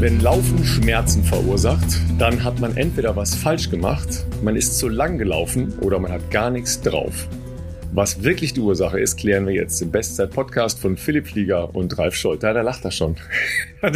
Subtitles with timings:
[0.00, 5.18] Wenn Laufen Schmerzen verursacht, dann hat man entweder was falsch gemacht, man ist zu lang
[5.18, 7.28] gelaufen oder man hat gar nichts drauf.
[7.92, 12.14] Was wirklich die Ursache ist, klären wir jetzt im Bestzeit-Podcast von Philipp Flieger und Ralf
[12.14, 12.40] Scholz.
[12.40, 13.16] Da, da lacht er schon.
[13.82, 13.90] da,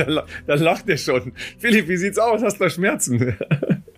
[0.46, 1.32] da lacht er schon.
[1.59, 2.43] Philipp, wie sieht's aus?
[2.43, 3.39] Hast du Schmerzen?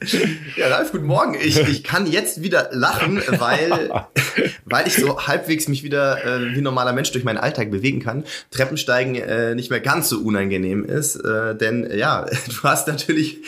[0.56, 1.36] Ja, Ralf, guten Morgen.
[1.42, 3.90] Ich, ich kann jetzt wieder lachen, weil,
[4.64, 8.24] weil ich so halbwegs mich wieder äh, wie normaler Mensch durch meinen Alltag bewegen kann.
[8.50, 11.16] Treppensteigen äh, nicht mehr ganz so unangenehm ist.
[11.16, 13.38] Äh, denn ja, du hast natürlich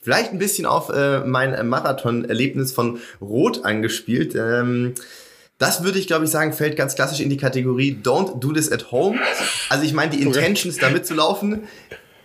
[0.00, 4.34] vielleicht ein bisschen auf äh, mein Marathon-Erlebnis von Rot angespielt.
[4.34, 4.94] Ähm,
[5.58, 8.70] das würde ich, glaube ich, sagen, fällt ganz klassisch in die Kategorie Don't do this
[8.70, 9.18] at home.
[9.68, 11.62] Also ich meine, die Intentions, da mitzulaufen,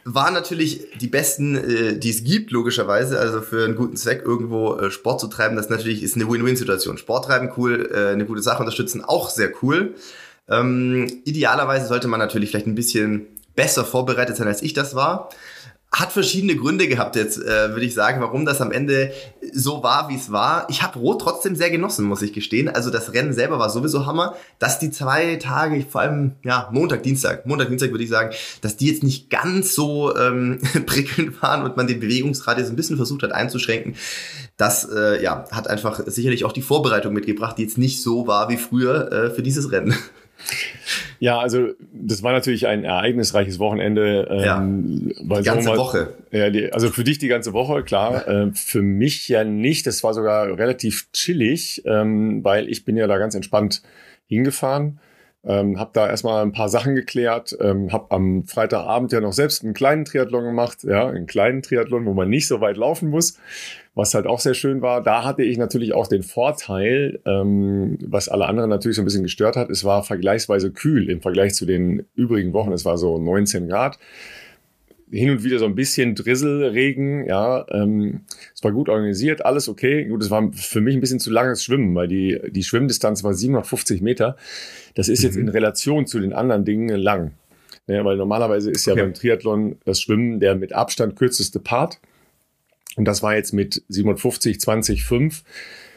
[0.05, 3.19] waren natürlich die besten, äh, die es gibt, logischerweise.
[3.19, 6.97] Also für einen guten Zweck irgendwo äh, Sport zu treiben, das natürlich ist eine Win-Win-Situation.
[6.97, 9.95] Sport treiben cool, äh, eine gute Sache unterstützen auch sehr cool.
[10.47, 15.29] Ähm, idealerweise sollte man natürlich vielleicht ein bisschen besser vorbereitet sein, als ich das war
[15.91, 19.11] hat verschiedene Gründe gehabt jetzt, äh, würde ich sagen, warum das am Ende
[19.51, 20.67] so war, wie es war.
[20.69, 22.69] Ich habe Rot trotzdem sehr genossen, muss ich gestehen.
[22.69, 24.35] Also das Rennen selber war sowieso Hammer.
[24.59, 28.77] Dass die zwei Tage, vor allem ja Montag, Dienstag, Montag, Dienstag würde ich sagen, dass
[28.77, 33.23] die jetzt nicht ganz so ähm, prickelnd waren und man den Bewegungsradius ein bisschen versucht
[33.23, 33.95] hat einzuschränken.
[34.57, 38.49] Das äh, ja hat einfach sicherlich auch die Vorbereitung mitgebracht, die jetzt nicht so war
[38.49, 39.95] wie früher äh, für dieses Rennen.
[41.19, 44.27] Ja, also das war natürlich ein ereignisreiches Wochenende.
[44.29, 46.13] Ähm, ja, die ganze mal, Woche.
[46.31, 48.25] Ja, die, also für dich die ganze Woche, klar.
[48.27, 48.43] Ja.
[48.43, 49.85] Äh, für mich ja nicht.
[49.85, 53.81] Das war sogar relativ chillig, ähm, weil ich bin ja da ganz entspannt
[54.27, 54.99] hingefahren.
[55.45, 59.63] Ähm, habe da erstmal ein paar Sachen geklärt, ähm, habe am Freitagabend ja noch selbst
[59.63, 63.39] einen kleinen Triathlon gemacht, ja, einen kleinen Triathlon, wo man nicht so weit laufen muss
[63.95, 65.01] was halt auch sehr schön war.
[65.01, 69.23] Da hatte ich natürlich auch den Vorteil, ähm, was alle anderen natürlich so ein bisschen
[69.23, 72.71] gestört hat, es war vergleichsweise kühl im Vergleich zu den übrigen Wochen.
[72.71, 73.99] Es war so 19 Grad.
[75.11, 77.65] Hin und wieder so ein bisschen Drisselregen, ja.
[77.71, 78.21] Ähm,
[78.53, 80.05] es war gut organisiert, alles okay.
[80.05, 83.33] Gut, es war für mich ein bisschen zu langes Schwimmen, weil die, die Schwimmdistanz war
[83.33, 84.37] 750 Meter.
[84.93, 85.43] Das ist jetzt mhm.
[85.43, 87.31] in Relation zu den anderen Dingen lang.
[87.87, 89.01] Ja, weil normalerweise ist ja okay.
[89.01, 91.99] beim Triathlon das Schwimmen der mit Abstand kürzeste Part.
[92.95, 95.43] Und das war jetzt mit 57, 20, 5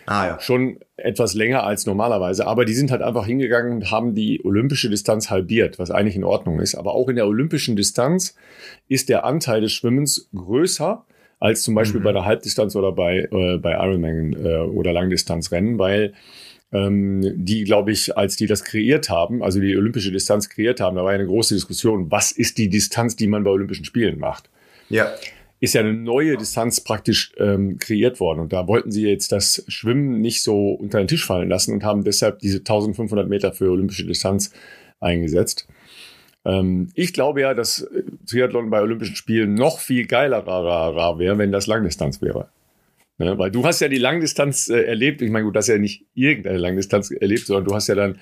[0.07, 0.41] ah, ja.
[0.41, 2.47] schon etwas länger als normalerweise.
[2.47, 6.25] Aber die sind halt einfach hingegangen und haben die olympische Distanz halbiert, was eigentlich in
[6.25, 6.75] Ordnung ist.
[6.75, 8.37] Aber auch in der olympischen Distanz
[8.89, 11.05] ist der Anteil des Schwimmens größer
[11.41, 12.05] als zum Beispiel mhm.
[12.05, 16.13] bei der Halbdistanz oder bei, äh, bei Ironman äh, oder Langdistanzrennen, weil
[16.73, 20.95] ähm, die, glaube ich, als die das kreiert haben, also die olympische Distanz kreiert haben,
[20.95, 24.51] da war eine große Diskussion, was ist die Distanz, die man bei Olympischen Spielen macht.
[24.89, 25.13] Ja
[25.63, 28.41] ist ja eine neue Distanz praktisch ähm, kreiert worden.
[28.41, 31.85] Und da wollten sie jetzt das Schwimmen nicht so unter den Tisch fallen lassen und
[31.85, 34.53] haben deshalb diese 1500 Meter für olympische Distanz
[34.99, 35.69] eingesetzt.
[36.45, 37.89] Ähm, ich glaube ja, dass
[38.27, 42.49] Triathlon bei Olympischen Spielen noch viel geiler wäre, wenn das Langdistanz wäre.
[43.19, 43.39] Ne?
[43.39, 45.23] Weil du hast ja die Langdistanz äh, erlebt.
[45.23, 48.19] Ich meine, gut, du hast ja nicht irgendeine Langdistanz erlebt, sondern du hast ja dann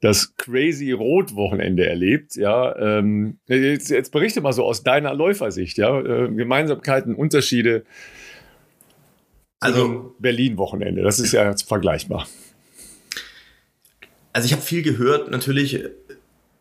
[0.00, 2.34] das Crazy Rot Wochenende erlebt.
[2.36, 5.76] Ja, ähm, jetzt, jetzt berichte mal so aus deiner Läufersicht.
[5.76, 7.84] Ja, äh, Gemeinsamkeiten, Unterschiede.
[9.60, 11.02] Also Berlin Wochenende.
[11.02, 12.26] Das ist ja vergleichbar.
[14.32, 15.84] Also ich habe viel gehört natürlich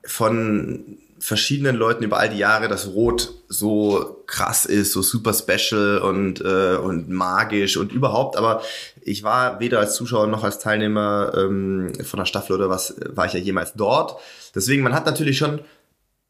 [0.03, 5.97] von verschiedenen Leuten über all die Jahre, dass Rot so krass ist, so super special
[5.97, 8.37] und, äh, und magisch und überhaupt.
[8.37, 8.61] Aber
[9.01, 13.25] ich war weder als Zuschauer noch als Teilnehmer ähm, von der Staffel oder was, war
[13.25, 14.21] ich ja jemals dort.
[14.53, 15.61] Deswegen, man hat natürlich schon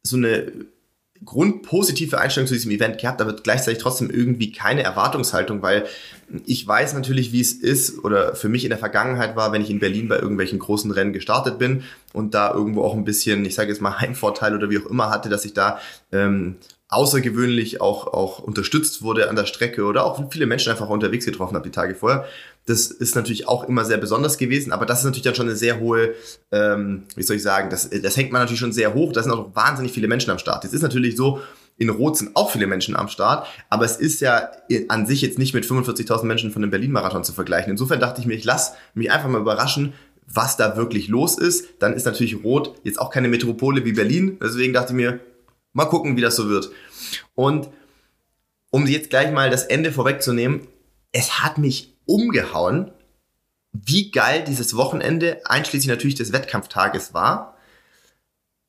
[0.01, 0.51] so eine
[1.25, 5.85] grundpositive Einstellung zu diesem Event gehabt, aber gleichzeitig trotzdem irgendwie keine Erwartungshaltung, weil
[6.45, 9.69] ich weiß natürlich, wie es ist oder für mich in der Vergangenheit war, wenn ich
[9.69, 13.55] in Berlin bei irgendwelchen großen Rennen gestartet bin und da irgendwo auch ein bisschen, ich
[13.55, 15.79] sage jetzt mal Heimvorteil oder wie auch immer hatte, dass ich da
[16.13, 16.55] ähm,
[16.89, 21.55] außergewöhnlich auch, auch unterstützt wurde an der Strecke oder auch viele Menschen einfach unterwegs getroffen
[21.55, 22.25] habe die Tage vorher.
[22.65, 25.55] Das ist natürlich auch immer sehr besonders gewesen, aber das ist natürlich dann schon eine
[25.55, 26.15] sehr hohe,
[26.51, 29.13] ähm, wie soll ich sagen, das, das hängt man natürlich schon sehr hoch.
[29.13, 30.65] Da sind auch wahnsinnig viele Menschen am Start.
[30.65, 31.39] Es ist natürlich so,
[31.77, 34.49] in Rot sind auch viele Menschen am Start, aber es ist ja
[34.89, 37.71] an sich jetzt nicht mit 45.000 Menschen von dem Berlin-Marathon zu vergleichen.
[37.71, 39.93] Insofern dachte ich mir, ich lasse mich einfach mal überraschen,
[40.27, 41.67] was da wirklich los ist.
[41.79, 44.37] Dann ist natürlich Rot jetzt auch keine Metropole wie Berlin.
[44.41, 45.19] Deswegen dachte ich mir,
[45.73, 46.71] Mal gucken, wie das so wird.
[47.35, 47.69] Und
[48.71, 50.67] um jetzt gleich mal das Ende vorwegzunehmen,
[51.11, 52.91] es hat mich umgehauen,
[53.71, 57.57] wie geil dieses Wochenende, einschließlich natürlich des Wettkampftages war.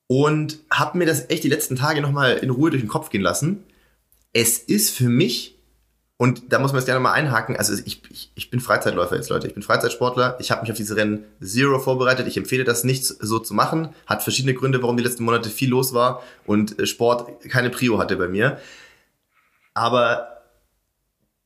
[0.07, 3.21] Und habe mir das echt die letzten Tage nochmal in Ruhe durch den Kopf gehen
[3.21, 3.63] lassen.
[4.33, 5.60] Es ist für mich,
[6.21, 7.57] Und da muss man jetzt gerne mal einhaken.
[7.57, 9.47] Also ich, ich, ich bin Freizeitläufer jetzt, Leute.
[9.47, 10.37] Ich bin Freizeitsportler.
[10.39, 12.27] Ich habe mich auf diese Rennen Zero vorbereitet.
[12.27, 13.89] Ich empfehle das nicht so zu machen.
[14.05, 17.97] Hat verschiedene Gründe, warum die letzten Monate viel los war und äh, Sport keine Prio
[17.97, 18.59] hatte bei mir.
[19.73, 20.43] Aber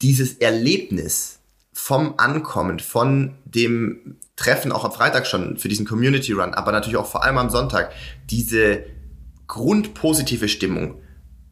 [0.01, 1.39] dieses Erlebnis
[1.71, 6.97] vom Ankommen, von dem Treffen auch am Freitag schon für diesen Community Run, aber natürlich
[6.97, 7.93] auch vor allem am Sonntag,
[8.29, 8.83] diese
[9.47, 11.01] grundpositive Stimmung,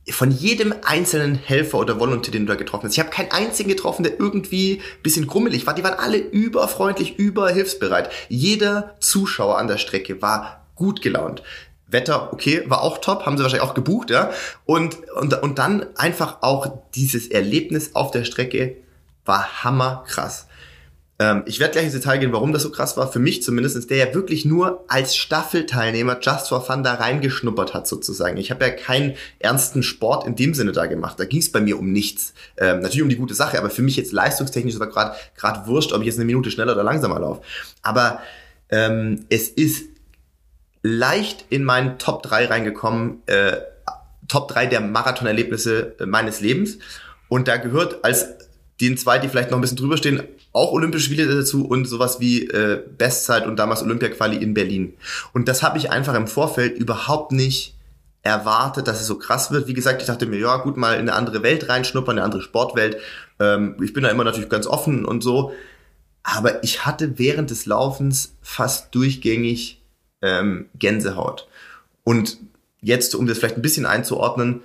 [0.10, 2.94] von jedem einzelnen Helfer oder Volunteer, den du da getroffen hast.
[2.94, 5.74] Ich habe keinen einzigen getroffen, der irgendwie bisschen grummelig war.
[5.74, 8.12] Die waren alle überfreundlich, überhilfsbereit.
[8.28, 11.42] Jeder Zuschauer an der Strecke war gut gelaunt.
[11.88, 14.32] Wetter, okay, war auch top, haben sie wahrscheinlich auch gebucht, ja.
[14.66, 18.78] Und, und, und dann einfach auch dieses Erlebnis auf der Strecke
[19.26, 20.48] war hammerkrass.
[21.20, 23.12] Ähm, ich werde gleich ins Detail gehen, warum das so krass war.
[23.12, 27.88] Für mich zumindest, der ja wirklich nur als Staffelteilnehmer Just for Fun da reingeschnuppert hat
[27.88, 28.38] sozusagen.
[28.38, 31.20] Ich habe ja keinen ernsten Sport in dem Sinne da gemacht.
[31.20, 32.34] Da ging es bei mir um nichts.
[32.58, 35.94] Ähm, natürlich um die gute Sache, aber für mich jetzt leistungstechnisch war gerade gerade wurscht,
[35.94, 37.42] ob ich jetzt eine Minute schneller oder langsamer laufe.
[37.84, 38.20] Aber
[38.70, 39.90] ähm, es ist
[40.82, 43.58] leicht in meinen Top 3 reingekommen, äh,
[44.28, 46.80] Top 3 der Marathonerlebnisse äh, meines Lebens.
[47.30, 48.28] Und da gehört als
[48.84, 52.20] den zwei, die vielleicht noch ein bisschen drüber stehen, auch Olympische Spiele dazu und sowas
[52.20, 54.94] wie äh, Bestzeit und damals Olympia-Quali in Berlin.
[55.34, 57.76] Und das habe ich einfach im Vorfeld überhaupt nicht
[58.22, 59.68] erwartet, dass es so krass wird.
[59.68, 62.42] Wie gesagt, ich dachte mir, ja gut, mal in eine andere Welt reinschnuppern, eine andere
[62.42, 62.98] Sportwelt.
[63.40, 65.54] Ähm, ich bin da immer natürlich ganz offen und so.
[66.24, 69.82] Aber ich hatte während des Laufens fast durchgängig
[70.22, 71.48] ähm, Gänsehaut.
[72.06, 72.38] Und
[72.80, 74.62] jetzt, um das vielleicht ein bisschen einzuordnen,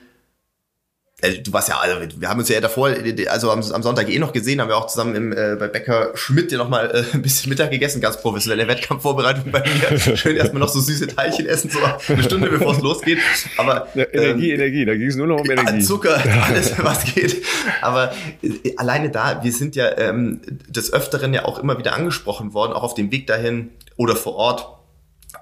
[1.20, 2.91] du warst ja, also wir haben uns ja davor,
[3.29, 6.12] also am, am, Sonntag eh noch gesehen, haben wir auch zusammen im, äh, bei Bäcker
[6.15, 9.99] Schmidt ja noch mal äh, ein bisschen Mittag gegessen, ganz professionelle Wettkampfvorbereitung bei mir.
[10.17, 11.81] Schön erstmal noch so süße Teilchen essen, so
[12.12, 13.19] eine Stunde bevor es losgeht.
[13.56, 15.81] Aber ja, Energie, ähm, Energie, da ging es nur noch um Energie.
[15.81, 17.43] Zucker, alles was geht.
[17.82, 18.12] Aber
[18.43, 22.73] äh, alleine da, wir sind ja ähm, des Öfteren ja auch immer wieder angesprochen worden,
[22.73, 24.77] auch auf dem Weg dahin oder vor Ort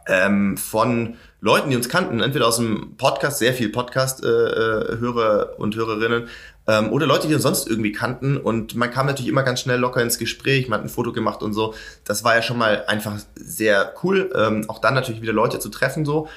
[0.07, 5.77] ähm, von Leuten, die uns kannten, entweder aus dem Podcast, sehr viel Podcast-Hörer äh, und
[5.77, 6.29] Hörerinnen,
[6.67, 8.37] ähm, oder Leute, die uns sonst irgendwie kannten.
[8.37, 11.43] Und man kam natürlich immer ganz schnell locker ins Gespräch, man hat ein Foto gemacht
[11.43, 11.75] und so.
[12.05, 14.31] Das war ja schon mal einfach sehr cool.
[14.35, 16.29] Ähm, auch dann natürlich wieder Leute zu treffen so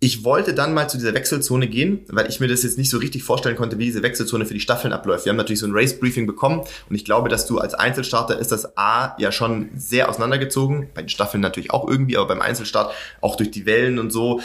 [0.00, 2.98] ich wollte dann mal zu dieser Wechselzone gehen, weil ich mir das jetzt nicht so
[2.98, 5.24] richtig vorstellen konnte, wie diese Wechselzone für die Staffeln abläuft.
[5.24, 8.52] Wir haben natürlich so ein Race-Briefing bekommen und ich glaube, dass du als Einzelstarter ist
[8.52, 12.94] das A ja schon sehr auseinandergezogen, bei den Staffeln natürlich auch irgendwie, aber beim Einzelstart
[13.20, 14.40] auch durch die Wellen und so.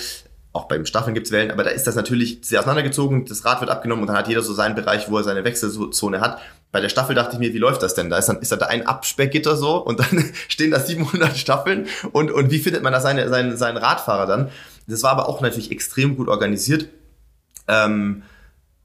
[0.54, 3.26] Auch beim Staffeln gibt's Wellen, aber da ist das natürlich sehr auseinandergezogen.
[3.26, 6.22] Das Rad wird abgenommen und dann hat jeder so seinen Bereich, wo er seine Wechselzone
[6.22, 6.40] hat.
[6.72, 8.10] Bei der Staffel dachte ich mir, wie läuft das denn?
[8.10, 12.32] Da ist dann ist da ein Absperrgitter so und dann stehen da 700 Staffeln und
[12.32, 14.50] und wie findet man da seine seinen seinen Radfahrer dann?
[14.88, 16.90] Das war aber auch natürlich extrem gut organisiert.
[17.68, 18.24] Ähm,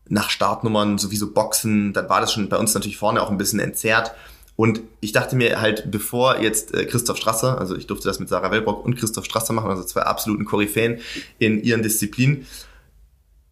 [0.09, 3.61] nach Startnummern, sowieso Boxen, dann war das schon bei uns natürlich vorne auch ein bisschen
[3.61, 4.15] entzerrt.
[4.56, 8.29] Und ich dachte mir halt, bevor jetzt äh, Christoph Strasser, also ich durfte das mit
[8.29, 10.99] Sarah Wellbrock und Christoph Strasser machen, also zwei absoluten Koryphäen
[11.39, 12.47] in ihren Disziplinen,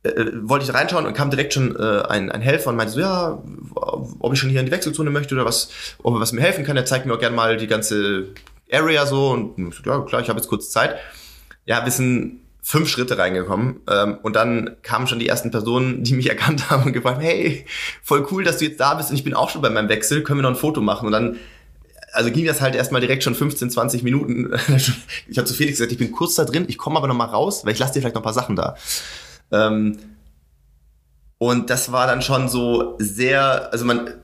[0.02, 2.94] äh, äh, wollte ich reinschauen und kam direkt schon äh, ein, ein Helfer und meinte
[2.94, 3.40] so, ja,
[3.74, 5.70] ob ich schon hier in die Wechselzone möchte oder was,
[6.02, 6.76] ob er was mir helfen kann.
[6.76, 8.28] Er zeigt mir auch gerne mal die ganze
[8.72, 10.96] Area so und ja, klar, ich habe jetzt kurz Zeit
[11.66, 16.14] ja, wir sind fünf Schritte reingekommen ähm, und dann kamen schon die ersten Personen, die
[16.14, 17.64] mich erkannt haben und gefragt, hey,
[18.02, 20.22] voll cool, dass du jetzt da bist und ich bin auch schon bei meinem Wechsel,
[20.22, 21.06] können wir noch ein Foto machen?
[21.06, 21.36] Und dann
[22.12, 24.52] also ging das halt erstmal direkt schon 15, 20 Minuten.
[25.28, 27.26] Ich habe zu Felix gesagt, ich bin kurz da drin, ich komme aber noch mal
[27.26, 28.76] raus, weil ich lasse dir vielleicht noch ein paar Sachen da.
[29.52, 29.98] Ähm,
[31.38, 34.14] und das war dann schon so sehr, also man,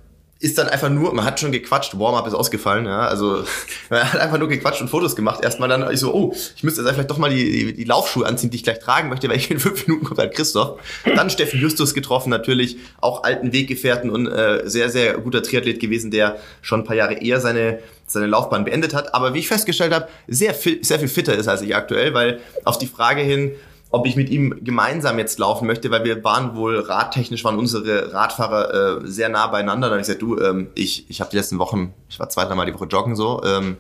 [0.43, 3.45] ist dann einfach nur, man hat schon gequatscht, Warm-up ist ausgefallen, ja, also
[3.91, 5.43] man hat einfach nur gequatscht und Fotos gemacht.
[5.43, 8.27] Erstmal dann ich so, oh, ich müsste jetzt vielleicht doch mal die, die, die Laufschuhe
[8.27, 10.81] anziehen, die ich gleich tragen möchte, weil ich in fünf Minuten kommt halt Christoph.
[11.05, 16.11] Dann Steffen Justus getroffen, natürlich auch alten Weggefährten und äh, sehr, sehr guter Triathlet gewesen,
[16.11, 19.95] der schon ein paar Jahre eher seine seine Laufbahn beendet hat, aber wie ich festgestellt
[19.95, 23.53] habe, sehr, sehr viel fitter ist als ich aktuell, weil auf die Frage hin,
[23.93, 28.13] ob ich mit ihm gemeinsam jetzt laufen möchte, weil wir waren wohl radtechnisch, waren unsere
[28.13, 29.89] Radfahrer äh, sehr nah beieinander.
[29.89, 32.47] Dann habe ich gesagt, du, ähm, ich, ich habe die letzten Wochen, ich war zwei,
[32.47, 33.77] dreimal die Woche joggen so, ähm,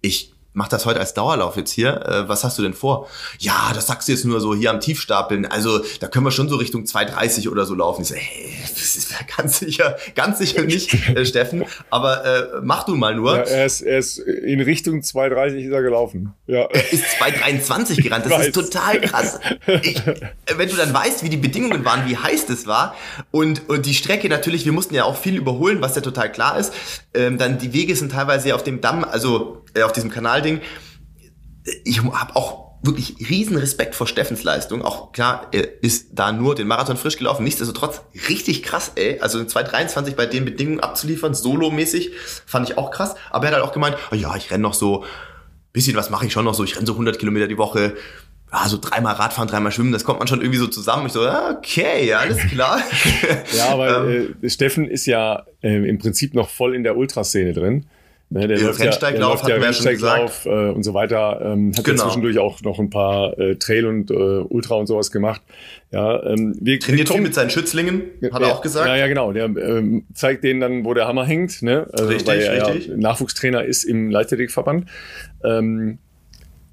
[0.00, 2.06] ich mach das heute als Dauerlauf jetzt hier.
[2.06, 3.08] Äh, was hast du denn vor?
[3.38, 5.46] Ja, das sagst du jetzt nur so hier am Tiefstapeln.
[5.46, 8.02] Also da können wir schon so Richtung 2,30 oder so laufen.
[8.02, 11.64] Ich so, hey, das ist ganz sicher, ganz sicher nicht, äh, Steffen.
[11.90, 13.36] Aber äh, mach du mal nur.
[13.36, 16.34] Ja, er, ist, er ist in Richtung 2,30 ist er gelaufen.
[16.46, 16.62] Ja.
[16.62, 18.26] Er ist 2,23 gerannt.
[18.26, 19.40] Das ist total krass.
[19.82, 20.02] Ich,
[20.56, 22.94] wenn du dann weißt, wie die Bedingungen waren, wie heiß das war
[23.30, 26.58] und, und die Strecke natürlich, wir mussten ja auch viel überholen, was ja total klar
[26.58, 26.72] ist.
[27.14, 30.60] Ähm, dann die Wege sind teilweise auf dem Damm, also äh, auf diesem Kanalding.
[31.84, 34.82] Ich habe auch wirklich riesen Respekt vor Steffens Leistung.
[34.82, 37.44] Auch klar, er ist da nur den Marathon frisch gelaufen.
[37.44, 39.20] Nichtsdestotrotz richtig krass, ey.
[39.20, 42.10] Also in 2,23 bei den Bedingungen abzuliefern, solomäßig,
[42.44, 43.14] fand ich auch krass.
[43.30, 45.04] Aber er hat halt auch gemeint, oh ja, ich renne noch so,
[45.72, 46.64] bisschen was mache ich schon noch so.
[46.64, 47.94] Ich renne so 100 Kilometer die Woche.
[48.52, 51.06] Ja, so dreimal Radfahren, dreimal schwimmen, das kommt man schon irgendwie so zusammen.
[51.06, 52.82] Ich so, okay, alles klar.
[53.56, 57.54] ja, aber ähm, äh, Steffen ist ja äh, im Prinzip noch voll in der Ultraszene
[57.54, 57.86] drin.
[58.32, 61.40] Ne, der, läuft Rennsteiglauf, ja, der läuft ja Rennsteiglauf äh, und so weiter.
[61.44, 61.98] Ähm, hat genau.
[61.98, 65.42] ja zwischendurch auch noch ein paar äh, Trail und äh, Ultra und sowas gemacht.
[65.90, 68.88] Ja, ähm, wir, Trainiert wir viel mit seinen Schützlingen, hat er auch gesagt.
[68.88, 69.32] Ja, ja, genau.
[69.32, 71.60] Der ähm, zeigt denen dann, wo der Hammer hängt.
[71.60, 71.86] Ne?
[71.92, 72.86] Also, richtig, weil er richtig.
[72.86, 74.86] Ja Nachwuchstrainer ist im Leichtathletikverband.
[75.44, 75.98] Ähm,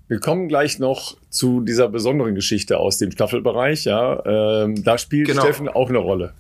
[0.08, 3.84] wir kommen gleich noch zu dieser besonderen Geschichte aus dem Staffelbereich.
[3.84, 5.42] Ja, ähm, da spielt genau.
[5.42, 6.34] Steffen auch eine Rolle.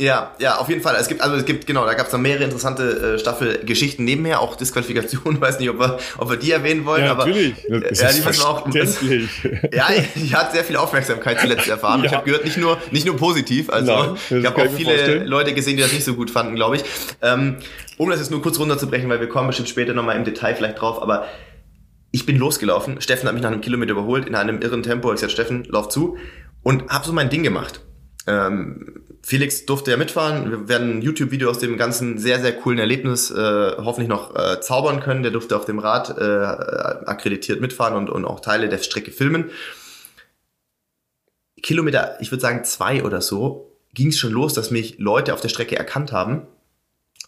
[0.00, 0.96] Ja, ja, auf jeden Fall.
[0.98, 4.40] Es gibt, also es gibt, genau, da gab es noch mehrere interessante äh, Staffelgeschichten nebenher,
[4.40, 7.54] auch Disqualifikationen, weiß nicht, ob wir, ob wir die erwähnen wollen, ja, aber natürlich.
[7.68, 8.66] Das ja, die müssen auch.
[9.72, 12.00] Ja, die hat sehr viel Aufmerksamkeit zuletzt erfahren.
[12.00, 12.06] ja.
[12.06, 15.26] Ich habe gehört, nicht nur, nicht nur positiv, also Nein, ich habe auch viele vorstellen.
[15.26, 16.84] Leute gesehen, die das nicht so gut fanden, glaube ich.
[17.22, 17.58] Ähm,
[17.96, 20.80] um das jetzt nur kurz runterzubrechen, weil wir kommen bestimmt später nochmal im Detail vielleicht
[20.80, 21.26] drauf, aber
[22.10, 23.00] ich bin losgelaufen.
[23.00, 25.12] Steffen hat mich nach einem Kilometer überholt in einem irren Tempo.
[25.12, 26.16] Ich sagte, Steffen, lauf zu
[26.64, 27.80] und habe so mein Ding gemacht.
[28.26, 30.50] Ähm, Felix durfte ja mitfahren.
[30.50, 34.60] Wir werden ein YouTube-Video aus dem ganzen sehr, sehr coolen Erlebnis äh, hoffentlich noch äh,
[34.60, 35.22] zaubern können.
[35.22, 39.50] Der durfte auf dem Rad äh, akkreditiert mitfahren und, und auch Teile der Strecke filmen.
[41.62, 45.40] Kilometer, ich würde sagen zwei oder so, ging es schon los, dass mich Leute auf
[45.40, 46.46] der Strecke erkannt haben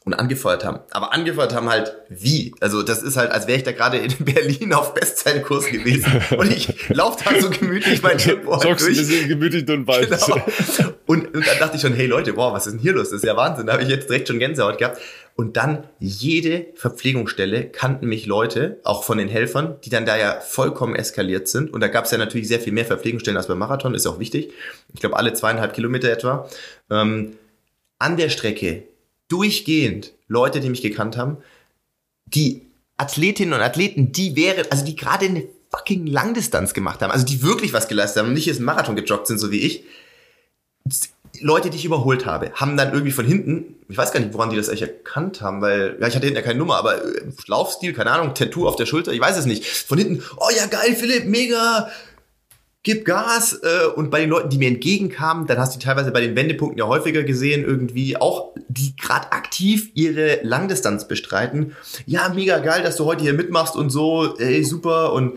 [0.07, 0.79] und angefeuert haben.
[0.93, 2.55] Aber angefeuert haben halt wie?
[2.61, 6.51] Also das ist halt, als wäre ich da gerade in Berlin auf Bestzeitenkurs gewesen und
[6.51, 8.99] ich laufe da so gemütlich mein Tempo halt durch.
[8.99, 10.09] ein gemütlich und bald.
[10.09, 10.41] Genau.
[11.07, 13.11] Und, und dann dachte ich schon, hey Leute, boah, was ist denn hier los?
[13.11, 13.67] Das ist ja Wahnsinn.
[13.67, 15.01] Da habe ich jetzt direkt schon Gänsehaut gehabt.
[15.35, 20.41] Und dann jede Verpflegungsstelle kannten mich Leute, auch von den Helfern, die dann da ja
[20.41, 21.75] vollkommen eskaliert sind.
[21.75, 24.21] Und da gab es ja natürlich sehr viel mehr Verpflegungsstellen als beim Marathon, ist auch
[24.21, 24.53] wichtig.
[24.95, 26.49] Ich glaube, alle zweieinhalb Kilometer etwa.
[26.91, 27.33] Ähm,
[27.99, 28.85] an der Strecke
[29.29, 31.39] durchgehend Leute, die mich gekannt haben,
[32.27, 32.63] die
[32.97, 37.43] Athletinnen und Athleten, die wären, also die gerade eine fucking Langdistanz gemacht haben, also die
[37.43, 39.85] wirklich was geleistet haben und nicht jetzt einen Marathon gejoggt sind, so wie ich.
[41.41, 44.51] Leute, die ich überholt habe, haben dann irgendwie von hinten, ich weiß gar nicht, woran
[44.51, 47.23] die das eigentlich erkannt haben, weil, ja, ich hatte hinten ja keine Nummer, aber äh,
[47.47, 49.67] Laufstil, keine Ahnung, Tattoo auf der Schulter, ich weiß es nicht.
[49.67, 51.91] Von hinten, oh ja, geil, Philipp, mega,
[52.87, 53.61] gib Gas.
[53.65, 56.79] Äh, und bei den Leuten, die mir entgegenkamen, dann hast du teilweise bei den Wendepunkten
[56.79, 61.75] ja häufiger gesehen, irgendwie auch, die gerade aktiv ihre Langdistanz bestreiten.
[62.07, 65.13] Ja, mega geil, dass du heute hier mitmachst und so, ey, super.
[65.13, 65.37] Und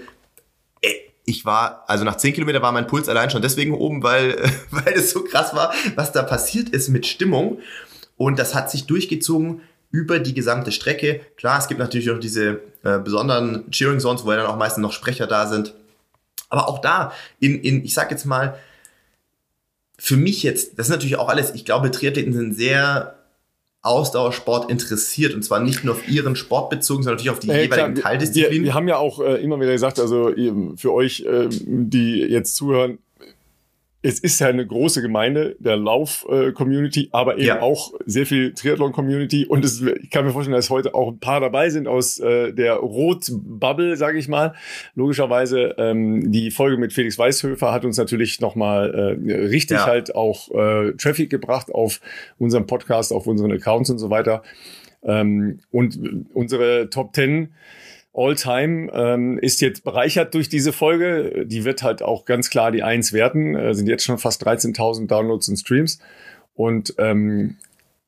[1.26, 4.38] ich war, also nach 10 Kilometer war mein Puls allein schon deswegen oben, weil,
[4.72, 7.60] weil es so krass war, was da passiert ist mit Stimmung.
[8.16, 11.22] Und das hat sich durchgezogen über die gesamte Strecke.
[11.36, 14.84] Klar, es gibt natürlich auch diese äh, besonderen Cheering Zones, wo ja dann auch meistens
[14.84, 15.74] noch Sprecher da sind
[16.50, 18.58] aber auch da, in, in, ich sag jetzt mal,
[19.98, 23.16] für mich jetzt, das ist natürlich auch alles, ich glaube, Triathleten sind sehr
[23.82, 27.64] Ausdauersport interessiert und zwar nicht nur auf ihren Sport bezogen, sondern natürlich auf die äh,
[27.64, 28.52] jeweiligen klar, Teildisziplinen.
[28.52, 30.34] Wir, wir, haben ja auch äh, immer wieder gesagt, also
[30.76, 33.00] für euch, äh, die jetzt zuhören,
[34.02, 37.62] es ist ja eine große Gemeinde der Lauf-Community, aber eben ja.
[37.62, 39.46] auch sehr viel Triathlon-Community.
[39.46, 42.54] Und es, ich kann mir vorstellen, dass heute auch ein paar dabei sind aus äh,
[42.54, 44.54] der Rot-Bubble, sage ich mal.
[44.96, 49.86] Logischerweise, ähm, die Folge mit Felix Weißhöfer hat uns natürlich nochmal äh, richtig ja.
[49.86, 52.00] halt auch äh, Traffic gebracht auf
[52.38, 54.44] unserem Podcast, auf unseren Accounts und so weiter.
[55.04, 56.00] Ähm, und
[56.34, 57.50] unsere Top 10
[58.14, 61.46] All-Time ähm, ist jetzt bereichert durch diese Folge.
[61.46, 63.56] Die wird halt auch ganz klar die Eins werten.
[63.56, 66.00] Äh, sind jetzt schon fast 13.000 Downloads und Streams.
[66.56, 67.58] Und ähm,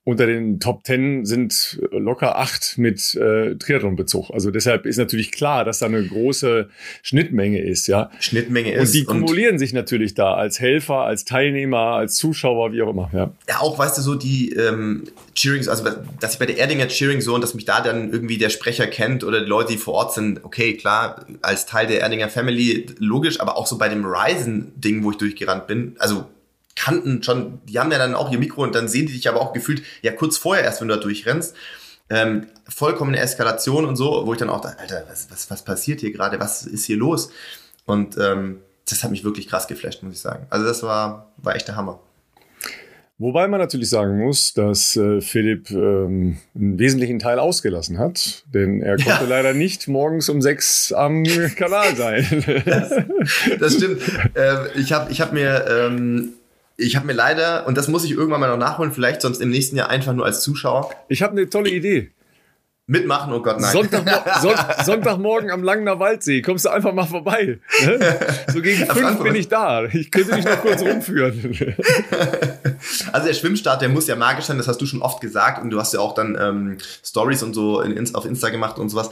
[0.03, 4.31] unter den Top Ten sind locker acht mit äh, Triathlon-Bezug.
[4.31, 6.70] Also deshalb ist natürlich klar, dass da eine große
[7.03, 8.10] Schnittmenge ist, ja.
[8.20, 8.89] Schnittmenge ist.
[8.89, 12.89] Und die kumulieren und sich natürlich da als Helfer, als Teilnehmer, als Zuschauer, wie auch
[12.89, 13.31] immer, ja.
[13.48, 15.03] Ja, auch, weißt du, so die ähm,
[15.36, 15.86] Cheerings, also
[16.20, 19.24] dass ich bei der Erdinger Cheering Zone, dass mich da dann irgendwie der Sprecher kennt
[19.24, 23.39] oder die Leute, die vor Ort sind, okay, klar, als Teil der Erdinger Family, logisch,
[23.39, 26.25] aber auch so bei dem Ryzen-Ding, wo ich durchgerannt bin, also
[26.81, 29.39] kannten schon, die haben ja dann auch ihr Mikro und dann sehen die dich aber
[29.39, 31.55] auch gefühlt, ja kurz vorher erst, wenn du da durchrennst.
[32.09, 36.01] Ähm, vollkommene Eskalation und so, wo ich dann auch dachte, Alter, was, was, was passiert
[36.01, 36.39] hier gerade?
[36.39, 37.31] Was ist hier los?
[37.85, 40.47] Und ähm, das hat mich wirklich krass geflasht, muss ich sagen.
[40.50, 42.00] Also das war, war echt der Hammer.
[43.17, 48.81] Wobei man natürlich sagen muss, dass äh, Philipp ähm, einen wesentlichen Teil ausgelassen hat, denn
[48.81, 49.21] er konnte ja.
[49.29, 51.23] leider nicht morgens um sechs am
[51.55, 52.63] Kanal sein.
[52.65, 52.91] das,
[53.59, 54.01] das stimmt.
[54.33, 56.33] Äh, ich habe ich hab mir ähm,
[56.81, 59.50] ich habe mir leider, und das muss ich irgendwann mal noch nachholen, vielleicht sonst im
[59.50, 60.89] nächsten Jahr einfach nur als Zuschauer.
[61.07, 62.11] Ich habe eine tolle Idee.
[62.88, 63.71] Mitmachen, oh Gott, nein.
[63.71, 64.11] Sonntagmo
[64.41, 67.59] Son Sonntagmorgen am Langener Waldsee, kommst du einfach mal vorbei.
[67.85, 68.19] Ne?
[68.51, 69.85] So gegen fünf bin ich da.
[69.85, 71.75] Ich könnte dich noch kurz rumführen.
[73.13, 75.69] Also der Schwimmstart, der muss ja magisch sein, das hast du schon oft gesagt und
[75.69, 79.11] du hast ja auch dann ähm, Stories und so in, auf Insta gemacht und sowas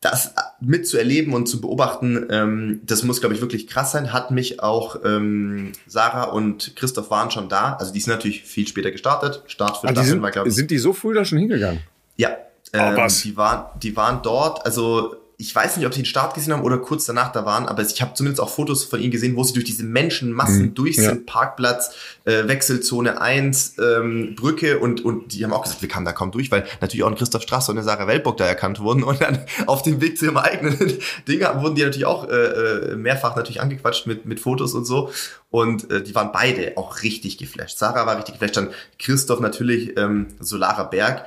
[0.00, 4.12] das mitzuerleben und zu beobachten, ähm, das muss, glaube ich, wirklich krass sein.
[4.14, 7.74] Hat mich auch ähm, Sarah und Christoph waren schon da.
[7.74, 9.42] Also die sind natürlich viel später gestartet.
[9.46, 10.54] Start für ah, Staffeln war, glaube ich.
[10.54, 11.80] Sind die so früh da schon hingegangen?
[12.16, 12.30] Ja.
[12.72, 13.20] Oh, ähm, oh, was?
[13.22, 16.62] Die, waren, die waren dort, also ich weiß nicht, ob sie den Start gesehen haben
[16.62, 19.42] oder kurz danach da waren, aber ich habe zumindest auch Fotos von ihnen gesehen, wo
[19.42, 21.94] sie durch diese Menschenmassen mhm, durch sind, Parkplatz,
[22.26, 26.30] äh, Wechselzone 1, ähm, Brücke und, und die haben auch gesagt, wir kamen da kaum
[26.30, 29.22] durch, weil natürlich auch ein Christoph Strasser und eine Sarah Weltbock da erkannt wurden und
[29.22, 30.76] dann auf dem Weg zu ihrem eigenen
[31.26, 35.10] Ding wurden die natürlich auch äh, äh, mehrfach natürlich angequatscht mit, mit Fotos und so.
[35.48, 37.78] Und äh, die waren beide auch richtig geflasht.
[37.78, 38.68] Sarah war richtig geflasht, dann
[38.98, 41.24] Christoph natürlich ähm, Solarer Berg,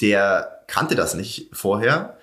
[0.00, 2.16] der kannte das nicht vorher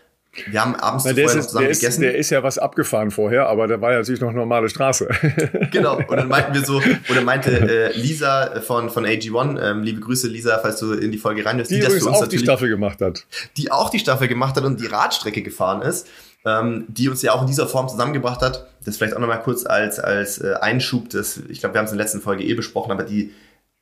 [0.47, 1.87] wir haben abends zuvor ist, zusammen der gegessen.
[1.87, 5.09] Ist, der ist ja was abgefahren vorher, aber da war ja natürlich noch normale Straße.
[5.71, 5.97] genau.
[5.97, 10.29] Und dann meinten wir so, oder meinte äh, Lisa von, von AG1, ähm, liebe Grüße
[10.29, 13.25] Lisa, falls du in die Folge rein die, die übrigens auch die Staffel gemacht hat.
[13.57, 16.07] Die auch die Staffel gemacht hat und die Radstrecke gefahren ist,
[16.45, 18.67] ähm, die uns ja auch in dieser Form zusammengebracht hat.
[18.85, 21.91] Das vielleicht auch nochmal kurz als, als äh, Einschub, das, ich glaube, wir haben es
[21.91, 23.33] in der letzten Folge eh besprochen, aber die,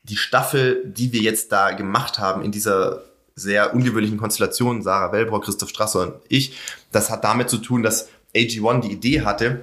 [0.01, 3.03] die Staffel, die wir jetzt da gemacht haben in dieser
[3.39, 6.57] sehr ungewöhnlichen Konstellationen, Sarah Wellbrau, Christoph Strasser und ich,
[6.91, 9.61] das hat damit zu tun, dass AG1 die Idee hatte,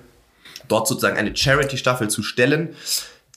[0.69, 2.71] dort sozusagen eine Charity-Staffel zu stellen,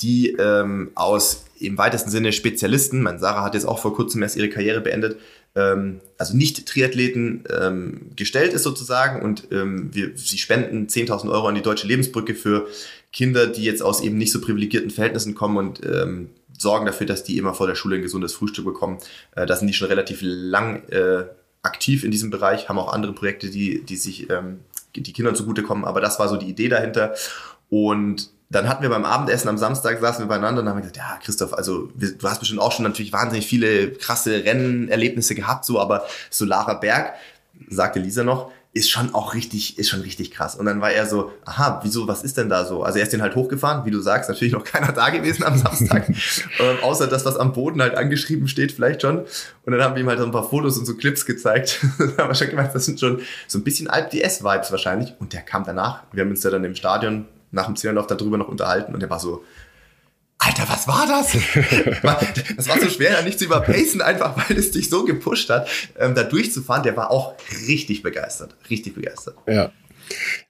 [0.01, 4.37] die ähm, aus im weitesten Sinne Spezialisten, mein Sarah hat jetzt auch vor kurzem erst
[4.37, 5.19] ihre Karriere beendet,
[5.55, 11.47] ähm, also nicht Triathleten ähm, gestellt ist sozusagen und ähm, wir, sie spenden 10.000 Euro
[11.47, 12.67] an die Deutsche Lebensbrücke für
[13.11, 17.23] Kinder, die jetzt aus eben nicht so privilegierten Verhältnissen kommen und ähm, sorgen dafür, dass
[17.23, 18.99] die immer vor der Schule ein gesundes Frühstück bekommen.
[19.35, 21.25] Äh, da sind die schon relativ lang äh,
[21.61, 24.59] aktiv in diesem Bereich, haben auch andere Projekte, die, die sich ähm,
[24.95, 25.85] die Kindern zugutekommen.
[25.85, 27.15] Aber das war so die Idee dahinter.
[27.69, 31.19] Und dann hatten wir beim Abendessen am Samstag, saßen wir beieinander und haben gesagt, ja,
[31.23, 36.05] Christoph, also du hast bestimmt auch schon natürlich wahnsinnig viele krasse Rennerlebnisse gehabt, so, aber
[36.31, 37.13] Solarer Berg,
[37.69, 40.55] sagte Lisa noch, ist schon auch richtig, ist schon richtig krass.
[40.55, 42.81] Und dann war er so, aha, wieso, was ist denn da so?
[42.81, 45.57] Also er ist den halt hochgefahren, wie du sagst, natürlich noch keiner da gewesen am
[45.57, 46.07] Samstag,
[46.59, 49.19] ähm, außer das, was am Boden halt angeschrieben steht, vielleicht schon.
[49.65, 51.81] Und dann haben wir ihm halt so ein paar Fotos und so Clips gezeigt.
[51.99, 55.13] da haben wir schon gemerkt, das sind schon so ein bisschen Alp-DS-Vibes wahrscheinlich.
[55.19, 56.03] Und der kam danach.
[56.13, 59.09] Wir haben uns ja dann im Stadion nach dem Zielanlauf darüber noch unterhalten und der
[59.09, 59.43] war so,
[60.39, 61.33] Alter, was war das?
[62.55, 65.67] das war so schwer, nicht zu überpacen, einfach weil es dich so gepusht hat,
[65.99, 66.83] ähm, da durchzufahren.
[66.83, 67.35] Der war auch
[67.67, 68.55] richtig begeistert.
[68.69, 69.35] Richtig begeistert.
[69.47, 69.71] Ja.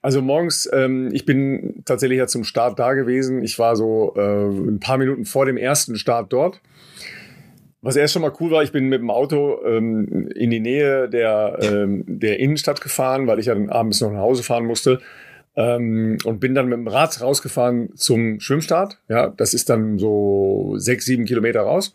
[0.02, 3.44] Also morgens, ähm, ich bin tatsächlich ja zum Start da gewesen.
[3.44, 6.62] Ich war so äh, ein paar Minuten vor dem ersten Start dort.
[7.82, 11.10] Was erst schon mal cool war, ich bin mit dem Auto ähm, in die Nähe
[11.10, 15.00] der, ähm, der Innenstadt gefahren, weil ich ja dann abends noch nach Hause fahren musste.
[15.60, 18.98] Ähm, und bin dann mit dem Rad rausgefahren zum Schwimmstart.
[19.10, 21.94] Ja, das ist dann so sechs, sieben Kilometer raus.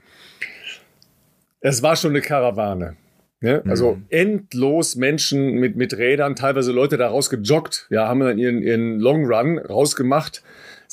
[1.61, 2.97] Es war schon eine Karawane.
[3.41, 3.63] Ne?
[3.67, 4.05] Also mhm.
[4.11, 9.25] endlos Menschen mit, mit Rädern, teilweise Leute da rausgejoggt, ja, haben dann ihren, ihren Long
[9.25, 10.43] Run rausgemacht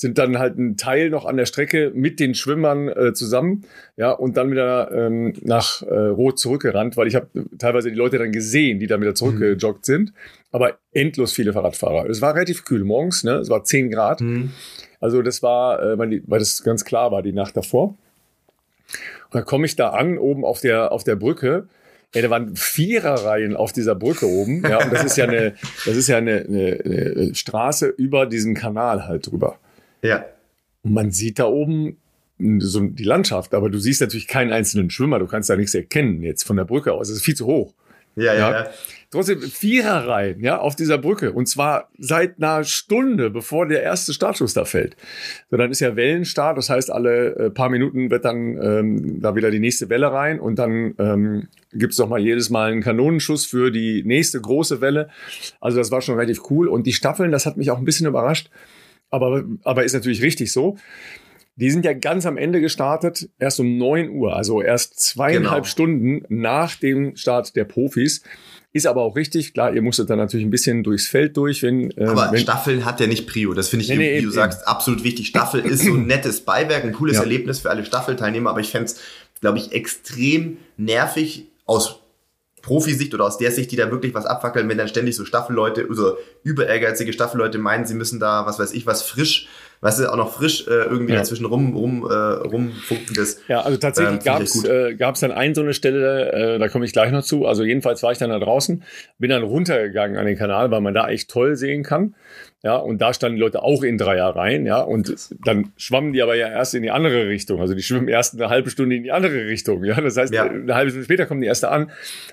[0.01, 3.65] sind dann halt ein Teil noch an der Strecke mit den Schwimmern äh, zusammen,
[3.97, 7.27] ja, und dann wieder ähm, nach äh, Rot zurückgerannt, weil ich habe
[7.59, 9.93] teilweise die Leute dann gesehen, die dann wieder zurückgejoggt mhm.
[9.93, 10.13] sind,
[10.51, 12.09] aber endlos viele Fahrradfahrer.
[12.09, 13.33] Es war relativ kühl morgens, ne?
[13.35, 14.21] Es war 10 Grad.
[14.21, 14.49] Mhm.
[14.99, 17.89] Also das war, äh, weil, die, weil das ganz klar war die Nacht davor.
[17.89, 21.67] Und dann komme ich da an, oben auf der, auf der Brücke.
[22.15, 24.63] Ja, da waren Viererreihen auf dieser Brücke oben.
[24.67, 25.53] Ja, und das ist ja eine,
[25.85, 29.59] das ist ja eine, eine, eine Straße über diesen Kanal halt drüber.
[30.01, 30.25] Ja.
[30.83, 31.97] Und man sieht da oben
[32.59, 36.23] so die Landschaft, aber du siehst natürlich keinen einzelnen Schwimmer, du kannst da nichts erkennen
[36.23, 37.09] jetzt von der Brücke aus.
[37.09, 37.73] Es ist viel zu hoch.
[38.15, 38.69] Ja, ja, ja.
[39.09, 41.31] Trotzdem Viererreihen, ja, auf dieser Brücke.
[41.31, 44.97] Und zwar seit einer Stunde, bevor der erste Startschuss da fällt.
[45.49, 49.35] So, dann ist ja Wellenstart, das heißt, alle äh, paar Minuten wird dann ähm, da
[49.35, 52.81] wieder die nächste Welle rein und dann ähm, gibt es doch mal jedes Mal einen
[52.81, 55.09] Kanonenschuss für die nächste große Welle.
[55.61, 56.67] Also das war schon relativ cool.
[56.67, 58.49] Und die Staffeln, das hat mich auch ein bisschen überrascht
[59.11, 60.77] aber, aber ist natürlich richtig so.
[61.57, 65.69] Die sind ja ganz am Ende gestartet, erst um 9 Uhr, also erst zweieinhalb genau.
[65.69, 68.23] Stunden nach dem Start der Profis.
[68.73, 71.61] Ist aber auch richtig, klar, ihr musstet dann natürlich ein bisschen durchs Feld durch.
[71.61, 73.53] Wenn, äh, aber wenn Staffeln hat ja nicht Prio.
[73.53, 74.31] Das finde ich, nee, nee, wie du eben.
[74.31, 75.27] sagst, absolut wichtig.
[75.27, 77.23] Staffel ist so ein nettes Beiwerk, ein cooles ja.
[77.23, 79.01] Erlebnis für alle Staffelteilnehmer, aber ich fände es,
[79.41, 82.00] glaube ich, extrem nervig aus
[82.61, 85.85] Profisicht oder aus der Sicht, die da wirklich was abfackeln, wenn dann ständig so Staffelleute,
[85.89, 89.47] also über ehrgeizige Staffelleute meinen, sie müssen da, was weiß ich, was frisch
[89.97, 91.19] du, auch noch frisch äh, irgendwie Ja.
[91.19, 93.15] dazwischen rum, rum, äh, rumfunken.
[93.15, 94.65] Das, Ja, also tatsächlich Ähm, echt gut.
[94.65, 97.47] äh, gab's dann ein so eine Stelle, äh, da komme ich gleich noch zu.
[97.47, 98.83] Also jedenfalls war ich dann da draußen,
[99.17, 102.13] bin dann runtergegangen an den Kanal, weil man da echt toll sehen kann.
[102.63, 106.35] Ja, und da standen die Leute auch in Dreierreihen, ja, und dann schwammen die aber
[106.35, 107.59] ja erst in die andere Richtung.
[107.59, 109.99] Also die schwimmen erst eine halbe Stunde in die andere Richtung, ja.
[109.99, 110.43] Das heißt, Ja.
[110.43, 111.89] eine halbe Stunde später kommen die erste an.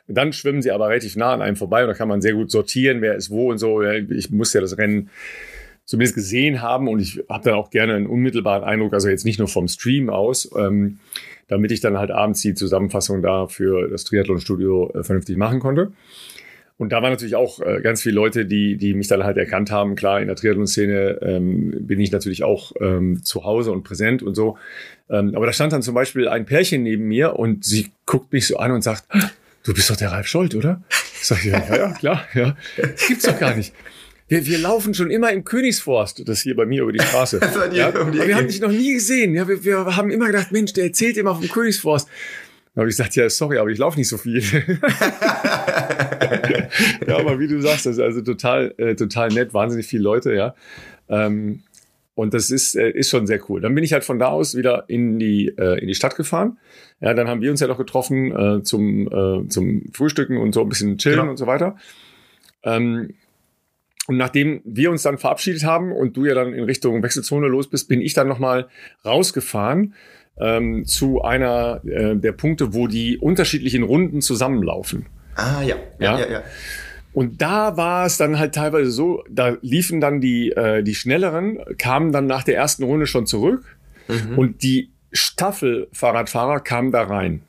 [0.06, 2.50] Dann schwimmen sie aber relativ nah an einem vorbei und da kann man sehr gut
[2.50, 3.80] sortieren, wer ist wo und so.
[3.82, 5.08] Ich muss ja das Rennen
[5.86, 9.38] zumindest gesehen haben und ich habe dann auch gerne einen unmittelbaren Eindruck, also jetzt nicht
[9.38, 10.98] nur vom Stream aus, ähm,
[11.48, 15.92] damit ich dann halt abends die Zusammenfassung da für das Triathlon-Studio äh, vernünftig machen konnte.
[16.78, 19.72] Und da waren natürlich auch äh, ganz viele Leute, die, die mich dann halt erkannt
[19.72, 19.96] haben.
[19.96, 24.36] Klar, in der Triathlon-Szene ähm, bin ich natürlich auch ähm, zu Hause und präsent und
[24.36, 24.56] so.
[25.10, 28.46] Ähm, aber da stand dann zum Beispiel ein Pärchen neben mir und sie guckt mich
[28.46, 29.04] so an und sagt,
[29.64, 30.80] du bist doch der Ralf Scholz, oder?
[31.20, 32.56] Ich sag, ja, ja, ja, klar, ja.
[33.08, 33.74] Gibt's doch gar nicht.
[34.28, 37.40] Wir, wir laufen schon immer im Königsforst, das hier bei mir über die Straße.
[37.72, 39.34] Ja, um die wir haben dich noch nie gesehen.
[39.34, 42.08] Ja, wir, wir haben immer gedacht, Mensch, der erzählt immer vom Königsforst.
[42.74, 44.40] Da habe ich gesagt, ja, sorry, aber ich laufe nicht so viel.
[47.06, 50.34] ja, aber wie du sagst, das ist also total, äh, total nett, wahnsinnig viele Leute,
[50.34, 50.54] ja.
[51.08, 51.62] Ähm,
[52.14, 53.60] und das ist, äh, ist schon sehr cool.
[53.60, 56.58] Dann bin ich halt von da aus wieder in die, äh, in die Stadt gefahren.
[57.00, 60.62] Ja, dann haben wir uns ja noch getroffen äh, zum, äh, zum Frühstücken und so
[60.62, 61.30] ein bisschen chillen Genau.
[61.30, 61.76] und so weiter.
[62.64, 63.14] Ähm,
[64.08, 67.68] und nachdem wir uns dann verabschiedet haben und du ja dann in Richtung Wechselzone los
[67.68, 68.68] bist, bin ich dann nochmal
[69.04, 69.94] rausgefahren
[70.40, 75.06] ähm, zu einer äh, der Punkte, wo die unterschiedlichen Runden zusammenlaufen.
[75.38, 75.76] Ah, ja.
[75.98, 76.18] Ja.
[76.18, 76.42] Ja, ja, ja.
[77.14, 81.58] Und da war es dann halt teilweise so, da liefen dann die, äh, die Schnelleren,
[81.78, 83.64] kamen dann nach der ersten Runde schon zurück
[84.08, 84.38] Mhm.
[84.38, 87.42] und die Staffel-Fahrradfahrer kamen da rein.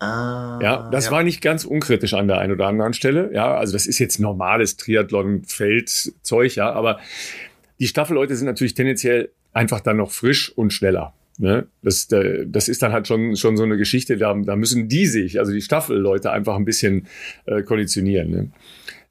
[0.00, 3.30] Ah, Ja, das war nicht ganz unkritisch an der einen oder anderen Stelle.
[3.32, 6.98] Ja, also das ist jetzt normales Triathlon-Feldzeug, ja, aber
[7.78, 11.14] die Staffelleute sind natürlich tendenziell einfach dann noch frisch und schneller.
[11.38, 11.66] Ne?
[11.82, 15.38] Das, das ist dann halt schon, schon so eine Geschichte, da, da müssen die sich,
[15.38, 17.06] also die Staffelleute, einfach ein bisschen
[17.44, 18.30] äh, konditionieren.
[18.30, 18.50] Ne?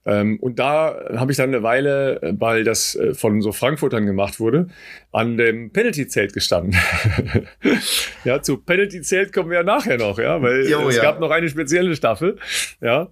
[0.08, 4.06] Ähm, und da habe ich dann eine Weile, äh, weil das äh, von so Frankfurtern
[4.06, 4.68] gemacht wurde,
[5.12, 6.76] an dem Penalty-Zelt gestanden.
[8.24, 11.02] ja, zu Penalty-Zelt kommen wir ja nachher noch, ja, weil Jo, es ja.
[11.02, 12.38] gab noch eine spezielle Staffel.
[12.82, 13.10] Ja.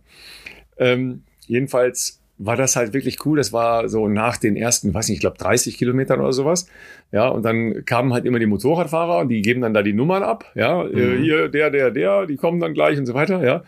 [0.78, 3.38] Ähm, jedenfalls war das halt wirklich cool.
[3.38, 6.68] Das war so nach den ersten, weiß nicht, ich glaube 30 Kilometern oder sowas.
[7.12, 10.24] Ja, und dann kamen halt immer die Motorradfahrer und die geben dann da die Nummern
[10.24, 10.52] ab.
[10.56, 11.22] Ja, äh, Mhm.
[11.24, 13.44] hier, der, der, der, die kommen dann gleich und so weiter.
[13.44, 13.64] Ja.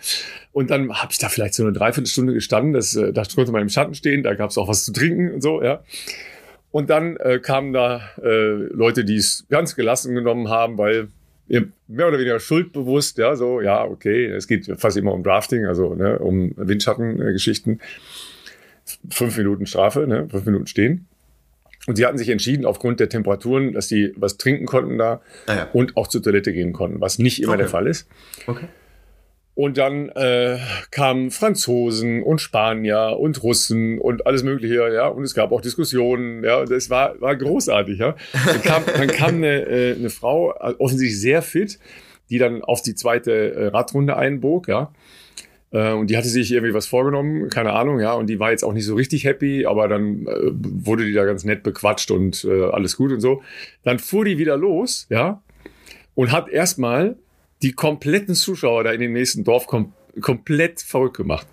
[0.51, 2.73] Und dann habe ich da vielleicht so eine Dreiviertelstunde gestanden.
[2.73, 5.31] Das, äh, da konnte man im Schatten stehen, da gab es auch was zu trinken
[5.35, 5.83] und so, ja.
[6.71, 11.07] Und dann äh, kamen da äh, Leute, die es ganz gelassen genommen haben, weil
[11.47, 15.65] ihr mehr oder weniger schuldbewusst, ja, so, ja, okay, es geht fast immer um Drafting,
[15.67, 17.79] also ne, um Windschattengeschichten.
[19.09, 21.07] Fünf Minuten Strafe, ne, fünf Minuten stehen.
[21.87, 25.55] Und sie hatten sich entschieden, aufgrund der Temperaturen, dass sie was trinken konnten da Ah,
[25.55, 25.69] ja.
[25.73, 27.59] und auch zur Toilette gehen konnten, was nicht immer Okay.
[27.59, 28.07] der Fall ist.
[28.47, 28.65] Okay.
[29.53, 30.57] Und dann äh,
[30.91, 35.07] kamen Franzosen und Spanier und Russen und alles Mögliche, ja.
[35.07, 36.65] Und es gab auch Diskussionen, ja.
[36.65, 38.15] Das war, war großartig, ja.
[38.45, 41.79] Dann kam, dann kam eine, äh, eine Frau, äh, offensichtlich sehr fit,
[42.29, 44.91] die dann auf die zweite äh, Radrunde einbog, ja.
[45.75, 48.13] Äh, Und die hatte sich irgendwie was vorgenommen, keine Ahnung, ja.
[48.13, 51.25] Und die war jetzt auch nicht so richtig happy, aber dann äh, wurde die da
[51.25, 53.43] ganz nett bequatscht und äh, alles gut und so.
[53.83, 55.41] Dann fuhr die wieder los, ja.
[56.15, 57.17] Und hat erstmal
[57.61, 61.45] die kompletten Zuschauer da in dem nächsten Dorf kom komplett verrückt gemacht.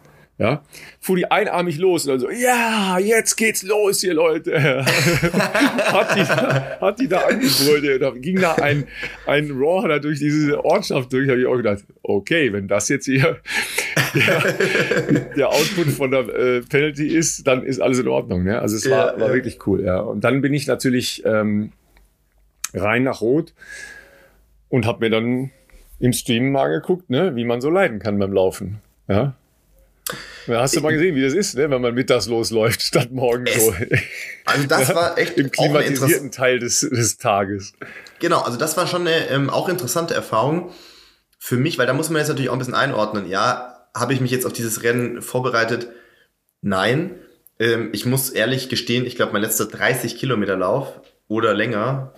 [0.42, 0.64] Ja,
[0.98, 4.84] fuhr die einarmig los und dann so, ja, jetzt geht's los hier, Leute.
[4.84, 6.24] hat, die,
[6.80, 8.02] hat die da angebrüllt.
[8.02, 8.88] Da ging da ein,
[9.26, 13.04] ein Raw da durch diese Ortschaft durch, habe ich auch gedacht, okay, wenn das jetzt
[13.04, 13.36] hier
[14.16, 18.42] der, der Output von der äh, Penalty ist, dann ist alles in Ordnung.
[18.42, 18.58] Ne?
[18.58, 19.34] Also es war, Ja, war ja.
[19.34, 20.00] wirklich cool, ja.
[20.00, 21.70] Und dann bin ich natürlich ähm,
[22.74, 23.54] rein nach Rot
[24.70, 25.52] und habe mir dann
[26.00, 28.80] im Stream mal geguckt, ne, wie man so leiden kann beim Laufen.
[29.06, 29.36] Ja.
[30.46, 33.50] Da hast du mal gesehen, wie das ist, ne, wenn man mittags losläuft, statt morgens
[33.50, 33.74] Es- so
[34.44, 37.72] Also das war echt im klimatisierten Teil des, des Tages.
[38.18, 40.70] Genau, also das war schon eine ähm, auch interessante Erfahrung
[41.38, 43.28] für mich, weil da muss man jetzt natürlich auch ein bisschen einordnen.
[43.28, 45.88] Ja, habe ich mich jetzt auf dieses Rennen vorbereitet?
[46.60, 47.12] Nein.
[47.58, 52.12] Ähm, ich muss ehrlich gestehen, ich glaube, mein letzter 30 Kilometer Lauf oder länger,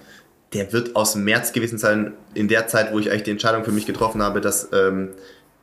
[0.52, 3.64] der wird aus dem März gewesen sein, in der Zeit, wo ich eigentlich die Entscheidung
[3.64, 5.10] für mich getroffen habe, dass ähm,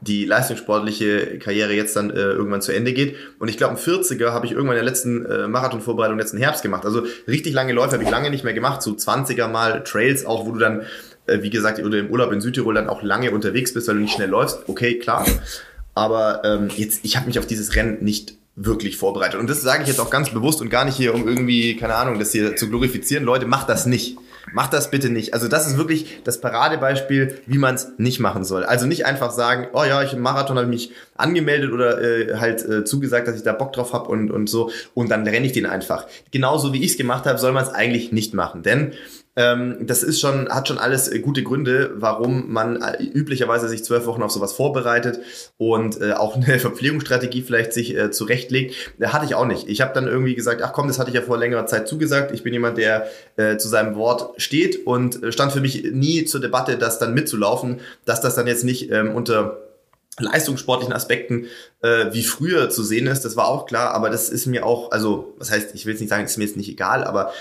[0.02, 3.16] die leistungssportliche Karriere jetzt dann äh, irgendwann zu Ende geht.
[3.38, 6.64] Und ich glaube, ein 40er habe ich irgendwann in der letzten äh, Marathonvorbereitung letzten Herbst
[6.64, 6.86] gemacht.
[6.86, 8.82] Also richtig lange Läufe habe ich lange nicht mehr gemacht.
[8.82, 10.82] So 20er mal Trails auch, wo du dann,
[11.28, 14.02] äh, wie gesagt, oder im Urlaub in Südtirol dann auch lange unterwegs bist, weil du
[14.02, 14.68] nicht schnell läufst.
[14.68, 15.24] Okay, klar.
[15.94, 19.40] Aber ähm, jetzt, ich habe mich auf dieses Rennen nicht wirklich vorbereitet.
[19.40, 21.96] Und das sage ich jetzt auch ganz bewusst und gar nicht hier, um irgendwie, keine
[21.96, 23.24] Ahnung, das hier zu glorifizieren.
[23.24, 24.18] Leute, macht das nicht.
[24.54, 25.34] Macht das bitte nicht.
[25.34, 28.64] Also das ist wirklich das Paradebeispiel, wie man es nicht machen soll.
[28.64, 32.66] Also nicht einfach sagen, oh ja, ich im Marathon habe mich angemeldet oder äh, halt
[32.68, 35.54] äh, zugesagt, dass ich da Bock drauf habe und, und so und dann renne ich
[35.54, 36.08] den einfach.
[36.32, 38.64] Genauso wie ich es gemacht habe, soll man es eigentlich nicht machen.
[38.64, 38.94] Denn
[39.82, 44.06] das ist schon, hat schon alles äh, gute Gründe, warum man äh, üblicherweise sich zwölf
[44.06, 45.20] Wochen auf sowas vorbereitet
[45.58, 48.76] und äh, auch eine Verpflegungsstrategie vielleicht sich zurechtlegt.
[49.02, 49.68] Hatte ich auch nicht.
[49.68, 52.32] Ich habe dann irgendwie gesagt, ach komm, das hatte ich ja vor längerer Zeit zugesagt.
[52.32, 53.08] Ich bin jemand, der
[53.58, 58.22] zu seinem Wort steht und stand für mich nie zur Debatte, das dann mitzulaufen, dass
[58.22, 59.58] das dann jetzt nicht ähm, unter
[60.20, 61.48] leistungssportlichen Aspekten
[61.82, 64.92] äh, wie früher zu sehen ist, das war auch klar, aber das ist mir auch,
[64.92, 67.32] also was heißt, ich will jetzt nicht sagen, ist mir jetzt nicht egal, aber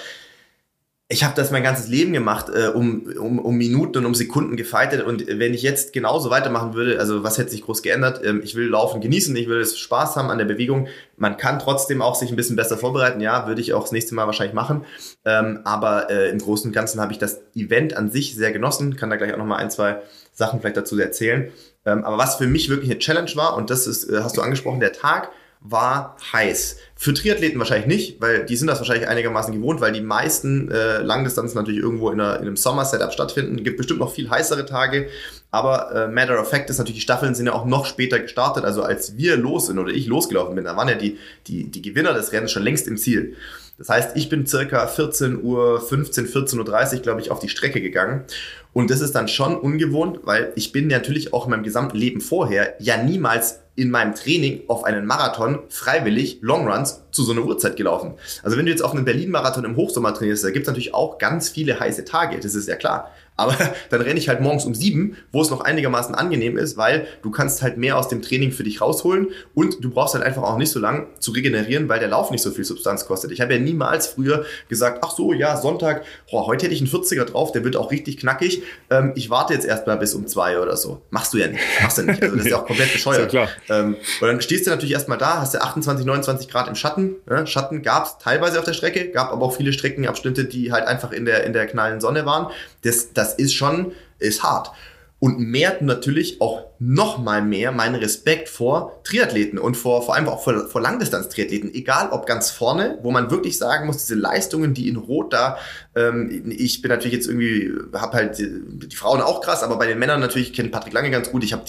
[1.12, 4.56] ich habe das mein ganzes Leben gemacht, äh, um, um, um Minuten und um Sekunden
[4.56, 5.02] gefeitet.
[5.04, 8.24] Und wenn ich jetzt genauso weitermachen würde, also was hätte sich groß geändert?
[8.24, 10.86] Ähm, ich will Laufen genießen, ich will Spaß haben an der Bewegung.
[11.16, 13.20] Man kann trotzdem auch sich ein bisschen besser vorbereiten.
[13.20, 14.84] Ja, würde ich auch das nächste Mal wahrscheinlich machen.
[15.24, 18.94] Ähm, aber äh, im Großen und Ganzen habe ich das Event an sich sehr genossen.
[18.94, 20.00] Kann da gleich auch nochmal ein, zwei
[20.32, 21.50] Sachen vielleicht dazu erzählen.
[21.86, 24.42] Ähm, aber was für mich wirklich eine Challenge war, und das ist, äh, hast du
[24.42, 25.30] angesprochen, der Tag
[25.62, 26.78] war heiß.
[26.96, 30.98] Für Triathleten wahrscheinlich nicht, weil die sind das wahrscheinlich einigermaßen gewohnt, weil die meisten äh,
[31.02, 33.62] Langdistanzen natürlich irgendwo in, einer, in einem Sommer-Setup stattfinden.
[33.62, 35.08] Gibt bestimmt noch viel heißere Tage,
[35.50, 38.64] aber äh, Matter of Fact ist natürlich, die Staffeln sind ja auch noch später gestartet.
[38.64, 41.82] Also als wir los sind oder ich losgelaufen bin, da waren ja die, die, die
[41.82, 43.36] Gewinner des Rennens schon längst im Ziel.
[43.76, 47.80] Das heißt, ich bin circa 14 Uhr, 15, 14.30 Uhr, glaube ich, auf die Strecke
[47.80, 48.24] gegangen.
[48.72, 52.20] Und das ist dann schon ungewohnt, weil ich bin natürlich auch in meinem gesamten Leben
[52.20, 57.76] vorher ja niemals in meinem Training auf einen Marathon freiwillig Longruns zu so einer Uhrzeit
[57.76, 58.14] gelaufen.
[58.42, 61.18] Also wenn du jetzt auf einen Berlin-Marathon im Hochsommer trainierst, da gibt es natürlich auch
[61.18, 63.10] ganz viele heiße Tage, das ist ja klar.
[63.36, 63.56] Aber
[63.90, 67.30] dann renne ich halt morgens um sieben, wo es noch einigermaßen angenehm ist, weil du
[67.30, 70.58] kannst halt mehr aus dem Training für dich rausholen und du brauchst halt einfach auch
[70.58, 73.30] nicht so lang zu regenerieren, weil der Lauf nicht so viel Substanz kostet.
[73.30, 76.90] Ich habe ja niemals früher gesagt, ach so, ja, Sonntag, boah, heute hätte ich einen
[76.90, 78.62] 40er drauf, der wird auch richtig knackig.
[78.90, 81.02] Ähm, ich warte jetzt erstmal bis um zwei oder so.
[81.10, 81.62] Machst du ja nicht.
[81.82, 82.22] Machst du nicht.
[82.22, 83.32] Also das ist ja auch komplett bescheuert.
[83.32, 86.74] Ja ähm, und dann stehst du natürlich erstmal da, hast du 28, 29 Grad im
[86.74, 87.16] Schatten.
[87.28, 90.86] Ja, Schatten gab es teilweise auf der Strecke, gab aber auch viele Streckenabschnitte, die halt
[90.86, 92.52] einfach in der, in der knallen Sonne waren.
[92.82, 94.70] Das, das ist schon, ist hart.
[95.18, 100.26] Und mehrt natürlich auch noch mal mehr meinen Respekt vor Triathleten und vor, vor allem
[100.30, 104.72] auch vor, vor Langdistanz-Triathleten, egal ob ganz vorne, wo man wirklich sagen muss, diese Leistungen,
[104.72, 105.58] die in Rot da,
[105.94, 108.48] ähm, ich bin natürlich jetzt irgendwie, habe halt die,
[108.88, 111.44] die, Frauen auch krass, aber bei den Männern natürlich, ich kenne Patrick Lange ganz gut,
[111.44, 111.64] ich habe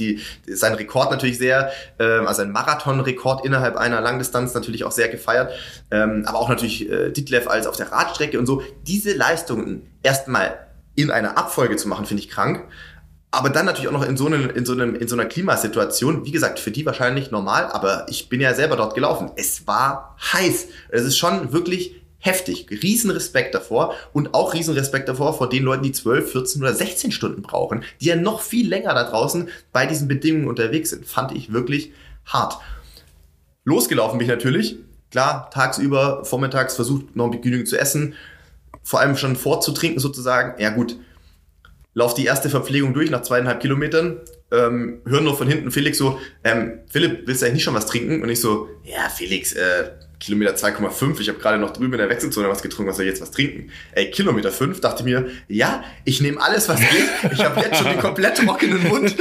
[0.47, 5.51] seinen Rekord natürlich sehr, ähm, also ein Marathon-Rekord innerhalb einer Langdistanz natürlich auch sehr gefeiert,
[5.91, 8.63] ähm, aber auch natürlich äh, Ditlev als auf der Radstrecke und so.
[8.87, 12.67] Diese Leistungen erstmal in einer Abfolge zu machen, finde ich krank.
[13.31, 16.25] Aber dann natürlich auch noch in so, einem, in, so einem, in so einer Klimasituation,
[16.25, 19.31] wie gesagt, für die wahrscheinlich normal, aber ich bin ja selber dort gelaufen.
[19.37, 20.67] Es war heiß.
[20.89, 22.67] Es ist schon wirklich heftig.
[22.69, 27.41] Riesenrespekt davor und auch Riesenrespekt davor vor den Leuten, die 12, 14 oder 16 Stunden
[27.41, 31.05] brauchen, die ja noch viel länger da draußen bei diesen Bedingungen unterwegs sind.
[31.05, 31.93] Fand ich wirklich
[32.25, 32.57] hart.
[33.63, 34.77] Losgelaufen bin ich natürlich.
[35.09, 38.13] Klar, tagsüber, vormittags versucht noch genügend zu essen,
[38.83, 40.61] vor allem schon vorzutrinken sozusagen.
[40.61, 40.97] Ja gut,
[41.93, 44.19] lauf die erste Verpflegung durch nach zweieinhalb Kilometern,
[44.51, 47.85] ähm, hören nur von hinten Felix so, ähm, Philipp, willst du eigentlich nicht schon was
[47.85, 48.21] trinken?
[48.21, 49.91] Und ich so, ja, Felix, äh,
[50.21, 51.19] Kilometer 2,5.
[51.19, 53.31] Ich habe gerade noch drüben in der Wechselzone was getrunken, was soll ich jetzt was
[53.31, 53.71] trinken?
[53.93, 57.33] Ey, Kilometer 5, dachte ich mir, ja, ich nehme alles, was geht.
[57.33, 59.15] Ich habe jetzt schon den komplett trockenen Mund.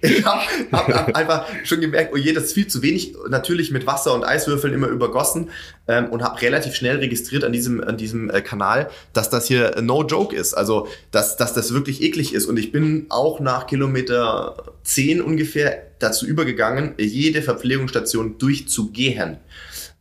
[0.00, 3.14] Ich habe hab, hab einfach schon gemerkt, oh je, das ist viel zu wenig.
[3.28, 5.50] Natürlich mit Wasser und Eiswürfeln immer übergossen
[5.86, 9.80] ähm, und habe relativ schnell registriert an diesem, an diesem äh, Kanal, dass das hier
[9.80, 10.54] no joke ist.
[10.54, 12.46] Also, dass, dass das wirklich eklig ist.
[12.46, 19.38] Und ich bin auch nach Kilometer 10 ungefähr dazu übergegangen, jede Verpflegungsstation durchzugehen.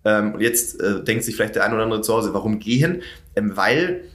[0.05, 3.01] Ähm, und jetzt äh, denkt sich vielleicht der ein oder andere zu Hause, warum gehen?
[3.35, 4.05] Ähm, weil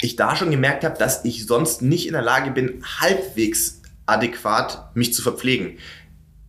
[0.00, 4.90] ich da schon gemerkt habe, dass ich sonst nicht in der Lage bin, halbwegs adäquat
[4.94, 5.78] mich zu verpflegen.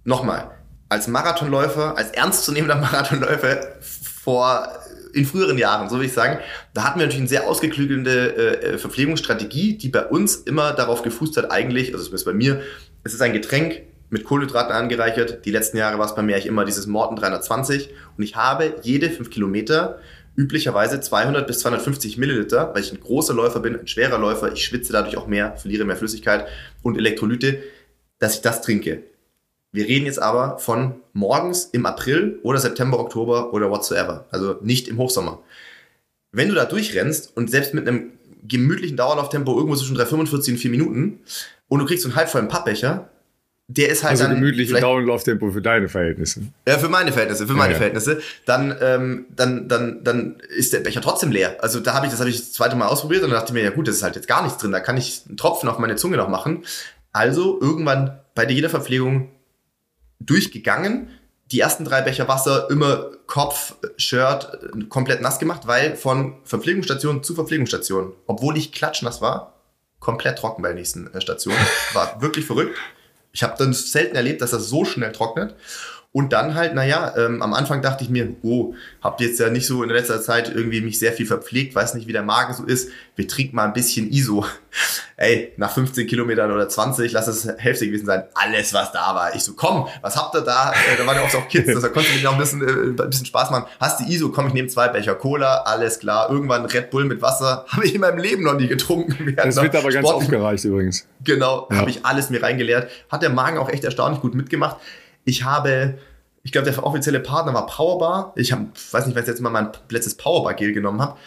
[0.04, 0.52] Nochmal,
[0.90, 4.70] als Marathonläufer, als ernstzunehmender Marathonläufer vor
[5.14, 6.40] in früheren Jahren, so will ich sagen,
[6.74, 11.38] da hatten wir natürlich eine sehr ausgeklügelte äh, Verpflegungsstrategie, die bei uns immer darauf gefußt
[11.38, 12.62] hat, eigentlich, also zumindest bei mir,
[13.06, 15.46] es ist ein Getränk, mit Kohlenhydraten angereichert.
[15.46, 18.76] Die letzten Jahre war es bei mir eigentlich immer dieses Morten 320 und ich habe
[18.82, 20.00] jede fünf Kilometer
[20.36, 24.64] üblicherweise 200 bis 250 Milliliter, weil ich ein großer Läufer bin, ein schwerer Läufer, ich
[24.64, 26.48] schwitze dadurch auch mehr, verliere mehr Flüssigkeit
[26.84, 27.64] und Elektrolyte,
[28.20, 29.04] dass ich das trinke.
[29.72, 34.88] Wir reden jetzt aber von morgens im April oder September, Oktober oder whatsoever, also nicht
[34.88, 35.42] im Hochsommer.
[36.32, 38.12] Wenn du da durchrennst und selbst mit einem
[38.44, 41.20] gemütlichen Dauerlauftempo irgendwo zwischen 3,45 und 4 Minuten
[41.68, 43.10] und du kriegst so einen halbvollen Pappbecher,
[43.68, 46.42] der ist halt also dann gemütliche Downlauftempo für deine Verhältnisse.
[46.68, 47.78] Ja, für meine Verhältnisse, für meine Ja.
[47.78, 48.22] Verhältnisse.
[48.46, 51.58] Dann, ähm, dann, dann, dann ist der Becher trotzdem leer.
[51.62, 53.54] Also da habe ich, das habe ich das zweite Mal ausprobiert und dann dachte ich
[53.56, 54.72] mir, ja gut, das ist halt jetzt gar nichts drin.
[54.72, 56.64] Da kann ich einen Tropfen auf meine Zunge noch machen.
[57.12, 59.30] Also irgendwann bei jeder Verpflegung
[60.20, 61.10] durchgegangen.
[61.52, 67.36] Die ersten drei Becher Wasser immer Kopf, Shirt komplett nass gemacht, weil von Verpflegungsstation zu
[67.36, 69.54] Verpflegungsstation, obwohl ich klatschnass war,
[70.00, 71.56] komplett trocken bei der nächsten äh, Station.
[71.94, 72.78] War wirklich verrückt.
[73.36, 75.56] Ich habe dann selten erlebt, dass das so schnell trocknet.
[76.16, 79.68] Und dann halt, naja, ähm, am Anfang dachte ich mir, oh, habt jetzt ja nicht
[79.68, 82.64] so in letzter Zeit irgendwie mich sehr viel verpflegt, weiß nicht, wie der Magen so
[82.64, 82.90] ist.
[83.18, 84.46] Wir trinken mal ein bisschen ISO.
[85.18, 89.36] Ey, nach 15 Kilometern oder 20, lass es Hälfte gewesen sein, alles, was da war.
[89.36, 90.72] Ich so, komm, was habt ihr da?
[90.72, 93.02] Äh, da waren ja auch so auch Kids, da konnte ich noch ein bisschen, äh,
[93.04, 93.66] ein bisschen Spaß machen.
[93.82, 94.30] Hast du ISO?
[94.32, 96.30] Komm, ich nehme zwei Becher Cola, alles klar.
[96.30, 99.36] Irgendwann Red Bull mit Wasser, habe ich in meinem Leben noch nie getrunken.
[99.36, 101.06] Das wird aber ganz sportlich- aufgereicht übrigens.
[101.26, 101.78] Genau, Ja.
[101.80, 102.90] habe ich alles mir reingeleert.
[103.10, 104.78] Hat der Magen auch echt erstaunlich gut mitgemacht.
[105.26, 105.98] Ich habe,
[106.44, 108.34] ich glaube, der offizielle Partner war Powerbar.
[108.36, 111.18] Ich habe, weiß nicht, was jetzt mal mein letztes Powerbar-Gel genommen habe.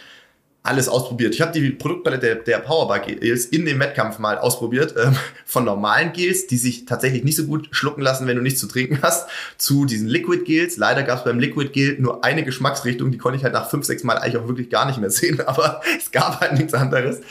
[0.61, 1.33] Alles ausprobiert.
[1.33, 4.93] Ich habe die Produktpalette der, der Powerbar-Gels in dem Wettkampf mal ausprobiert.
[4.97, 8.59] Ähm, von normalen Gels, die sich tatsächlich nicht so gut schlucken lassen, wenn du nichts
[8.59, 10.77] zu trinken hast, zu diesen Liquid-Gels.
[10.77, 14.03] Leider gab es beim Liquid-Gel nur eine Geschmacksrichtung, die konnte ich halt nach fünf, sechs
[14.03, 17.21] Mal eigentlich auch wirklich gar nicht mehr sehen, aber es gab halt nichts anderes.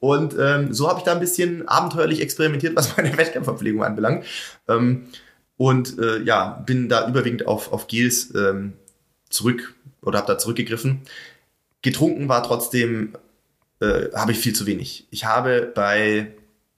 [0.00, 4.24] Und ähm, so habe ich da ein bisschen abenteuerlich experimentiert, was meine Wettkampfverpflegung anbelangt.
[4.66, 5.08] Ähm,
[5.58, 8.72] und äh, ja, bin da überwiegend auf, auf Gels ähm,
[9.28, 11.02] zurück oder habe da zurückgegriffen.
[11.82, 13.14] Getrunken war trotzdem,
[13.80, 15.06] äh, habe ich viel zu wenig.
[15.10, 16.32] Ich habe bei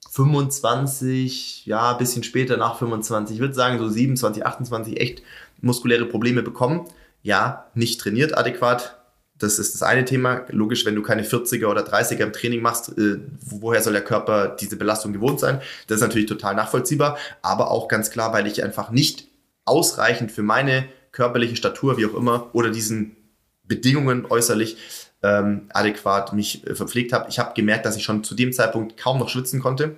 [0.09, 5.23] 25, ja, bisschen später nach 25, ich würde sagen so 27, 28 echt
[5.61, 6.85] muskuläre Probleme bekommen.
[7.23, 9.00] Ja, nicht trainiert adäquat.
[9.43, 10.45] Das ist das eine Thema.
[10.49, 14.55] Logisch, wenn du keine 40er oder 30er im Training machst, äh, woher soll der Körper
[14.59, 15.61] diese Belastung gewohnt sein?
[15.87, 19.27] Das ist natürlich total nachvollziehbar, aber auch ganz klar, weil ich einfach nicht
[19.65, 23.15] ausreichend für meine körperliche Statur, wie auch immer, oder diesen
[23.63, 24.77] Bedingungen äußerlich
[25.23, 27.29] ähm, adäquat mich äh, verpflegt habe.
[27.29, 29.97] Ich habe gemerkt, dass ich schon zu dem Zeitpunkt kaum noch schwitzen konnte.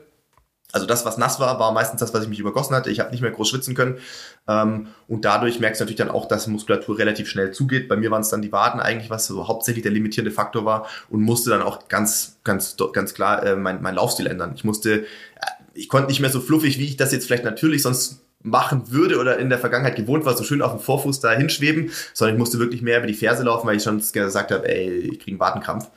[0.74, 2.90] Also das, was nass war, war meistens das, was ich mich übergossen hatte.
[2.90, 4.00] Ich habe nicht mehr groß schwitzen können.
[4.48, 7.88] Ähm, und dadurch merkst du natürlich dann auch, dass Muskulatur relativ schnell zugeht.
[7.88, 10.88] Bei mir waren es dann die Waden eigentlich, was so hauptsächlich der limitierende Faktor war
[11.10, 14.54] und musste dann auch ganz, ganz, ganz klar äh, mein, mein Laufstil ändern.
[14.56, 15.06] Ich musste, äh,
[15.76, 19.20] ich konnte nicht mehr so fluffig, wie ich das jetzt vielleicht natürlich sonst machen würde
[19.20, 22.40] oder in der Vergangenheit gewohnt war, so schön auf dem Vorfuß da hinschweben, sondern ich
[22.40, 25.32] musste wirklich mehr über die Ferse laufen, weil ich schon gesagt habe, ey, ich kriege
[25.32, 25.90] einen Wadenkrampf.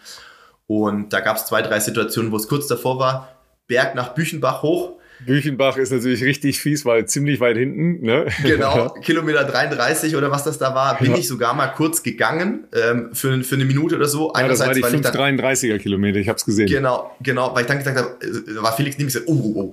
[0.67, 3.36] Und da gab es zwei, drei Situationen, wo es kurz davor war,
[3.67, 8.05] Berg nach Büchenbach hoch, Büchenbach ist natürlich richtig fies, weil ziemlich weit hinten.
[8.05, 8.27] Ne?
[8.43, 11.17] Genau, Kilometer 33 oder was das da war, bin Ja.
[11.17, 14.33] ich sogar mal kurz gegangen ähm, für, für eine Minute oder so.
[14.37, 16.69] Ja, das war die weil ich dann 533er Kilometer, ich habe es gesehen.
[16.69, 19.73] Genau, genau, weil ich dann gesagt habe, äh, da war Felix mir gesagt, oh, oh,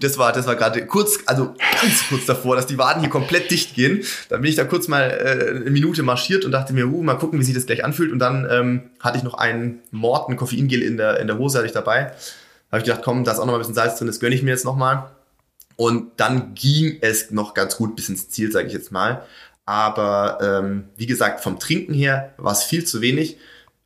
[0.00, 3.50] Das war, das war gerade kurz, also ganz kurz davor, dass die Waden hier komplett
[3.50, 4.02] dicht gehen.
[4.28, 7.14] Dann bin ich da kurz mal äh, eine Minute marschiert und dachte mir, uh, mal
[7.14, 8.12] gucken, wie sich das gleich anfühlt.
[8.12, 11.66] Und dann ähm, hatte ich noch einen Morten Koffeingel in der, in der Hose hatte
[11.66, 12.12] ich dabei.
[12.72, 14.34] Habe ich gedacht, komm, da ist auch noch mal ein bisschen Salz drin, das gönne
[14.34, 15.10] ich mir jetzt noch mal.
[15.76, 19.26] Und dann ging es noch ganz gut bis ins Ziel, sage ich jetzt mal.
[19.66, 23.36] Aber ähm, wie gesagt, vom Trinken her war es viel zu wenig.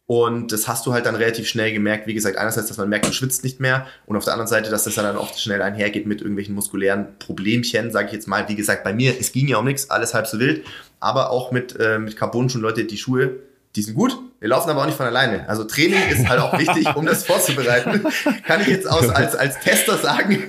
[0.07, 2.07] Und das hast du halt dann relativ schnell gemerkt.
[2.07, 3.89] Wie gesagt, einerseits, dass man merkt, man schwitzt nicht mehr.
[4.07, 7.91] Und auf der anderen Seite, dass das dann oft schnell einhergeht mit irgendwelchen muskulären Problemchen,
[7.91, 8.49] sage ich jetzt mal.
[8.49, 10.65] Wie gesagt, bei mir, es ging ja um nichts, alles halb so wild.
[11.01, 13.41] Aber auch mit, äh, mit Carbon-Schuhen, Leute, die Schuhe,
[13.77, 14.19] die sind gut.
[14.41, 15.49] Wir laufen aber auch nicht von alleine.
[15.49, 18.05] Also Training ist halt auch wichtig, um das vorzubereiten.
[18.47, 20.43] Kann ich jetzt aus, als, als Tester sagen,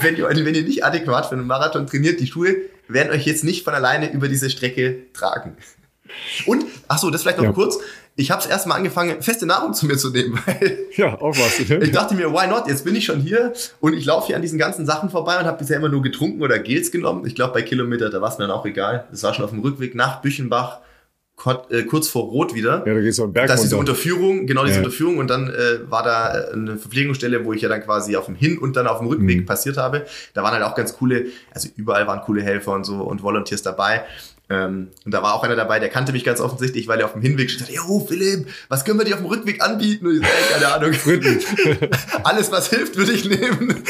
[0.00, 2.56] wenn ihr, wenn ihr nicht adäquat für einen Marathon trainiert, die Schuhe
[2.88, 5.56] werden euch jetzt nicht von alleine über diese Strecke tragen.
[6.46, 7.52] Und, ach so, das vielleicht noch Ja.
[7.52, 7.78] kurz.
[8.14, 11.58] Ich habe es erstmal angefangen, feste Nahrung zu mir zu nehmen, weil Ja, auch was.
[11.80, 12.68] Ich dachte mir, why not?
[12.68, 15.46] Jetzt bin ich schon hier und ich laufe hier an diesen ganzen Sachen vorbei und
[15.46, 17.24] habe bisher immer nur getrunken oder Gels genommen.
[17.26, 19.06] Ich glaube, bei Kilometer, da war es mir dann auch egal.
[19.10, 20.80] Das war schon auf dem Rückweg nach Büchenbach,
[21.88, 22.82] kurz vor Rot wieder.
[22.86, 23.76] Ja, da geht's so einen Berg Das ist diese.
[23.76, 24.84] Unterführung, genau diese Ja.
[24.84, 28.26] Unterführung und dann äh, war da äh, eine Verpflegungsstelle, wo ich ja dann quasi auf
[28.26, 29.46] dem Hin- und dann auf dem Rückweg Mhm.
[29.46, 30.06] passiert habe.
[30.34, 33.62] Da waren halt auch ganz coole, also überall waren coole Helfer und so und Volunteers
[33.62, 34.02] dabei.
[34.52, 37.14] Ähm, und da war auch einer dabei, der kannte mich ganz offensichtlich, weil er auf
[37.14, 40.06] dem Hinweg steht, jo Philipp, was können wir dir auf dem Rückweg anbieten?
[40.06, 40.92] Und ich ey, keine Ahnung.
[42.24, 43.82] Alles, was hilft, würde ich nehmen.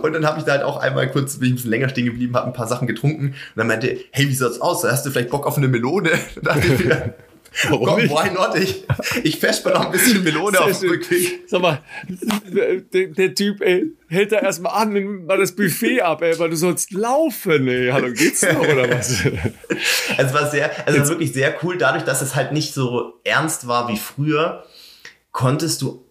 [0.00, 2.04] Und dann habe ich da halt auch einmal kurz, bin ich ein bisschen länger stehen
[2.04, 4.84] geblieben, habe ein paar Sachen getrunken und dann meinte, hey, wie sieht's aus?
[4.84, 6.10] Hast du vielleicht Bock auf eine Melone?
[7.68, 8.10] Warum Komm, nicht?
[8.10, 8.56] why not?
[8.56, 8.84] Ich,
[9.24, 10.90] ich fesper noch ein bisschen Melone auf dem.
[10.90, 11.42] Rückweg.
[11.46, 16.22] Sag mal, der, der Typ, ey, hält da erstmal an, nimm mal das Buffet ab,
[16.22, 17.90] ey, weil du sollst laufen, ey.
[17.90, 19.24] Hallo, geht's noch oder was?
[20.16, 23.20] Also es war sehr, also war wirklich sehr cool, dadurch, dass es halt nicht so
[23.24, 24.64] ernst war wie früher,
[25.32, 26.04] konntest du,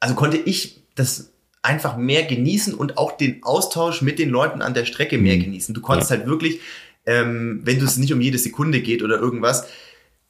[0.00, 1.32] also konnte ich das
[1.62, 5.44] einfach mehr genießen und auch den Austausch mit den Leuten an der Strecke mehr mhm.
[5.44, 5.74] genießen.
[5.74, 6.18] Du konntest ja.
[6.18, 6.60] halt wirklich,
[7.06, 9.66] ähm, wenn du es nicht um jede Sekunde geht oder irgendwas,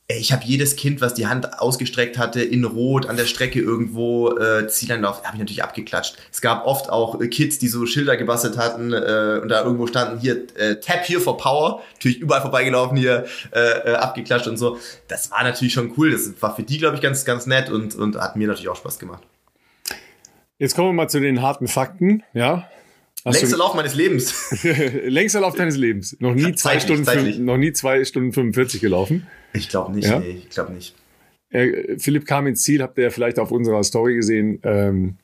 [0.09, 4.37] ich habe jedes Kind, was die Hand ausgestreckt hatte, in Rot an der Strecke irgendwo
[4.39, 6.17] äh, Zieleinlauf, habe ich natürlich abgeklatscht.
[6.31, 9.89] Es gab oft auch äh, Kids, die so Schilder gebastelt hatten äh, und da irgendwo
[9.89, 14.59] standen hier äh, Tap here for Power, natürlich überall vorbeigelaufen hier, äh, äh, abgeklatscht und
[14.59, 14.79] so.
[15.09, 16.13] Das war natürlich schon cool.
[16.13, 18.77] Das war für die, glaube ich, ganz, ganz nett und, und hat mir natürlich auch
[18.77, 19.25] Spaß gemacht.
[20.59, 22.69] Jetzt kommen wir mal zu den harten Fakten, ja.
[23.33, 24.55] Längster Lauf meines Lebens.
[25.05, 26.17] Längster Lauf deines Lebens.
[26.21, 27.39] Noch nie zwei Stunden, zeitlich.
[27.39, 29.27] noch nie zwei Stunden 45 gelaufen.
[29.53, 30.21] Ich glaube nicht, ja?
[30.21, 30.95] nee, ich glaube nicht.
[31.51, 34.61] Äh, Philipp kam ins Ziel, habt ihr ja vielleicht auf unserer Story gesehen.
[34.63, 35.17] Ähm,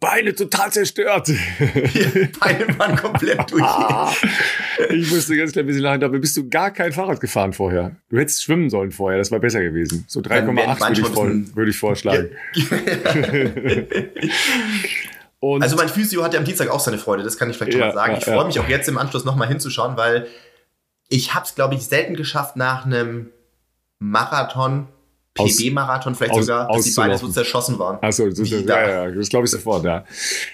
[0.00, 1.26] Beine total zerstört.
[2.40, 3.64] Beine waren komplett durch.
[4.90, 6.00] ich musste ganz klein bisschen lachen.
[6.00, 7.96] Dabei bist du gar kein Fahrrad gefahren vorher.
[8.08, 10.04] Du hättest schwimmen sollen vorher, das war besser gewesen.
[10.06, 12.28] So 3,8 würde, würde ich vorschlagen.
[15.40, 17.80] Und also mein Physio hatte am Dienstag auch seine Freude, das kann ich vielleicht schon
[17.80, 18.12] ja, mal sagen.
[18.12, 20.26] Ja, ich freue mich auch jetzt im Anschluss nochmal hinzuschauen, weil
[21.08, 23.30] ich habe es, glaube ich, selten geschafft nach einem
[23.98, 24.88] Marathon,
[25.34, 27.98] PB-Marathon vielleicht aus, sogar, dass die Beine so zerschossen waren.
[28.02, 30.04] Achso, das, ja, ja, das glaube ich sofort, ja.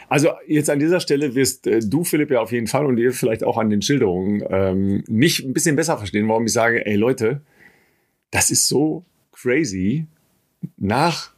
[0.08, 3.12] Also jetzt an dieser Stelle wirst äh, du, Philipp, ja auf jeden Fall und ihr
[3.12, 6.96] vielleicht auch an den Schilderungen ähm, mich ein bisschen besser verstehen, warum ich sage, ey
[6.96, 7.40] Leute,
[8.30, 10.06] das ist so crazy,
[10.76, 11.33] nach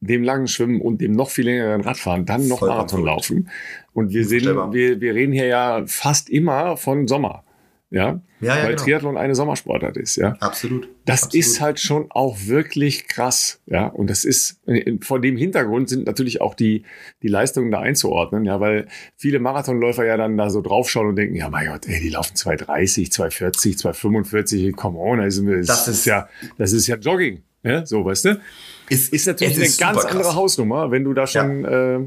[0.00, 3.50] dem langen Schwimmen und dem noch viel längeren Radfahren, dann noch Voll Marathon laufen.
[3.92, 7.44] Und wir sehen, wir, wir reden hier ja fast immer von Sommer.
[7.88, 8.82] Ja, ja, ja weil genau.
[8.82, 10.32] Triathlon eine Sommersportart ist, ja.
[10.40, 10.88] Absolut.
[11.04, 11.46] Das Absolut.
[11.46, 13.86] ist halt schon auch wirklich krass, ja.
[13.86, 14.60] Und das ist,
[15.02, 16.82] vor dem Hintergrund sind natürlich auch die,
[17.22, 21.36] die Leistungen da einzuordnen, ja, weil viele Marathonläufer ja dann da so draufschauen und denken,
[21.36, 26.06] ja, mein Gott, ey, die laufen 230, 240, 245, come on, also, das, das ist
[26.06, 26.28] ja,
[26.58, 28.40] das ist ja Jogging, ja, so, weißt du.
[28.88, 31.96] Ist, ist natürlich ist eine ganz andere Hausnummer, wenn du da schon, ja.
[31.96, 32.06] äh,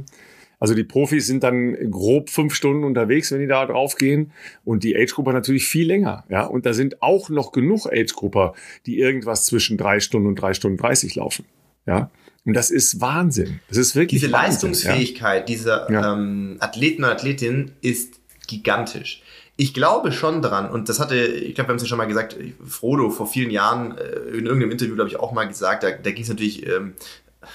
[0.59, 4.31] also die Profis sind dann grob fünf Stunden unterwegs, wenn die da drauf gehen.
[4.63, 6.25] Und die Age-Grupper natürlich viel länger.
[6.29, 8.53] Ja, und da sind auch noch genug Age-Grupper,
[8.85, 11.45] die irgendwas zwischen drei Stunden und drei Stunden dreißig laufen.
[11.85, 12.11] Ja.
[12.45, 13.59] Und das ist Wahnsinn.
[13.67, 15.45] Das ist wirklich Diese Wahnsinn, Leistungsfähigkeit ja.
[15.45, 16.13] dieser ja.
[16.13, 19.21] Ähm, Athleten und Athletinnen ist gigantisch.
[19.61, 22.07] Ich glaube schon dran, und das hatte, ich glaube, wir haben es ja schon mal
[22.07, 25.91] gesagt, Frodo vor vielen Jahren äh, in irgendeinem Interview, glaube ich, auch mal gesagt, da,
[25.91, 26.93] da ging es natürlich ähm,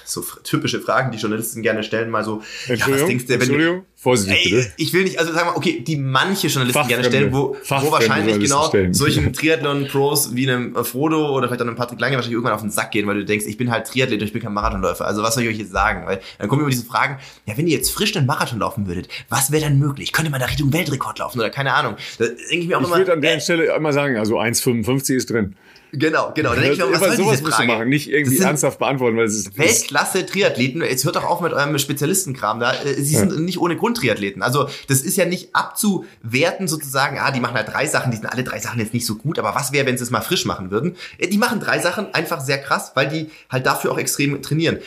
[0.05, 3.85] so typische Fragen, die Journalisten gerne stellen, mal so, ja, was denkst du, wenn Entschuldigung?
[3.97, 4.73] Vorsichtig, ey, bitte.
[4.77, 8.39] Ich will nicht, also sagen wir, okay, die manche Journalisten gerne stellen, wo, wo wahrscheinlich
[8.39, 8.93] genau stellen.
[8.95, 12.71] solchen Triathlon-Pros wie einem Frodo oder vielleicht auch einem Patrick Lange wahrscheinlich irgendwann auf den
[12.71, 15.07] Sack gehen, weil du denkst, ich bin halt Triathlet und ich bin kein Marathonläufer.
[15.07, 16.07] Also was soll ich euch jetzt sagen?
[16.07, 19.09] Weil dann kommen immer diese Fragen, ja, wenn ihr jetzt frisch einen Marathon laufen würdet,
[19.29, 20.13] was wäre dann möglich?
[20.13, 21.97] Könnte man da Richtung Weltrekord laufen oder keine Ahnung?
[22.19, 22.97] Da denke ich mir auch ich immer.
[22.97, 25.57] Ich würde an der äh, Stelle immer sagen, also 1,55 ist drin.
[25.97, 26.51] Genau, genau.
[26.51, 29.27] Dann denke ich mir, was soll sowas musst du machen, nicht irgendwie ernsthaft beantworten, weil
[29.27, 30.83] es ist Weltklasse Triathleten.
[30.83, 32.73] Jetzt hört doch auf mit eurem Spezialistenkram da.
[32.73, 33.39] Äh, sie sind ja.
[33.39, 34.43] nicht ohne Grund Triathleten.
[34.43, 37.19] Also das ist ja nicht abzuwerten sozusagen.
[37.19, 39.39] Ah, die machen halt drei Sachen, die sind alle drei Sachen jetzt nicht so gut.
[39.39, 40.97] Aber was wäre, wenn sie es mal frisch machen würden?
[41.19, 44.79] Äh, die machen drei Sachen einfach sehr krass, weil die halt dafür auch extrem trainieren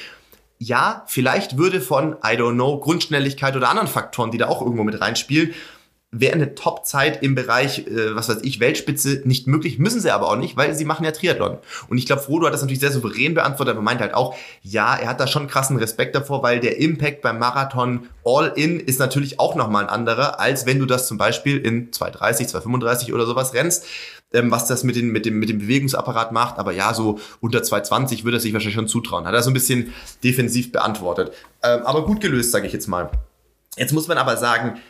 [0.59, 4.83] ja, vielleicht würde von, I don't know, Grundschnelligkeit oder anderen Faktoren, die da auch irgendwo
[4.83, 5.53] mit reinspielen,
[6.11, 10.29] wäre eine Top-Zeit im Bereich, äh, was weiß ich, Weltspitze nicht möglich, müssen sie aber
[10.29, 11.57] auch nicht, weil sie machen ja Triathlon.
[11.89, 14.95] Und ich glaube, Frodo hat das natürlich sehr souverän beantwortet, aber meint halt auch, ja,
[14.95, 19.39] er hat da schon krassen Respekt davor, weil der Impact beim Marathon All-In ist natürlich
[19.39, 23.53] auch nochmal ein anderer, als wenn du das zum Beispiel in 230, 235 oder sowas
[23.53, 23.85] rennst.
[24.33, 27.63] Ähm, was das mit, den, mit, dem, mit dem Bewegungsapparat macht, aber ja, so unter
[27.63, 29.25] 220 würde er sich wahrscheinlich schon zutrauen.
[29.25, 31.31] Hat er so ein bisschen defensiv beantwortet.
[31.63, 33.09] Ähm, aber gut gelöst, sage ich jetzt mal.
[33.77, 34.81] Jetzt muss man aber sagen,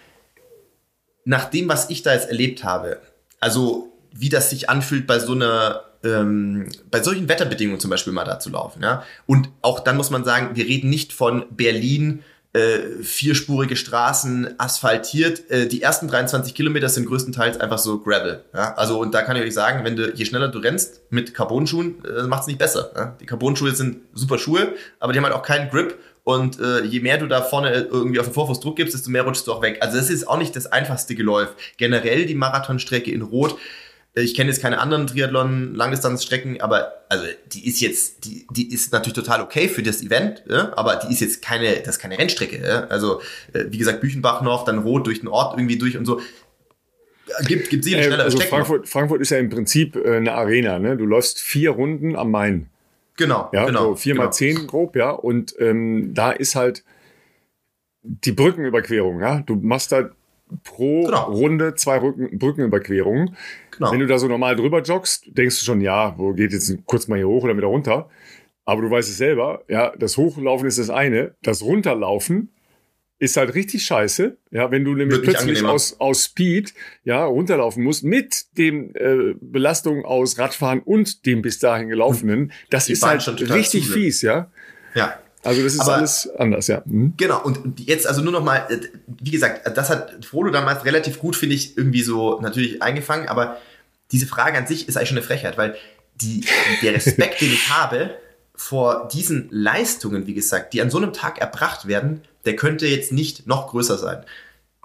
[1.27, 3.01] nach dem, was ich da jetzt erlebt habe,
[3.41, 8.23] also wie das sich anfühlt bei so einer ähm, bei solchen Wetterbedingungen zum Beispiel mal
[8.23, 9.03] da zu laufen, ja.
[9.25, 12.23] Und auch dann muss man sagen, wir reden nicht von Berlin,
[12.57, 15.49] äh, vierspurige Straßen, asphaltiert.
[15.51, 18.43] Äh, die ersten 23 Kilometer sind größtenteils einfach so Gravel.
[18.53, 18.73] Ja?
[18.73, 22.03] Also und da kann ich euch sagen, wenn du je schneller du rennst mit Carbonschuhen,
[22.05, 22.91] äh, macht es nicht besser.
[22.95, 23.17] Ja?
[23.21, 26.99] Die Carbonschuhe sind super Schuhe, aber die haben halt auch keinen Grip und äh, je
[26.99, 29.61] mehr du da vorne irgendwie auf den Vorfuß Druck gibst, desto mehr rutschst du auch
[29.61, 29.77] weg.
[29.81, 31.55] Also das ist auch nicht das einfachste Geläuf.
[31.77, 33.55] Generell die Marathonstrecke in Rot.
[34.21, 39.13] Ich kenne jetzt keine anderen Triathlon-Langdistanzstrecken, aber also die ist jetzt, die, die ist natürlich
[39.13, 40.71] total okay für das Event, ja?
[40.75, 42.65] aber die ist jetzt keine, das ist keine Rennstrecke.
[42.65, 42.85] Ja?
[42.87, 43.21] Also
[43.53, 46.19] äh, wie gesagt, Büchenbach noch, dann Rot durch den Ort irgendwie durch und so
[47.47, 48.55] gibt gibt sicher äh, schnellere also Strecken.
[48.55, 50.79] Frankfurt, Frankfurt ist ja im Prinzip äh, eine Arena.
[50.79, 50.97] Ne?
[50.97, 52.69] Du läufst vier Runden am Main.
[53.17, 53.89] Genau, ja, genau.
[53.89, 54.25] So vier genau.
[54.25, 55.09] mal zehn grob, ja.
[55.09, 56.83] Und ähm, da ist halt
[58.03, 59.39] die Brückenüberquerung, ja.
[59.41, 60.09] Du machst da
[60.63, 61.31] pro genau.
[61.31, 63.35] Runde zwei Rücken, Brückenüberquerungen.
[63.77, 63.91] Genau.
[63.91, 67.07] Wenn du da so normal drüber joggst, denkst du schon, ja, wo geht jetzt kurz
[67.07, 68.09] mal hier hoch oder wieder runter.
[68.65, 72.49] Aber du weißt es selber, ja, das Hochlaufen ist das eine, das Runterlaufen
[73.19, 75.73] ist halt richtig scheiße, ja, wenn du nämlich Wirklich plötzlich angenehmer.
[75.73, 76.73] aus, aus Speed,
[77.03, 82.51] ja, runterlaufen musst mit dem äh, Belastung aus Radfahren und dem bis dahin gelaufenen.
[82.69, 83.93] Das Die ist Bahn halt schon richtig zu, ne?
[83.95, 84.51] fies, ja.
[84.93, 85.17] Ja.
[85.43, 86.83] Also das ist Aber- alles anders, ja.
[86.85, 87.13] Mhm.
[87.17, 88.79] Genau, und jetzt also nur noch mal, äh,
[89.23, 93.57] wie gesagt, das hat Frodo damals relativ gut, finde ich, irgendwie so natürlich eingefangen, aber
[94.11, 95.75] diese Frage an sich ist eigentlich schon eine Frechheit, weil
[96.15, 96.45] die,
[96.81, 98.15] der Respekt, den ich habe
[98.55, 103.11] vor diesen Leistungen, wie gesagt, die an so einem Tag erbracht werden, der könnte jetzt
[103.11, 104.25] nicht noch größer sein.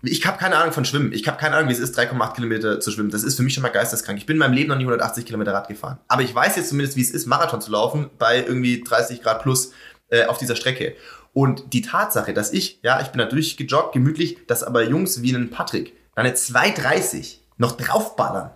[0.03, 1.12] Ich habe keine Ahnung von Schwimmen.
[1.12, 3.11] Ich habe keine Ahnung, wie es ist, 3,8 Kilometer zu schwimmen.
[3.11, 4.18] Das ist für mich schon mal geisteskrank.
[4.18, 5.99] Ich bin in meinem Leben noch nie 180 Kilometer Rad gefahren.
[6.09, 9.43] Aber ich weiß jetzt zumindest, wie es ist, Marathon zu laufen bei irgendwie 30 Grad
[9.43, 9.73] plus
[10.09, 10.97] äh, auf dieser Strecke.
[11.33, 15.35] Und die Tatsache, dass ich, ja, ich bin da durchgejoggt, gemütlich, dass aber Jungs wie
[15.35, 18.51] einen Patrick eine 2,30 noch draufballern.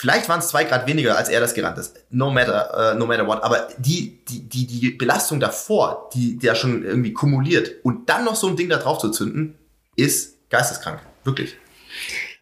[0.00, 2.06] Vielleicht waren es zwei Grad weniger, als er das gerannt ist.
[2.08, 3.42] No matter, äh, no matter what.
[3.42, 8.24] Aber die, die, die, die Belastung davor, die, die ja schon irgendwie kumuliert und dann
[8.24, 9.58] noch so ein Ding da drauf zu zünden,
[9.96, 11.00] ist geisteskrank.
[11.24, 11.54] Wirklich.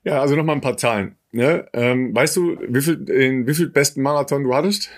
[0.05, 1.17] Ja, also nochmal ein paar Zahlen.
[1.33, 1.67] Ne?
[1.73, 4.89] Ähm, weißt du, wie viel, in wie viel besten Marathon du hattest?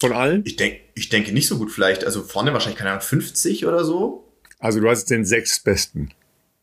[0.00, 0.44] Von allen?
[0.46, 2.04] Ich, denk, ich denke nicht so gut vielleicht.
[2.04, 4.32] Also vorne wahrscheinlich, keine Ahnung, 50 oder so.
[4.60, 6.10] Also du hast den sechs besten.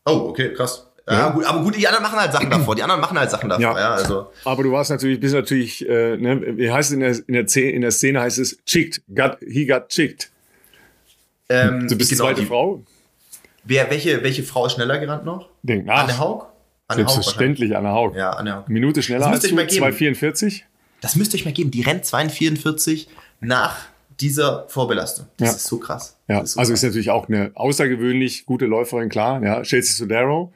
[0.06, 0.87] Oh, okay, krass.
[1.10, 2.74] Ja, gut, aber gut, die anderen machen halt Sachen davor.
[2.74, 3.78] Die anderen machen halt Sachen davor, Ja.
[3.78, 4.30] ja, also.
[4.44, 7.48] Aber du warst natürlich, bist natürlich, äh, ne, wie heißt es in der, in der,
[7.48, 10.30] Szene, in der Szene heißt es chicked, got, he got chicked.
[11.48, 12.82] Ähm, Du bist die genau, zweite die- Frau?
[13.64, 15.48] Wer, welche, welche Frau ist schneller gerannt noch?
[15.62, 16.04] Denk nach.
[16.04, 16.46] Anne Haug?
[16.88, 18.14] Anne Haug Selbstverständlich, Anna Haug.
[18.14, 18.18] wahrscheinlich.
[18.20, 18.68] Ja, Anne Haug.
[18.68, 20.14] Minute schneller Das als müsste du, ich mal geben.
[20.16, 20.62] 2,44.
[21.00, 21.70] Das müsst ihr euch mal geben.
[21.70, 23.08] Die rennt 2,44
[23.40, 23.76] nach
[24.20, 25.26] dieser Vorbelastung.
[25.36, 25.54] Das Ja.
[25.56, 26.16] ist so krass.
[26.28, 26.82] Ja, ist so also krass.
[26.82, 29.42] ist natürlich auch eine außergewöhnlich gute Läuferin, klar.
[29.44, 30.52] Ja, Chelsea Sodaro,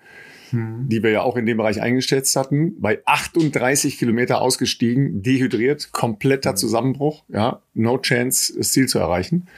[0.53, 0.89] Hm.
[0.89, 5.89] die wir ja auch in dem Bereich eingeschätzt hatten, bei 38 Kilometer ausgestiegen, dehydriert, Hm.
[5.93, 9.49] kompletter Zusammenbruch, ja, no chance, das Ziel zu erreichen.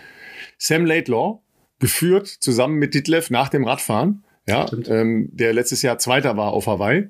[0.58, 1.40] Sam Laidlaw,
[1.80, 6.66] geführt zusammen mit Ditlev nach dem Radfahren, ja, ähm, der letztes Jahr Zweiter war auf
[6.66, 7.08] Hawaii,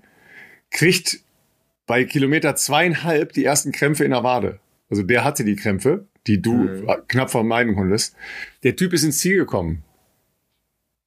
[0.70, 1.20] kriegt
[1.86, 4.58] bei Kilometer zweieinhalb die ersten Krämpfe in der Wade.
[4.88, 6.86] Also der hatte die Krämpfe, die du Mhm.
[7.08, 8.16] knapp vermeiden konntest.
[8.62, 9.82] Der Typ ist ins Ziel gekommen.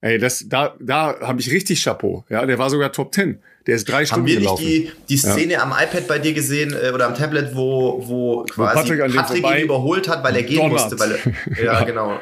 [0.01, 2.23] Ey, das, da, da habe ich richtig Chapeau.
[2.29, 3.39] Ja, der war sogar Top 10.
[3.65, 4.63] Der ist drei Haben Stunden wir nicht gelaufen.
[4.65, 8.75] die, die Szene am iPad bei dir gesehen äh, oder am Tablet, wo, wo quasi
[8.75, 10.73] Patrick an dem vorbei ihn überholt hat, weil er gehen donnert.
[10.91, 10.99] musste?
[10.99, 11.19] Weil
[11.57, 12.19] er, ja, genau.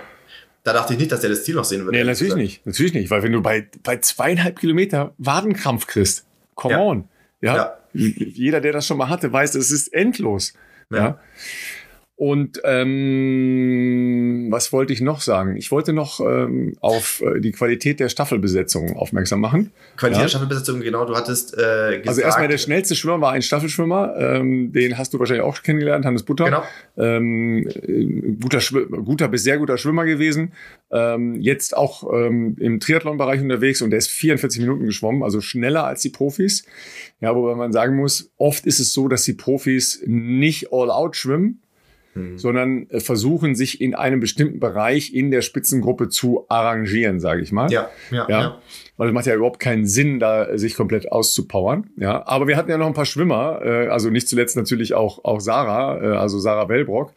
[0.63, 1.97] Da dachte ich nicht, dass er das Ziel noch sehen würde.
[1.97, 2.65] Nee, natürlich nicht.
[2.65, 3.11] Natürlich nicht.
[3.11, 6.79] Weil wenn du bei, bei zweieinhalb Kilometer Wadenkrampf kriegst, come Ja.
[6.81, 7.07] on.
[7.41, 7.55] Ja?
[7.55, 7.77] Ja.
[7.93, 10.53] Jeder, der das schon mal hatte, weiß, es ist endlos.
[10.89, 10.97] Ja.
[10.97, 11.19] Ja.
[12.17, 15.57] Und ähm, was wollte ich noch sagen?
[15.57, 19.71] Ich wollte noch ähm, auf äh, die Qualität der Staffelbesetzung aufmerksam machen.
[19.97, 20.23] Qualität Ja.
[20.23, 22.07] der Staffelbesetzung, genau, du hattest äh, gesagt.
[22.07, 26.05] Also erstmal der schnellste Schwimmer war ein Staffelschwimmer, ähm, den hast du wahrscheinlich auch kennengelernt,
[26.05, 26.45] Hannes Butter.
[26.45, 26.63] Genau.
[26.97, 28.05] Ähm, äh,
[28.39, 28.59] guter,
[29.03, 30.53] guter bis sehr guter Schwimmer gewesen.
[30.91, 35.85] Ähm, jetzt auch ähm, im Triathlon-Bereich unterwegs und der ist 44 Minuten geschwommen, also schneller
[35.85, 36.65] als die Profis.
[37.19, 41.17] Ja, wobei man sagen muss, oft ist es so, dass die Profis nicht all out
[41.17, 41.61] schwimmen,
[42.15, 42.37] Hm.
[42.37, 47.51] sondern äh, versuchen, sich in einem bestimmten Bereich in der Spitzengruppe zu arrangieren, sage ich
[47.51, 47.69] mal.
[47.69, 48.41] Ja, ja, Ja.
[48.41, 48.61] ja.
[48.97, 51.89] Weil es macht ja überhaupt keinen Sinn, da sich komplett auszupowern.
[51.97, 55.25] Ja, aber wir hatten ja noch ein paar Schwimmer, äh, also nicht zuletzt natürlich auch
[55.25, 57.11] auch Sarah, äh, also Sarah Wellbrock,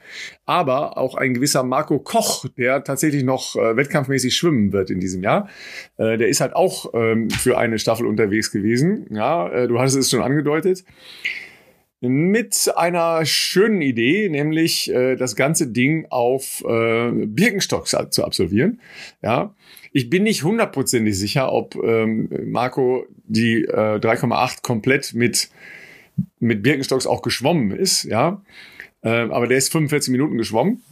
[0.45, 5.23] aber auch ein gewisser Marco Koch, der tatsächlich noch äh, wettkampfmäßig schwimmen wird in diesem
[5.23, 5.49] Jahr.
[5.99, 9.07] Äh, der ist halt auch ähm, für eine Staffel unterwegs gewesen.
[9.11, 10.83] Ja, äh, du hattest es schon angedeutet.
[12.01, 18.81] Mit einer schönen Idee, nämlich äh, das ganze Ding auf äh, Birkenstocks zu absolvieren.
[19.21, 19.55] Ja,
[19.93, 25.51] ich bin nicht hundertprozentig sicher, ob ähm, Marco die äh, 3,8 komplett mit
[26.41, 28.05] mit Birkenstocks auch geschwommen ist.
[28.05, 28.43] Ja,
[29.03, 30.83] ähm, aber der ist 45 Minuten geschwommen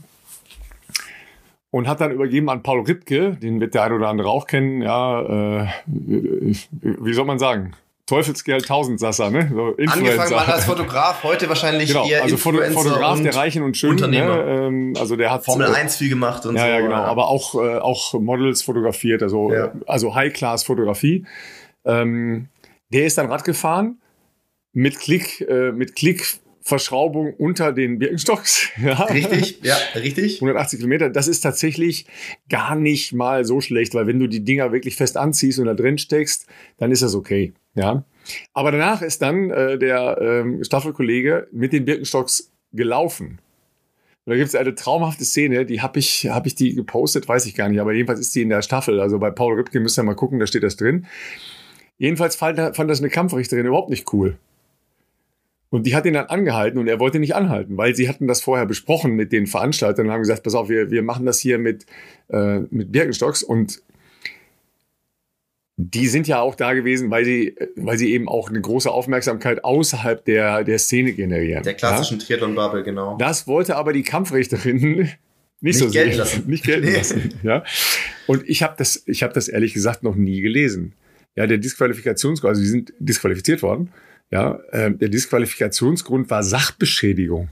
[1.70, 4.82] und hat dann übergeben an Paul Ripke, den wird der eine oder andere auch kennen.
[4.82, 7.72] Ja, äh, wie soll man sagen?
[8.07, 9.50] Teufelskerl Tausendsasser, ne?
[9.52, 13.64] So Angefangen mal als Fotograf, heute wahrscheinlich Genau, eher also Influencer Fotograf und der Reichen
[13.64, 13.94] und Schönen.
[13.94, 14.44] Unternehmer.
[14.44, 14.66] Ne?
[14.66, 16.68] Ähm, also der hat Formel äh, 1 viel gemacht und ja, so.
[16.68, 16.94] ja, genau.
[16.94, 19.72] Aber auch, äh, auch Models fotografiert, also, Ja.
[19.86, 21.26] also High-Class-Fotografie.
[21.84, 22.48] Ähm,
[22.92, 23.98] der ist dann Rad gefahren
[24.72, 28.68] mit Klick, äh, mit Klickverschraubung unter den Birkenstocks.
[28.84, 29.02] ja.
[29.04, 30.36] Richtig, ja, richtig.
[30.36, 32.07] 180 Kilometer, das ist tatsächlich
[32.48, 35.74] gar nicht mal so schlecht, weil wenn du die Dinger wirklich fest anziehst und da
[35.74, 36.46] drin steckst,
[36.78, 37.52] dann ist das okay.
[37.77, 38.05] Ja.
[38.55, 43.39] Aber danach ist dann äh, der ähm, Staffelkollege mit den Birkenstocks gelaufen.
[44.24, 47.47] Und da gibt es eine traumhafte Szene, die habe ich, hab ich die gepostet, weiß
[47.47, 48.99] ich gar nicht, aber jedenfalls ist die in der Staffel.
[48.99, 51.07] Also bei Paul Ripke müsst ihr mal gucken, da steht das drin.
[51.99, 54.37] Jedenfalls fand, fand das eine Kampfrichterin überhaupt nicht cool.
[55.68, 58.41] Und die hat ihn dann angehalten und er wollte nicht anhalten, weil sie hatten das
[58.41, 61.59] vorher besprochen mit den Veranstaltern und haben gesagt, pass auf, wir, wir machen das hier
[61.59, 61.87] mit,
[62.29, 63.83] äh, mit Birkenstocks und
[65.77, 69.62] die sind ja auch da gewesen, weil sie, weil sie eben auch eine große Aufmerksamkeit
[69.62, 71.62] außerhalb der, der Szene generieren.
[71.62, 72.27] Der klassischen ja?
[72.27, 73.18] Triathlon-Bubble, genau.
[73.18, 75.18] Das wollte aber die Kampfrichterin nicht,
[75.61, 76.45] nicht so gelten lassen.
[76.47, 76.97] Nicht gelten nee.
[76.97, 77.35] lassen.
[77.43, 77.62] Ja?
[78.27, 80.95] Und ich habe das, ich habe das ehrlich gesagt noch nie gelesen.
[81.35, 83.93] Ja, der Disqualifikationsgrund, also die sind disqualifiziert worden.
[84.31, 87.51] Ja, äh, der Disqualifikationsgrund war Sachbeschädigung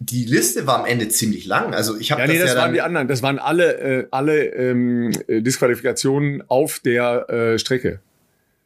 [0.00, 1.74] die Liste war am Ende ziemlich lang.
[1.74, 3.06] Also ich habe ja, nee, das, das ja waren die anderen.
[3.06, 8.00] Das waren alle äh, alle ähm, Disqualifikationen auf der äh, Strecke.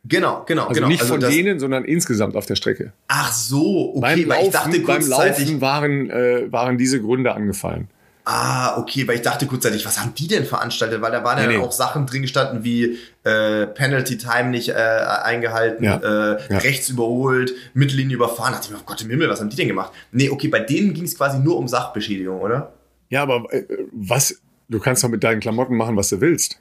[0.07, 0.89] Genau, genau, also genau.
[0.89, 2.93] Nicht also von denen, sondern insgesamt auf der Strecke.
[3.09, 4.01] Ach so, okay.
[4.01, 7.89] Beim Laufen, ich dachte beim Laufen waren äh, waren diese Gründe angefallen.
[8.26, 11.02] Ah, okay, weil ich dachte kurzzeitig, was haben die denn veranstaltet?
[11.02, 11.64] Weil da waren nee, ja nee.
[11.64, 16.58] auch Sachen drin gestanden wie äh, Penalty Time nicht äh, eingehalten, ja, äh, ja.
[16.58, 18.52] rechts überholt, Mittellinie überfahren.
[18.52, 19.92] Da dachte ich mir, oh Gott im Himmel, was haben die denn gemacht?
[20.10, 22.72] Nee, okay, bei denen ging es quasi nur um Sachbeschädigung, oder?
[23.10, 26.58] Ja, aber äh, was, du kannst doch mit deinen Klamotten machen, was du willst.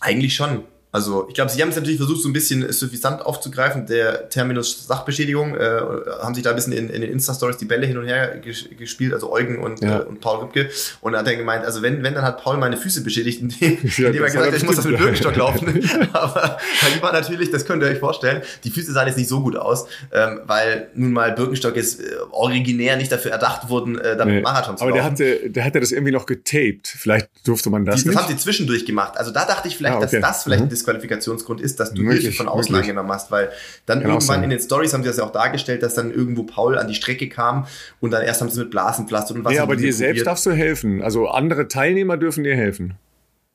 [0.00, 0.64] Eigentlich schon.
[0.90, 4.86] Also ich glaube, sie haben es natürlich versucht, so ein bisschen suffisant aufzugreifen, der Terminus
[4.86, 5.80] Sachbeschädigung, äh,
[6.22, 8.64] haben sich da ein bisschen in, in den Insta-Stories die Bälle hin und her ges
[8.78, 10.00] gespielt, also Eugen und, ja.
[10.00, 10.70] äh, und Paul Rübke.
[11.02, 13.78] Und dann hat er gemeint, also wenn, wenn, dann hat Paul meine Füße beschädigt, indem,
[13.82, 15.88] ja, indem er gesagt hat, ich muss das mit Birkenstock laufen.
[16.12, 16.58] Aber
[16.96, 19.56] die war natürlich, das könnt ihr euch vorstellen, die Füße sahen jetzt nicht so gut
[19.56, 24.36] aus, ähm, weil nun mal Birkenstock ist äh, originär nicht dafür erdacht worden, äh, damit
[24.36, 24.40] nee.
[24.40, 24.98] Marathon zu laufen.
[24.98, 26.88] Aber der hatte, der hatte das irgendwie noch getaped.
[26.88, 28.08] Vielleicht durfte man das die.
[28.08, 29.18] Das haben sie zwischendurch gemacht.
[29.18, 30.20] Also da dachte ich vielleicht, ah, okay.
[30.20, 30.77] dass das vielleicht mhm.
[30.78, 32.90] Disqualifikationsgrund ist, dass du möglich, Hilfe von außen möglich.
[32.90, 33.50] angenommen hast, weil
[33.86, 36.44] dann Kann irgendwann in den Stories haben sie das ja auch dargestellt, dass dann irgendwo
[36.44, 37.66] Paul an die Strecke kam
[38.00, 39.54] und dann erst haben sie mit Blasenpflaster und was.
[39.54, 41.02] Ja, aber dir selbst darfst du helfen.
[41.02, 42.94] Also andere Teilnehmer dürfen dir helfen.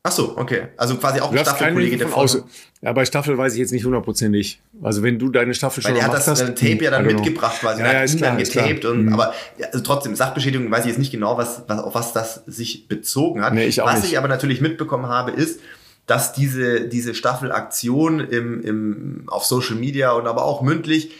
[0.05, 0.63] Ach so, okay.
[0.75, 2.43] Also quasi auch ein Staffelkollege der von
[2.81, 4.61] Ja, bei Staffel weiß ich jetzt nicht hundertprozentig.
[4.81, 7.61] Also wenn du deine Staffel schon Weil er hat das hast, Tape ja dann mitgebracht
[7.61, 7.81] quasi.
[7.81, 9.13] Ja, ja, ist klar, dann getaped und mhm.
[9.13, 9.33] aber
[9.71, 13.45] also trotzdem Sachbeschädigung weiß ich jetzt nicht genau, was, was auf was das sich bezogen
[13.45, 13.53] hat.
[13.53, 14.11] Nee, ich auch was nicht.
[14.11, 15.61] ich aber natürlich mitbekommen habe, ist,
[16.05, 21.11] dass diese, diese Staffelaktion im, im, auf Social Media und aber auch mündlich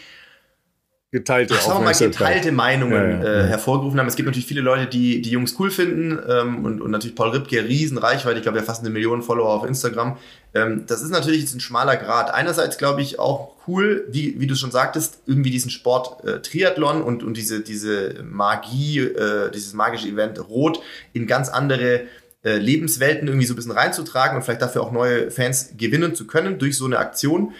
[1.14, 4.08] geteilte, Ach, mal, geteilte Meinungen ja, ja, äh, hervorgerufen haben.
[4.08, 7.28] Es gibt natürlich viele Leute, die die Jungs cool finden ähm, und, und natürlich Paul
[7.28, 10.18] Ripke, riesen Reichweite, ich glaube, er fast eine Million Follower auf Instagram.
[10.54, 12.34] Ähm, das ist natürlich jetzt ein schmaler Grad.
[12.34, 17.00] Einerseits glaube ich auch cool, wie, wie du schon sagtest, irgendwie diesen Sport äh, Triathlon
[17.00, 20.82] und, und diese, diese Magie, äh, dieses magische Event Rot
[21.12, 22.08] in ganz andere
[22.44, 26.26] äh, Lebenswelten irgendwie so ein bisschen reinzutragen und vielleicht dafür auch neue Fans gewinnen zu
[26.26, 27.52] können durch so eine Aktion.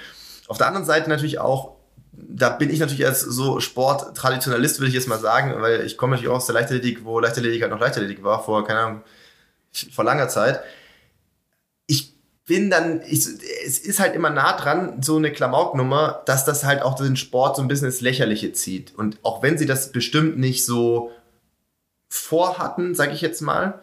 [0.46, 1.76] Auf der anderen Seite natürlich auch,
[2.12, 6.12] da bin ich natürlich als so Sporttraditionalist, würde ich jetzt mal sagen, weil ich komme
[6.12, 9.02] natürlich auch aus der Leichtathletik, wo Leichtathletik halt noch Leichtathletik war, vor, keine Ahnung,
[9.90, 10.60] vor langer Zeit.
[11.86, 12.12] Ich
[12.44, 13.26] bin dann, ich,
[13.66, 17.56] es ist halt immer nah dran, so eine Klamauknummer, dass das halt auch den Sport
[17.56, 18.94] so ein bisschen ins Lächerliche zieht.
[18.94, 21.10] Und auch wenn sie das bestimmt nicht so
[22.10, 23.80] vorhatten, sage ich jetzt mal,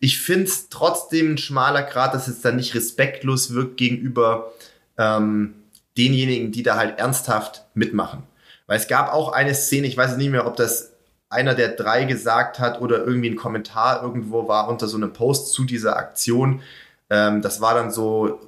[0.00, 4.52] ich finde es trotzdem ein schmaler Grad, dass es dann nicht respektlos wirkt gegenüber
[4.98, 5.54] ähm,
[5.96, 8.22] denjenigen, die da halt ernsthaft mitmachen.
[8.66, 10.92] Weil es gab auch eine Szene, ich weiß nicht mehr, ob das
[11.28, 15.52] einer der drei gesagt hat oder irgendwie ein Kommentar irgendwo war unter so einem Post
[15.52, 16.62] zu dieser Aktion.
[17.10, 18.40] Ähm, das war dann so,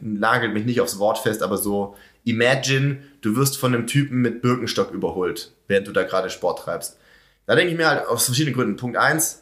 [0.00, 4.42] nagelt mich nicht aufs Wort fest, aber so, imagine, du wirst von einem Typen mit
[4.42, 6.98] Birkenstock überholt, während du da gerade Sport treibst.
[7.46, 8.76] Da denke ich mir halt aus verschiedenen Gründen.
[8.76, 9.41] Punkt eins,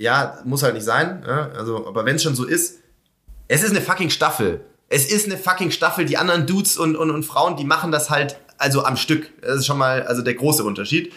[0.00, 1.22] ja, muss halt nicht sein.
[1.26, 1.50] Ja?
[1.56, 2.78] Also, aber wenn es schon so ist,
[3.48, 4.62] es ist eine fucking Staffel.
[4.88, 6.06] Es ist eine fucking Staffel.
[6.06, 9.30] Die anderen Dudes und, und, und Frauen, die machen das halt also am Stück.
[9.42, 11.12] Das ist schon mal also der große Unterschied.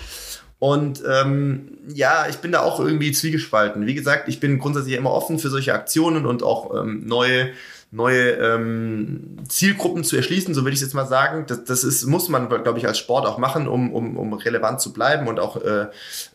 [0.60, 3.86] Und ähm, ja, ich bin da auch irgendwie zwiegespalten.
[3.86, 7.52] Wie gesagt, ich bin grundsätzlich immer offen für solche Aktionen und auch ähm, neue
[7.94, 11.46] neue ähm, Zielgruppen zu erschließen, so würde ich jetzt mal sagen.
[11.48, 14.82] Das, das ist, muss man, glaube ich, als Sport auch machen, um, um, um relevant
[14.82, 15.88] zu bleiben und auch äh,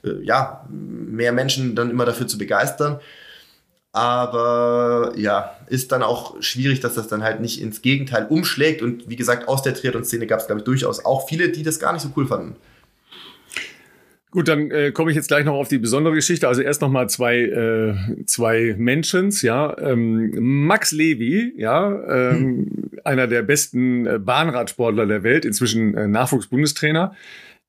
[0.04, 3.00] äh, ja, mehr Menschen dann immer dafür zu begeistern.
[3.92, 8.80] Aber ja, ist dann auch schwierig, dass das dann halt nicht ins Gegenteil umschlägt.
[8.80, 11.80] Und wie gesagt, aus der Triathlon-Szene gab es, glaube ich, durchaus auch viele, die das
[11.80, 12.54] gar nicht so cool fanden.
[14.30, 16.48] Gut, dann äh, komme ich jetzt gleich noch auf die besondere Geschichte.
[16.48, 19.76] Also erst noch mal zwei äh, zwei Mentions, ja.
[19.78, 23.00] Ähm, Max Levy, ja, ähm, hm.
[23.04, 27.14] einer der besten äh, Bahnradsportler der Welt, inzwischen äh, Nachwuchsbundestrainer.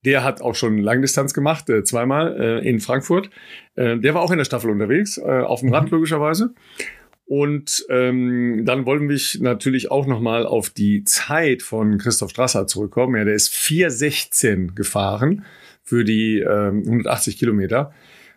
[0.03, 3.29] Der hat auch schon Langdistanz gemacht, äh, zweimal äh, in Frankfurt.
[3.75, 5.91] Äh, der war auch in der Staffel unterwegs, äh, auf dem Rad mhm.
[5.91, 6.53] logischerweise.
[7.25, 12.67] Und ähm, dann wollen wir natürlich auch noch mal auf die Zeit von Christoph Strasser
[12.67, 13.15] zurückkommen.
[13.15, 15.45] Ja, der ist 4,16 gefahren
[15.89, 17.91] für die ähm, 180 Kilometer.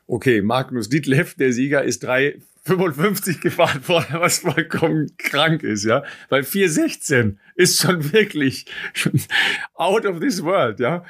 [0.06, 6.02] Okay, Magnus Dietleff, der Sieger, ist 3,55 gefahren worden, was vollkommen krank ist, ja.
[6.30, 8.64] Weil 4,16 ist schon wirklich
[9.74, 11.04] out of this world, ja.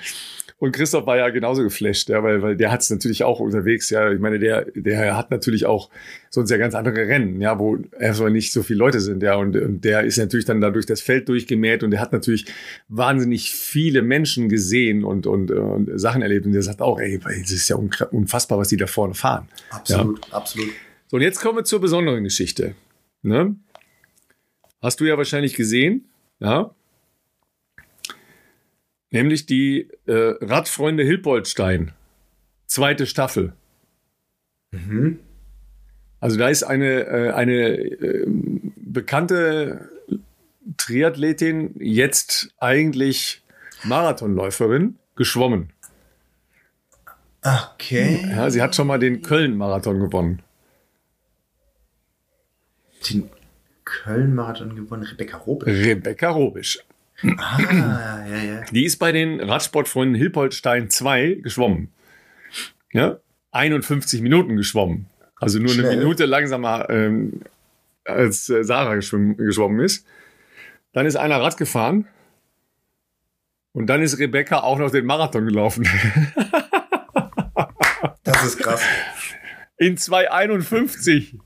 [0.62, 3.90] Und Christoph war ja genauso geflasht, ja, weil, weil der hat es natürlich auch unterwegs,
[3.90, 4.12] ja.
[4.12, 5.90] Ich meine, der, der hat natürlich auch
[6.30, 9.34] sonst ja ganz andere Rennen, ja, wo erstmal nicht so viele Leute sind, ja.
[9.34, 12.46] Und, und der ist natürlich dann da durch das Feld durchgemäht und der hat natürlich
[12.86, 16.46] wahnsinnig viele Menschen gesehen und, und, und Sachen erlebt.
[16.46, 17.74] Und der sagt auch, ey, das ist ja
[18.12, 19.48] unfassbar, was die da vorne fahren.
[19.70, 20.32] Absolut, ja.
[20.32, 20.70] absolut.
[21.08, 22.76] So, und jetzt kommen wir zur besonderen Geschichte.
[23.22, 23.56] Ne?
[24.80, 26.04] Hast du ja wahrscheinlich gesehen,
[26.38, 26.72] ja.
[29.12, 31.92] Nämlich die äh, Radfreunde Hilpoldstein.
[32.66, 33.52] Zweite Staffel.
[34.72, 35.20] Mhm.
[36.18, 38.26] Also da ist eine, äh, eine äh,
[38.76, 39.90] bekannte
[40.78, 43.42] Triathletin, jetzt eigentlich
[43.84, 45.70] Marathonläuferin, geschwommen.
[47.42, 48.24] Okay.
[48.30, 50.40] Ja, sie hat schon mal den Köln-Marathon gewonnen.
[53.10, 53.28] Den
[53.84, 55.84] Köln-Marathon gewonnen, Rebecca Robisch.
[55.84, 56.78] Rebecca Robisch.
[57.38, 58.60] Ah, ja, ja.
[58.70, 61.92] Die ist bei den Radsportfreunden Hilpoltstein 2 geschwommen.
[62.92, 63.18] Ja,
[63.52, 65.06] 51 Minuten geschwommen.
[65.36, 65.90] Also nur Schnell.
[65.90, 67.40] eine Minute langsamer ähm,
[68.04, 70.06] als äh, Sarah geschwommen ist.
[70.92, 72.06] Dann ist einer Rad gefahren.
[73.72, 75.88] Und dann ist Rebecca auch noch den Marathon gelaufen.
[78.22, 78.82] das ist krass.
[79.78, 81.38] In 2,51.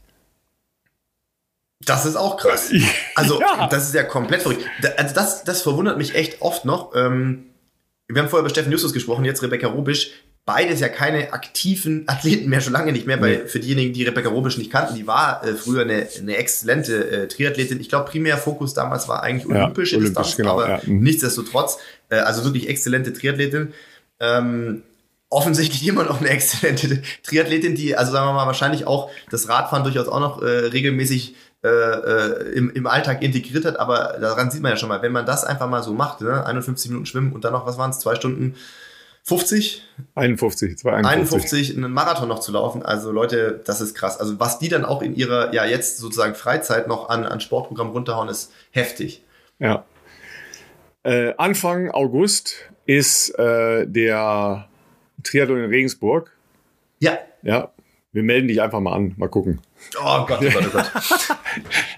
[1.86, 2.70] Das ist auch krass.
[3.14, 3.68] Also, ja.
[3.68, 4.64] das ist ja komplett verrückt.
[4.96, 6.94] Also, das, das verwundert mich echt oft noch.
[6.94, 7.46] Ähm,
[8.08, 10.10] wir haben vorher über Steffen Justus gesprochen, jetzt Rebecca Rubisch.
[10.44, 13.20] Beides ja keine aktiven Athleten mehr, schon lange nicht mehr.
[13.20, 17.10] Weil für diejenigen, die Rebecca Rubisch nicht kannten, die war äh, früher eine, eine exzellente
[17.10, 17.80] äh, Triathletin.
[17.80, 20.80] Ich glaube, primär Fokus damals war eigentlich olympische ja, Distanz, genau, aber ja.
[20.84, 21.00] mhm.
[21.00, 21.78] nichtsdestotrotz,
[22.10, 23.72] äh, also wirklich exzellente Triathletin.
[24.20, 24.82] Ähm,
[25.30, 29.82] offensichtlich immer noch eine exzellente Triathletin, die, also sagen wir mal, wahrscheinlich auch das Radfahren
[29.82, 31.34] durchaus auch noch äh, regelmäßig
[31.66, 35.12] äh, äh, im, im Alltag integriert hat, aber daran sieht man ja schon mal, wenn
[35.12, 36.46] man das einfach mal so macht, ne?
[36.46, 38.54] 51 Minuten schwimmen und dann noch, was waren es, zwei Stunden
[39.24, 39.82] 50?
[40.14, 41.12] 51, 51.
[41.12, 42.84] 51 einen Marathon noch zu laufen.
[42.84, 44.20] Also Leute, das ist krass.
[44.20, 47.90] Also was die dann auch in ihrer, ja jetzt sozusagen Freizeit noch an, an Sportprogramm
[47.90, 49.24] runterhauen, ist heftig.
[49.58, 49.84] Ja.
[51.02, 54.68] Äh, Anfang August ist äh, der
[55.24, 56.30] Triathlon in Regensburg.
[57.00, 57.18] Ja.
[57.42, 57.72] Ja.
[58.12, 59.14] Wir melden dich einfach mal an.
[59.16, 59.60] Mal gucken.
[59.98, 60.90] Oh Gott, oh Gott, oh Gott.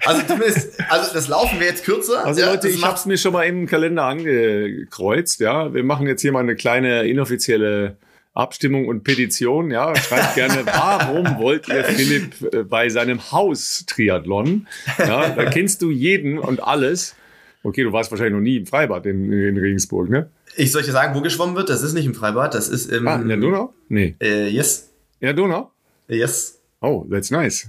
[0.05, 2.25] Also zumindest, also das laufen wir jetzt kürzer.
[2.25, 5.41] Also ja, Leute, ich habe es mir schon mal im Kalender angekreuzt.
[5.41, 7.97] Ja, wir machen jetzt hier mal eine kleine inoffizielle
[8.35, 9.71] Abstimmung und Petition.
[9.71, 14.69] Ja, schreibt gerne, warum wollt ihr Philipp äh, bei seinem Haus-Triathlon?
[14.99, 17.17] Ja, da kennst du jeden und alles.
[17.65, 20.31] Okay, du warst wahrscheinlich noch nie im Freibad in, in Regensburg, ne?
[20.57, 21.69] Ich soll dir sagen, wo geschwommen wird?
[21.69, 23.07] Das ist nicht im Freibad, das ist im.
[23.09, 23.75] Ah, in der Donau?
[23.89, 24.15] Nee.
[24.21, 24.91] Äh, yes.
[25.21, 25.73] In der Donau?
[26.09, 26.58] Yes.
[26.81, 27.69] Oh, that's nice.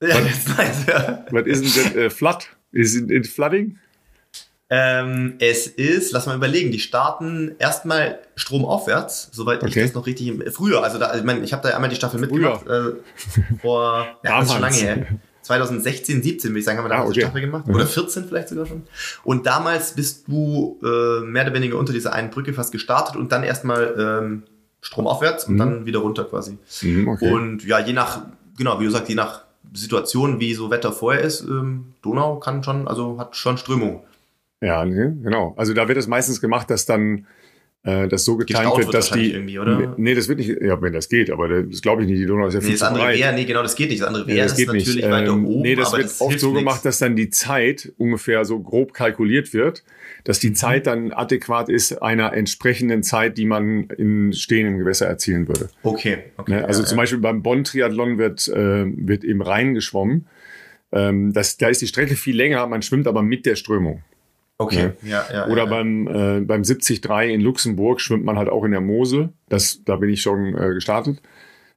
[0.00, 1.24] Ja, what, that's nice, ja.
[1.30, 2.46] What isn't that uh, flood?
[2.72, 3.78] Is it, it flooding?
[4.72, 9.68] Ähm, es ist, lass mal überlegen, die starten erstmal stromaufwärts, soweit okay.
[9.68, 12.20] ich das noch richtig früher, also da, ich meine, ich habe da einmal die Staffel
[12.20, 12.92] mitgemacht äh,
[13.60, 15.06] vor ja, das ist schon lange her.
[15.42, 17.22] 2016, 17 würde ich sagen, haben wir da ah, okay.
[17.22, 17.66] Staffel gemacht.
[17.66, 17.74] Mhm.
[17.74, 18.82] Oder 14 vielleicht sogar schon.
[19.24, 23.32] Und damals bist du äh, mehr oder weniger unter dieser einen Brücke fast gestartet und
[23.32, 24.42] dann erstmal ähm,
[24.80, 25.58] stromaufwärts und mhm.
[25.58, 26.58] dann wieder runter quasi.
[26.82, 27.32] Mhm, okay.
[27.32, 28.26] Und ja, je nach,
[28.60, 32.62] genau, wie du sagst, je nach Situation, wie so Wetter vorher ist, ähm, Donau kann
[32.62, 34.02] schon, also hat schon Strömung.
[34.60, 35.54] Ja, genau.
[35.56, 37.26] Also da wird es meistens gemacht, dass dann
[37.82, 39.32] äh, das so getimt wird, dass die.
[39.32, 39.94] Irgendwie, oder?
[39.96, 42.46] Nee, das wird nicht, ja, wenn das geht, aber das glaube ich nicht, die Donau
[42.46, 43.18] ist ja viel nee, das andere breit.
[43.18, 44.02] Wehr, nee, genau, das geht nicht.
[44.02, 45.10] Das andere Wehr ja, das ist natürlich nicht.
[45.10, 45.62] weiter ähm, oben.
[45.62, 46.82] Nee, das wird das oft so gemacht, nichts.
[46.82, 49.82] dass dann die Zeit ungefähr so grob kalkuliert wird,
[50.24, 50.54] dass die mhm.
[50.56, 55.70] Zeit dann adäquat ist einer entsprechenden Zeit, die man in stehendem Gewässer erzielen würde.
[55.82, 56.52] Okay, okay.
[56.52, 56.64] Ne?
[56.66, 57.02] Also ja, zum ja.
[57.02, 60.26] Beispiel beim Bonn-Triathlon wird, äh, wird im Rhein geschwommen.
[60.92, 64.02] Ähm, das, da ist die Strecke viel länger, man schwimmt aber mit der Strömung.
[64.60, 64.96] Okay, ne?
[65.04, 65.46] ja, ja.
[65.46, 69.30] Oder ja, beim, äh, beim 73 in Luxemburg schwimmt man halt auch in der Mosel.
[69.48, 71.22] Das, da bin ich schon äh, gestartet.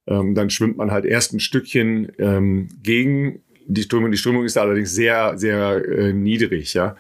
[0.06, 4.12] Ähm, dann schwimmt man halt erst ein Stückchen ähm, gegen die Strömung.
[4.12, 6.98] Die Strömung ist da allerdings sehr, sehr äh, niedrig, ja.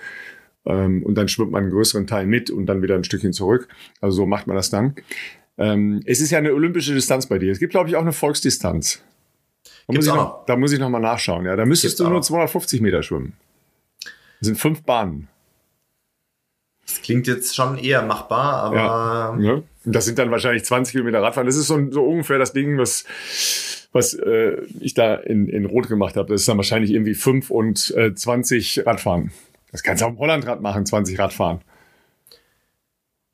[0.65, 3.67] Ähm, und dann schwimmt man einen größeren Teil mit und dann wieder ein Stückchen zurück.
[3.99, 4.95] Also so macht man das dann.
[5.57, 7.51] Ähm, es ist ja eine olympische Distanz bei dir.
[7.51, 9.03] Es gibt, glaube ich, auch eine Volksdistanz.
[9.86, 11.43] Da muss, ich noch, da muss ich noch mal nachschauen.
[11.43, 13.34] Ja, da müsstest Gibt's du nur 250 Meter schwimmen.
[14.39, 15.27] Das sind fünf Bahnen.
[16.94, 18.76] Das klingt jetzt schon eher machbar, aber.
[18.76, 19.64] Ja, ne?
[19.84, 21.48] Das sind dann wahrscheinlich 20 Kilometer Radfahren.
[21.48, 23.04] Das ist so, so ungefähr das Ding, was,
[23.91, 26.32] was äh, ich da in, in Rot gemacht habe.
[26.32, 29.32] Das ist dann wahrscheinlich irgendwie 5 und äh, 20 Radfahren.
[29.72, 31.62] Das kannst du auch im Hollandrad machen, 20 Radfahren.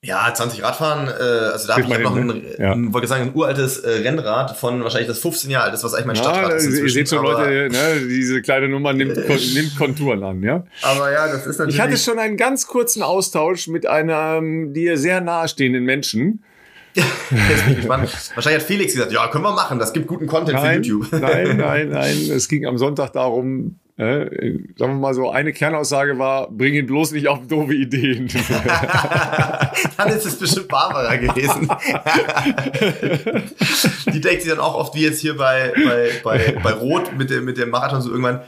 [0.02, 2.72] Ja, 20 Radfahren, äh, also da habe ich noch ein, ja.
[2.72, 5.94] ein, wollte sagen, ein uraltes äh, Rennrad von wahrscheinlich das 15 Jahre alt ist, was
[5.94, 6.80] eigentlich mein ja, Stadtrad ist.
[6.80, 10.64] Ihr seht schon Leute, ne, diese kleine Nummer nimmt, nimmt Konturen an, ja.
[10.84, 11.76] Aber ja, das ist natürlich.
[11.76, 16.44] Ich hatte schon einen ganz kurzen Austausch mit einem dir sehr nahestehenden Menschen,
[16.96, 18.32] Jetzt bin ich gespannt.
[18.36, 21.22] Wahrscheinlich hat Felix gesagt, ja, können wir machen, das gibt guten Content nein, für YouTube.
[21.22, 22.18] Nein, nein, nein.
[22.32, 26.86] Es ging am Sonntag darum, äh, sagen wir mal so, eine Kernaussage war, bring ihn
[26.86, 28.28] bloß nicht auf doofe Ideen.
[29.98, 31.68] dann ist es bestimmt Barbara gewesen.
[34.14, 37.30] Die denkt sich dann auch oft, wie jetzt hier bei, bei, bei, bei Rot mit
[37.30, 38.40] dem, mit dem Marathon so irgendwann,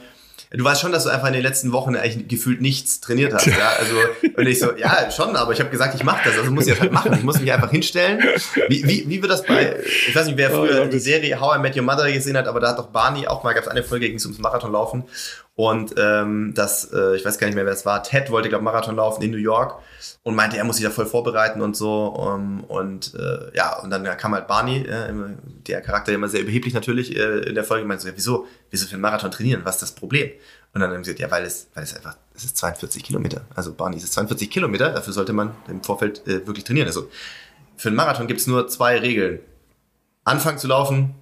[0.52, 3.46] du weißt schon, dass du einfach in den letzten Wochen eigentlich gefühlt nichts trainiert hast.
[3.46, 3.72] Ja?
[3.78, 3.94] Also,
[4.36, 6.38] und ich so, ja, schon, aber ich habe gesagt, ich mache das.
[6.38, 7.12] Also muss ich das halt machen.
[7.14, 8.20] Ich muss mich einfach hinstellen.
[8.68, 9.76] Wie, wie, wie wird das bei,
[10.08, 12.60] ich weiß nicht, wer früher die Serie How I Met Your Mother gesehen hat, aber
[12.60, 15.04] da hat doch Barney auch mal, gab es eine Folge, ging es ums Marathonlaufen.
[15.54, 18.64] Und ähm, das, äh, ich weiß gar nicht mehr, wer es war, Ted wollte, glaube
[18.64, 19.82] Marathon laufen in New York
[20.22, 22.06] und meinte, er muss sich da voll vorbereiten und so.
[22.06, 25.12] Um, und äh, ja, und dann kam halt Barney, äh,
[25.66, 28.86] der Charakter immer sehr überheblich natürlich äh, in der Folge, meinte so, ja, wieso, wieso
[28.86, 29.60] für einen Marathon trainieren?
[29.64, 30.30] Was ist das Problem?
[30.72, 33.42] Und dann haben sie gesagt, ja, weil es, weil es einfach, es ist 42 Kilometer.
[33.54, 36.88] Also Barney, es ist 42 Kilometer, dafür sollte man im Vorfeld äh, wirklich trainieren.
[36.88, 37.10] Also
[37.76, 39.40] für einen Marathon gibt es nur zwei Regeln.
[40.24, 41.14] Anfangen zu laufen,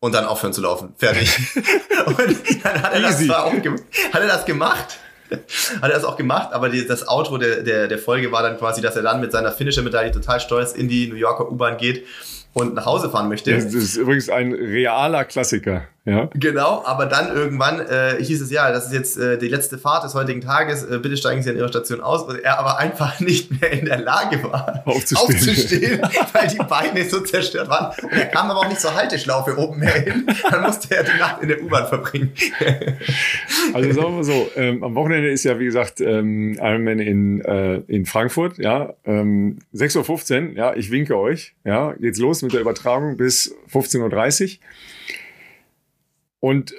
[0.00, 0.94] und dann aufhören zu laufen.
[0.96, 1.36] Fertig.
[2.06, 2.18] und
[2.64, 4.98] dann hat er, das zwar auch hat er das gemacht.
[5.30, 8.58] Hat er das auch gemacht, aber die, das Outro der, der, der Folge war dann
[8.58, 12.06] quasi, dass er dann mit seiner Finisher-Medaille total stolz in die New Yorker U-Bahn geht
[12.52, 13.52] und nach Hause fahren möchte.
[13.52, 15.88] Das ist übrigens ein realer Klassiker.
[16.06, 16.30] Ja.
[16.34, 20.04] Genau, aber dann irgendwann äh, hieß es ja, das ist jetzt äh, die letzte Fahrt
[20.04, 22.22] des heutigen Tages, äh, bitte steigen Sie an Ihrer Station aus.
[22.22, 26.00] Und er aber einfach nicht mehr in der Lage war, aufzustehen, aufzustehen
[26.32, 27.92] weil die Beine so zerstört waren.
[28.00, 30.26] Und er kam aber auch nicht zur Halteschlaufe oben mehr hin.
[30.48, 32.32] Dann musste er die Nacht in der U-Bahn verbringen.
[33.74, 37.40] also sagen wir mal so, ähm, am Wochenende ist ja, wie gesagt, ähm, Ironman in,
[37.40, 42.52] äh, in Frankfurt, ja, ähm, 6.15 Uhr, ja, ich winke euch, ja, geht's los mit
[42.52, 44.58] der Übertragung bis 15.30 Uhr.
[46.40, 46.74] Und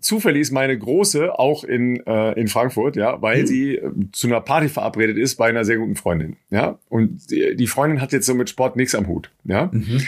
[0.00, 3.46] zufällig ist meine Große auch in, äh, in Frankfurt, ja, weil mhm.
[3.46, 6.78] sie äh, zu einer Party verabredet ist bei einer sehr guten Freundin, ja.
[6.88, 9.70] Und die, die Freundin hat jetzt so mit Sport nichts am Hut, ja.
[9.72, 10.02] Mhm.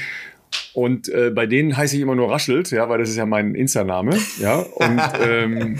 [0.74, 3.55] Und äh, bei denen heiße ich immer nur Raschelt, ja, weil das ist ja mein
[3.55, 4.59] Insta-Name, ja.
[4.59, 5.76] Und ähm,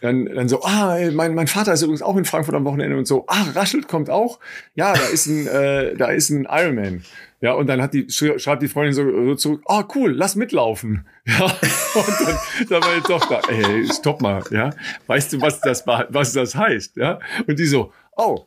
[0.00, 3.06] dann, dann so, ah, mein, mein Vater ist übrigens auch in Frankfurt am Wochenende und
[3.06, 4.38] so, ah, Raschelt kommt auch.
[4.74, 7.02] Ja, da ist ein, äh, da ist ein Ironman.
[7.44, 10.34] Ja, und dann hat die, schreibt die Freundin so, so zurück, ah, oh, cool, lass
[10.34, 11.06] mitlaufen.
[11.26, 12.38] Ja, und dann,
[12.70, 14.70] dann meine Tochter, ey, stopp mal, ja.
[15.08, 17.18] Weißt du, was das, was das heißt, ja?
[17.46, 18.46] Und die so, oh,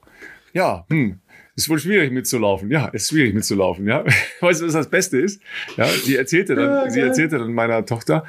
[0.51, 1.19] ja, hm,
[1.55, 2.71] ist wohl schwierig mitzulaufen.
[2.71, 4.03] Ja, ist schwierig mitzulaufen, ja.
[4.41, 5.43] Weißt du, was das Beste ist?
[5.75, 8.25] Ja, sie erzählte dann, ja, sie erzählte dann meiner Tochter,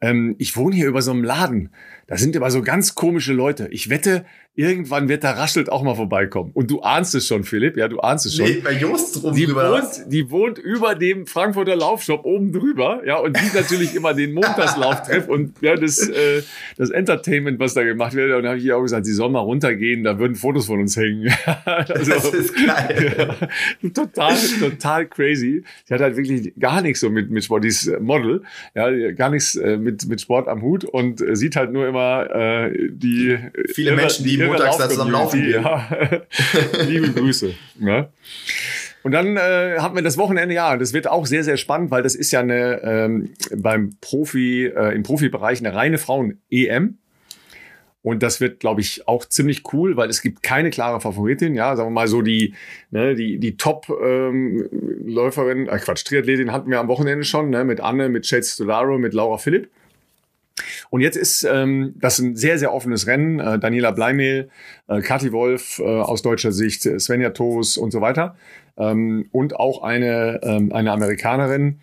[0.00, 1.70] ähm, ich wohne hier über so einem Laden.
[2.06, 3.66] Da sind immer so ganz komische Leute.
[3.72, 4.24] Ich wette,
[4.54, 6.50] irgendwann wird der Raschelt auch mal vorbeikommen.
[6.52, 7.76] Und du ahnst es schon, Philipp.
[7.76, 8.46] Ja, du ahnst es schon.
[8.46, 9.70] Nee, bei Just drum die drüber.
[9.70, 13.00] Wohnt, die wohnt über dem Frankfurter Laufshop oben drüber.
[13.06, 16.42] Ja, und die natürlich immer den Montagslauftreff und ja, das, äh,
[16.76, 18.34] das Entertainment, was da gemacht wird.
[18.36, 20.80] Und da habe ich ihr auch gesagt, sie soll mal runtergehen, da würden Fotos von
[20.80, 21.32] uns hängen.
[21.64, 23.36] also, das ist geil.
[23.82, 25.62] Ja, total, total crazy.
[25.84, 28.42] Sie hat halt wirklich gar nichts so mit, mit Sport, die ist Model,
[28.74, 32.28] ja, gar nichts äh, mit, mit Sport am Hut und äh, sieht halt nur immer
[32.34, 33.38] äh, die
[33.72, 35.62] viele Menschen, die montags da zusammen laufen gehen.
[35.62, 35.88] Ja.
[36.86, 37.54] Liebe Grüße.
[37.80, 38.08] Ja.
[39.02, 42.02] Und dann äh, haben wir das Wochenende, ja, das wird auch sehr, sehr spannend, weil
[42.02, 46.98] das ist ja eine ähm, beim Profi, äh, im Profibereich eine reine Frauen-EM.
[48.02, 51.54] Und das wird, glaube ich, auch ziemlich cool, weil es gibt keine klare Favoritin.
[51.54, 52.54] Ja, sagen wir mal so die,
[52.90, 57.80] ne, die, die Top-Läuferin, ähm, äh, Quatsch, Triathletin hatten wir am Wochenende schon, ne, mit
[57.80, 59.68] Anne, mit Chase Stolaro, mit Laura Philipp.
[60.90, 63.40] Und jetzt ist ähm, das ein sehr, sehr offenes Rennen.
[63.40, 64.50] Äh, Daniela Bleimehl,
[64.88, 68.36] äh, Kathi Wolf äh, aus deutscher Sicht, Svenja Toos und so weiter.
[68.76, 71.80] Ähm, und auch eine, ähm, eine Amerikanerin,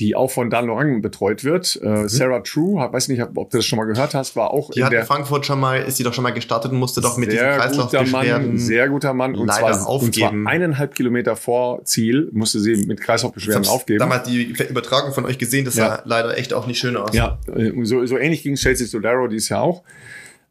[0.00, 1.78] die auch von Dan Lorang betreut wird.
[1.82, 2.08] Äh, mhm.
[2.08, 4.86] Sarah True, weiß nicht, ob du das schon mal gehört hast, war auch die in
[4.86, 7.30] hat in Frankfurt schon mal, ist sie doch schon mal gestartet und musste doch mit
[7.30, 10.26] diesem Kreislaufbeschwerden sehr guter Mann und zwar, aufgeben.
[10.26, 13.98] Und zwar eineinhalb Kilometer vor Ziel musste sie mit Kreislaufbeschwerden aufgeben.
[13.98, 15.88] Damals die Übertragung von euch gesehen, das ja.
[15.88, 17.14] sah leider echt auch nicht schön aus.
[17.14, 19.82] Ja, äh, so, so ähnlich ging Chelsea Solaro, die ist ja auch.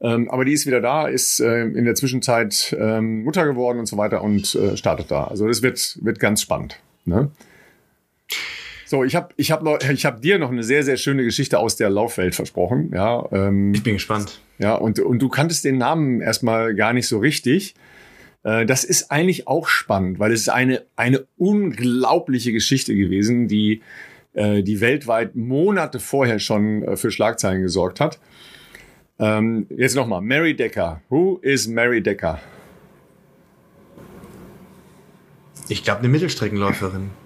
[0.01, 3.85] Ähm, aber die ist wieder da, ist äh, in der Zwischenzeit ähm, Mutter geworden und
[3.85, 5.25] so weiter und äh, startet da.
[5.25, 6.79] Also das wird, wird ganz spannend.
[7.05, 7.29] Ne?
[8.91, 11.77] So, ich habe ich hab ich hab dir noch eine sehr, sehr schöne Geschichte aus
[11.77, 12.91] der Laufwelt versprochen.
[12.93, 14.41] Ja, ähm, ich bin gespannt.
[14.59, 17.73] Ja, und, und du kanntest den Namen erstmal gar nicht so richtig.
[18.43, 23.81] Äh, das ist eigentlich auch spannend, weil es ist eine, eine unglaubliche Geschichte gewesen, die,
[24.33, 28.19] äh, die weltweit Monate vorher schon äh, für Schlagzeilen gesorgt hat.
[29.19, 31.01] Ähm, jetzt nochmal, Mary Decker.
[31.07, 32.41] Who is Mary Decker?
[35.69, 37.20] Ich glaube, eine Mittelstreckenläuferin.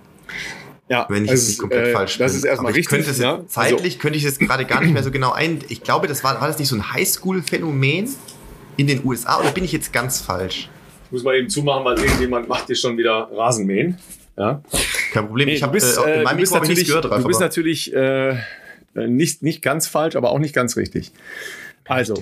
[0.88, 2.38] Ja, wenn ich also, es nicht komplett äh, falsch Das bin.
[2.40, 2.90] ist erstmal richtig.
[2.90, 3.42] Könnte es, ja?
[3.48, 5.60] Zeitlich also, könnte ich es gerade gar nicht mehr so genau ein.
[5.70, 8.10] Ich glaube, das war, war das nicht so ein Highschool-Phänomen
[8.78, 10.70] in den USA oder bin ich jetzt ganz falsch?
[11.06, 13.98] Ich muss mal eben zumachen, weil irgendjemand macht hier schon wieder Rasenmähen.
[14.38, 14.62] Ja?
[15.12, 15.48] Kein Problem.
[15.48, 17.22] Nee, ich habe äh, äh, in meinem du bist Mikro ich natürlich, nichts gehört, Ralf,
[17.22, 18.38] du bist aber- natürlich äh,
[18.94, 21.12] nicht, nicht ganz falsch, aber auch nicht ganz richtig.
[21.88, 22.16] Also,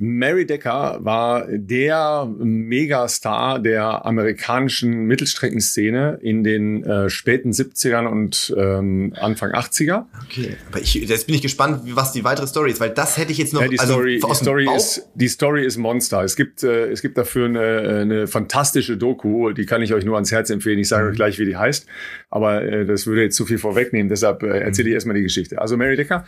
[0.00, 9.12] Mary Decker war der Megastar der amerikanischen Mittelstreckenszene in den äh, späten 70ern und ähm,
[9.20, 10.04] Anfang 80er.
[10.24, 13.32] Okay, aber ich, jetzt bin ich gespannt, was die weitere Story ist, weil das hätte
[13.32, 16.22] ich jetzt noch Ja, die also Story, die Story ist, die Story ist Monster.
[16.22, 20.14] Es gibt, äh, es gibt dafür eine, eine fantastische Doku, die kann ich euch nur
[20.14, 20.78] ans Herz empfehlen.
[20.78, 20.90] Ich Mhm.
[20.90, 21.86] sage euch gleich, wie die heißt,
[22.30, 24.08] aber äh, das würde jetzt zu viel vorwegnehmen.
[24.08, 24.94] Deshalb äh, erzähle ich Mhm.
[24.94, 25.60] erstmal die Geschichte.
[25.60, 26.24] Also Mary Decker,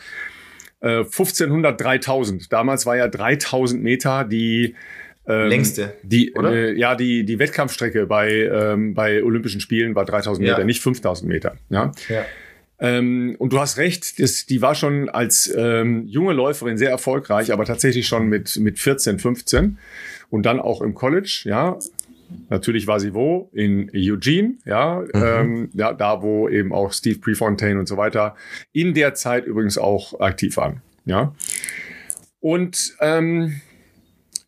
[0.81, 2.53] äh, 1500, 3000.
[2.53, 4.75] Damals war ja 3000 Meter die
[5.27, 6.53] ähm, Längste, die, oder?
[6.53, 10.55] Äh, ja, die, die Wettkampfstrecke bei, ähm, bei Olympischen Spielen war 3000 Ja.
[10.55, 11.57] Meter, nicht 5000 Meter.
[11.69, 11.93] Ja.
[12.09, 12.25] Ja.
[12.81, 17.53] Ähm, und du hast recht, das, die war schon als ähm, junge Läuferin sehr erfolgreich,
[17.53, 19.79] aber tatsächlich schon mit, mit 14, 15
[20.31, 21.79] und dann auch im College, ja.
[22.49, 23.51] Natürlich war sie wo?
[23.53, 28.35] In Eugene, ja, ähm, ja, da wo eben auch Steve Prefontaine und so weiter
[28.73, 31.35] in der Zeit übrigens auch aktiv waren, ja.
[32.41, 33.61] Und ähm,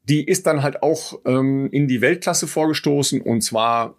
[0.08, 3.94] die ist dann halt auch ähm, in die Weltklasse vorgestoßen und zwar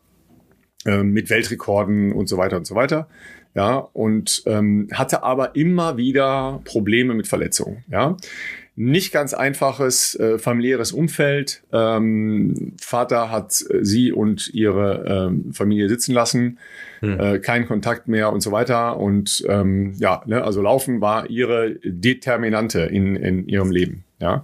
[0.85, 3.07] ähm, mit Weltrekorden und so weiter und so weiter.
[3.55, 7.83] Ja, und ähm, hatte aber immer wieder Probleme mit Verletzungen.
[7.87, 8.17] Ja,
[8.75, 11.63] nicht ganz einfaches äh, familiäres Umfeld.
[11.71, 16.57] Ähm, Vater hat sie und ihre ähm, Familie sitzen lassen,
[17.01, 18.97] äh, kein Kontakt mehr und so weiter.
[18.97, 24.05] Und ähm, ja, ne, also Laufen war ihre Determinante in, in ihrem Leben.
[24.19, 24.43] Ja.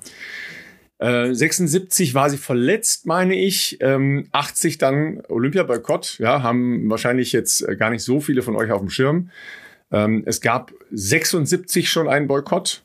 [1.00, 3.78] Äh, 76 war sie verletzt, meine ich.
[3.80, 6.20] Ähm, 80 dann Olympia-Boykott.
[6.20, 9.30] Ja, haben wahrscheinlich jetzt äh, gar nicht so viele von euch auf dem Schirm.
[9.92, 12.84] Ähm, es gab 76 schon einen Boykott.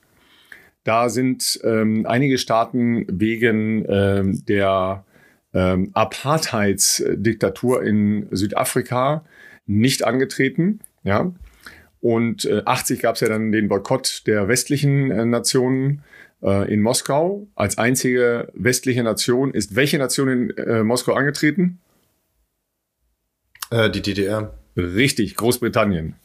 [0.85, 5.05] Da sind ähm, einige Staaten wegen ähm, der
[5.55, 9.25] ähm, Apartheidsdiktatur in Südafrika
[9.67, 10.81] nicht angetreten.
[11.03, 11.33] Ja.
[12.01, 16.03] Und äh, 80 gab es ja dann den Boykott der westlichen äh, Nationen
[16.43, 17.47] äh, in Moskau.
[17.55, 21.81] Als einzige westliche Nation ist welche Nation in äh, Moskau angetreten?
[23.71, 24.53] Äh, die DDR.
[24.77, 26.17] Richtig, Großbritannien.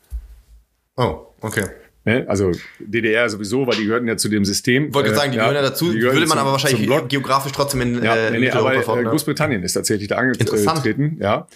[0.98, 1.66] Oh, okay.
[2.10, 2.26] Ne?
[2.28, 4.94] Also DDR sowieso, weil die gehörten ja zu dem System.
[4.94, 7.52] Wollte Äh, sagen, die ja, gehören ja dazu, die würde man zum- aber wahrscheinlich geografisch
[7.52, 9.06] trotzdem in Ja, äh, nee, nee, aber Mitteleuropa äh, verorten.
[9.10, 10.70] Großbritannien ist tatsächlich da Interessant.
[10.80, 11.18] angetreten.
[11.22, 11.48] Ja.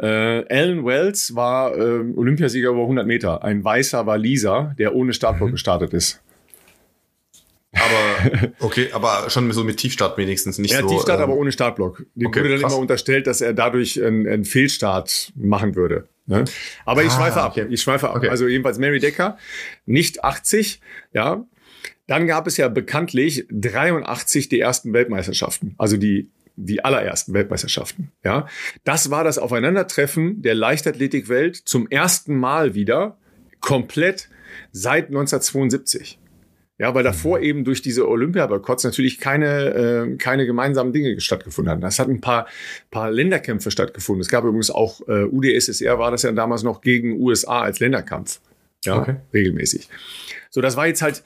[0.00, 0.06] Äh,
[0.48, 3.42] Alan Wells war äh, Olympiasieger über 100 Meter.
[3.42, 6.20] Ein weißer Waliser, der ohne Startblock gestartet ist.
[7.72, 10.88] Aber okay, aber schon so mit Tiefstart wenigstens, nicht hat so.
[10.88, 12.04] Tiefstart, ähm, aber ohne Startblock.
[12.14, 12.72] Dem okay, wurde dann krass.
[12.72, 16.08] immer unterstellt, dass er dadurch einen, einen Fehlstart machen würde.
[16.26, 16.44] Ne?
[16.84, 17.52] Aber ich Ah, schweife ab.
[17.56, 17.66] okay.
[17.70, 18.16] Ich schweife ab.
[18.16, 18.28] Okay.
[18.28, 19.38] Also jedenfalls Mary Decker,
[19.86, 20.80] nicht 80,
[21.12, 21.44] ja.
[22.06, 25.74] Dann gab es ja bekanntlich 83 die ersten Weltmeisterschaften.
[25.78, 28.10] Also die die allerersten Weltmeisterschaften.
[28.24, 28.48] Ja,
[28.82, 33.16] das war das Aufeinandertreffen der Leichtathletikwelt zum ersten Mal wieder
[33.60, 34.28] komplett
[34.72, 36.18] seit 1972.
[36.78, 39.74] Ja, weil davor eben durch diese Olympiaboykotts natürlich keine,
[40.12, 41.80] äh, keine gemeinsamen Dinge stattgefunden hatten.
[41.80, 42.46] Das hat ein paar,
[42.92, 44.20] paar Länderkämpfe stattgefunden.
[44.20, 48.40] Es gab übrigens auch äh, UdSSR war das ja damals noch gegen USA als Länderkampf.
[48.84, 49.16] Ja, Okay.
[49.34, 49.88] regelmäßig.
[50.50, 51.24] So, das war jetzt halt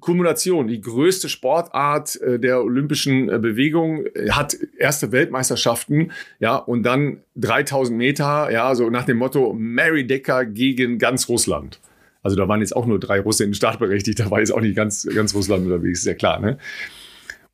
[0.00, 6.82] Kumulation, die größte Sportart äh, der olympischen äh, Bewegung, äh, hat erste Weltmeisterschaften, ja, und
[6.82, 11.80] dann 3000 Meter, ja, so nach dem Motto Mary Decker gegen ganz Russland.
[12.28, 15.08] Also da waren jetzt auch nur drei Russen startberechtigt, da war jetzt auch nicht ganz,
[15.14, 16.58] ganz Russland unterwegs, ist ja klar, ne?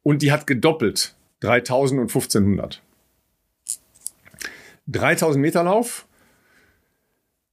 [0.02, 2.82] Und die hat gedoppelt, 3000 und 1500.
[4.88, 6.08] 3000 Meter Lauf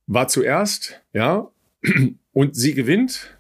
[0.08, 1.48] war zuerst, ja,
[2.34, 3.38] und sie gewinnt,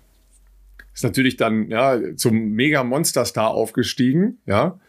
[0.93, 4.79] ist natürlich dann ja zum mega Monsterstar aufgestiegen, ja.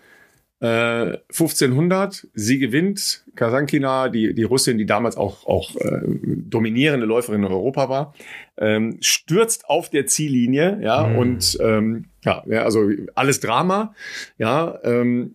[0.62, 7.42] Äh, 1500, sie gewinnt, Kasankina, die, die Russin, die damals auch, auch äh, dominierende Läuferin
[7.42, 8.14] in Europa war,
[8.58, 11.18] ähm, stürzt auf der Ziellinie, ja, Mhm.
[11.18, 13.92] und ähm, ja, ja, also alles Drama,
[14.38, 14.78] ja.
[14.84, 15.34] Ähm,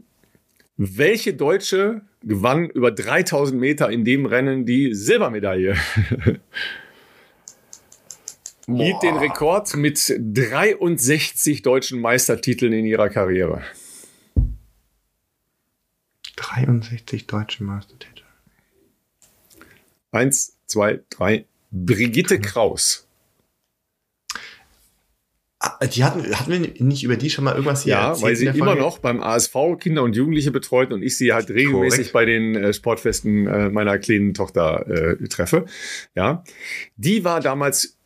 [0.77, 5.75] welche Deutsche gewann über 3000 Meter in dem Rennen die Silbermedaille?
[8.67, 13.61] hielt den Rekord mit 63 deutschen Meistertiteln in ihrer Karriere.
[16.65, 18.23] 63 deutsche Meistertitel.
[20.11, 21.45] Eins, zwei, drei.
[21.71, 23.07] Brigitte Kraus.
[25.59, 28.35] Ah, Die hatten, hatten wir nicht über die schon mal irgendwas hier Ja, erzählt weil
[28.35, 28.81] sie immer Folge?
[28.81, 32.13] noch beim ASV Kinder und Jugendliche betreut und ich sie halt regelmäßig Korrekt.
[32.13, 35.65] bei den äh, Sportfesten äh, meiner kleinen Tochter äh, treffe.
[36.15, 36.43] Ja,
[36.95, 37.97] die war damals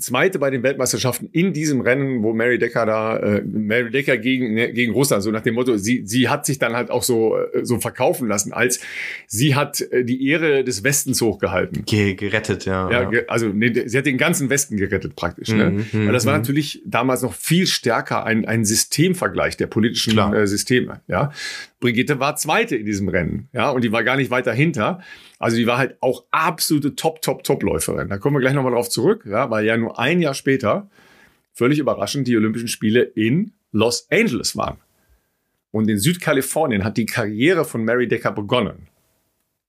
[0.00, 4.54] Zweite bei den Weltmeisterschaften in diesem Rennen, wo Mary Decker da, äh, Mary Decker gegen,
[4.54, 7.36] ne, gegen Russland, so nach dem Motto, sie, sie hat sich dann halt auch so,
[7.36, 8.80] äh, so verkaufen lassen, als
[9.26, 11.84] sie hat äh, die Ehre des Westens hochgehalten.
[11.84, 12.90] Ge gerettet, ja.
[12.90, 15.48] Ja, ge also nee, sie hat den ganzen Westen gerettet praktisch.
[15.50, 15.70] Ne?
[15.70, 16.40] Mhm, Weil das war mhm.
[16.40, 21.00] natürlich damals noch viel stärker ein, ein Systemvergleich der politischen äh, Systeme.
[21.06, 21.32] Ja,
[21.80, 25.00] Brigitte war Zweite in diesem Rennen, ja, und die war gar nicht weiter hinter.
[25.40, 28.10] Also die war halt auch absolute Top, Top, Top-Läuferin.
[28.10, 30.88] Da kommen wir gleich nochmal drauf zurück, ja, weil ja nur ein Jahr später,
[31.52, 34.78] völlig überraschend, die Olympischen Spiele in Los Angeles waren.
[35.70, 38.88] Und in Südkalifornien hat die Karriere von Mary Decker begonnen.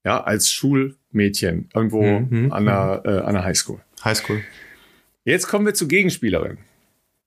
[0.03, 3.80] Ja, als Schulmädchen irgendwo Mhm, an der, äh, an der Highschool.
[4.03, 4.41] Highschool.
[5.26, 6.57] Jetzt kommen wir zur Gegenspielerin.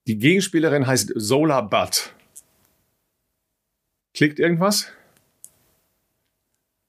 [0.07, 2.11] Die Gegenspielerin heißt Zola Butt.
[4.13, 4.89] Klickt irgendwas?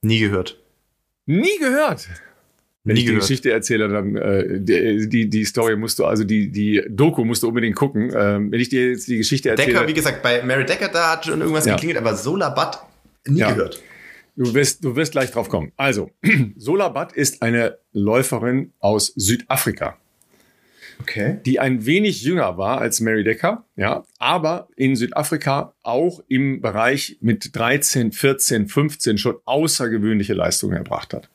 [0.02, 0.60] Nie gehört.
[1.26, 2.08] Nie gehört.
[2.86, 3.22] Wenn Nie ich die gehört.
[3.24, 7.42] Geschichte erzähle, dann äh, die, die, die Story musst du, also die, die Doku musst
[7.42, 8.10] du unbedingt gucken.
[8.16, 11.12] Ähm, wenn ich dir jetzt die Geschichte erzähle, Decker, wie gesagt, bei Mary Decker, da
[11.12, 11.74] hat schon irgendwas Ja.
[11.74, 12.78] geklingelt, aber Solar Butt
[13.26, 13.50] nie Ja.
[13.50, 13.82] gehört.
[14.36, 15.72] du wirst, du wirst gleich drauf kommen.
[15.76, 16.10] Also,
[16.56, 19.98] Zola Butt ist eine Läuferin aus Südafrika.
[20.98, 21.40] Okay.
[21.44, 27.18] die ein wenig jünger war als Mary Decker, ja, aber in Südafrika auch im Bereich
[27.20, 31.28] mit 13, 14, 15 schon außergewöhnliche Leistungen erbracht hat.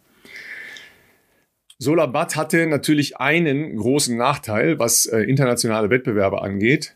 [1.83, 6.93] Sola Butt hatte natürlich einen großen Nachteil, was äh, internationale Wettbewerbe angeht.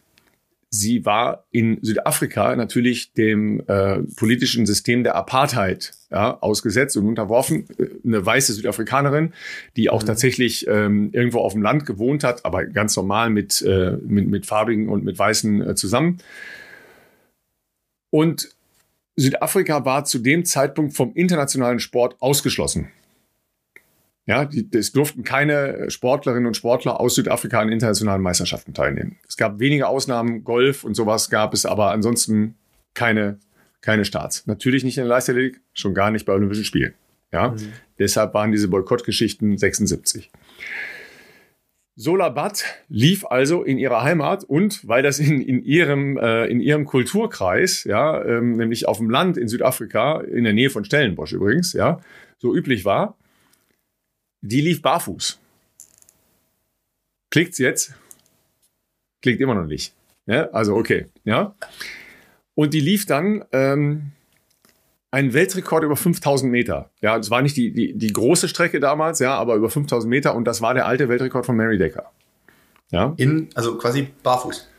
[0.70, 7.66] Sie war in Südafrika natürlich dem äh, politischen System der Apartheid ja, ausgesetzt und unterworfen.
[7.80, 9.34] Äh, Eine weiße Südafrikanerin,
[9.76, 13.98] die auch tatsächlich ähm, irgendwo auf dem Land gewohnt hat, aber ganz normal mit, äh,
[14.06, 16.20] mit, mit Farbigen und mit Weißen äh, zusammen.
[18.12, 18.56] Und
[19.16, 22.92] Südafrika war zu dem Zeitpunkt vom internationalen Sport ausgeschlossen.
[24.28, 29.18] Ja, die, es durften keine Sportlerinnen und Sportler aus Südafrika an internationalen Meisterschaften teilnehmen.
[29.28, 32.56] Es gab wenige Ausnahmen, Golf und sowas gab es, aber ansonsten
[32.96, 33.40] keine,
[33.82, 34.48] keine Starts.
[34.48, 36.96] Natürlich nicht in der Leichtathletik, schon gar nicht bei Olympischen Spielen.
[37.32, 37.56] Ja,
[38.00, 40.32] deshalb waren diese Boykottgeschichten 76.
[41.98, 46.60] Sola Butt lief also in ihrer Heimat und weil das in, in, ihrem, äh, in
[46.60, 51.32] ihrem Kulturkreis, ja, ähm, nämlich auf dem Land in Südafrika, in der Nähe von Stellenbosch
[51.32, 52.02] übrigens, ja,
[52.38, 53.18] so üblich war,
[54.48, 55.40] die lief barfuß.
[57.32, 57.94] Klickt's jetzt?
[59.22, 59.94] Klickt immer noch nicht.
[60.26, 61.56] Ja, also okay, ja.
[62.56, 64.12] Und die lief dann ähm,
[65.12, 66.90] einen Weltrekord über 5000 Meter.
[67.02, 70.36] Ja, das war nicht die, die, die große Strecke damals, ja, aber über 5000 Meter
[70.36, 72.12] und das war der alte Weltrekord von Mary Decker.
[72.92, 74.70] Ja, In, also quasi barfuß.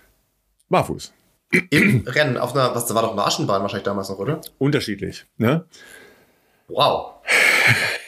[0.69, 1.13] barfuß.
[1.71, 4.41] Im Rennen auf einer, was, da war doch eine Aschenbahn wahrscheinlich damals noch, oder?
[4.59, 5.27] Unterschiedlich.
[5.39, 5.65] Ne?
[6.69, 7.15] Wow.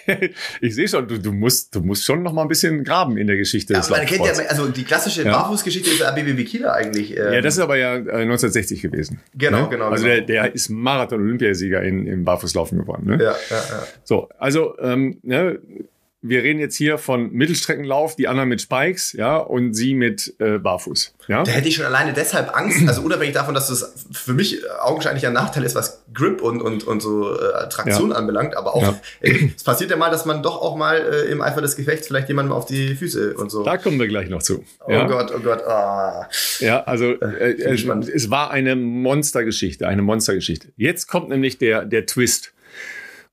[0.61, 3.27] ich sehe schon, du, du, musst, du musst schon noch mal ein bisschen graben in
[3.27, 5.33] der Geschichte Ja, des man kennt ja, also die klassische Ja.
[5.33, 7.17] Barfußgeschichte ist der ABB Bikila eigentlich.
[7.17, 9.21] ähm, Ja, das ist aber ja äh, 1960 gewesen.
[9.35, 9.69] Genau, ne?
[9.69, 10.17] genau, Also genau.
[10.17, 13.07] Der, der ist Marathon-Olympiasieger in, im Barfußlaufen geworden.
[13.07, 13.15] Ne?
[13.23, 13.87] ja, ja, ja.
[14.05, 15.59] So, also ähm, ne,
[16.21, 20.59] wir reden jetzt hier von Mittelstreckenlauf, die anderen mit Spikes, ja, und sie mit äh,
[20.59, 21.15] Barfuß.
[21.29, 21.45] Ja?
[21.45, 25.27] Da hätte ich schon alleine deshalb Angst, also unabhängig davon, dass das für mich augenscheinlich
[25.29, 29.01] ein Nachteil ist, was Grip und, und, und so äh, Traktion anbelangt, aber auch, Ja.
[29.21, 32.09] ey, es passiert ja mal, dass man doch auch mal äh, im Eifer des Gefechts
[32.09, 33.63] vielleicht jemandem auf die Füße und so.
[33.63, 34.65] Da kommen wir gleich noch zu.
[34.87, 35.07] Oh ja?
[35.07, 36.29] Gott, oh Gott, ah.
[36.59, 38.09] Ja, also äh, äh, gespannt.
[38.09, 40.69] es war eine Monstergeschichte, eine Monstergeschichte.
[40.77, 42.53] Jetzt kommt nämlich der, der Twist.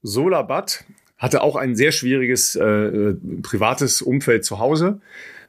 [0.04, 0.84] Sola Butt
[1.18, 5.00] hatte auch ein sehr schwieriges äh, privates Umfeld zu Hause.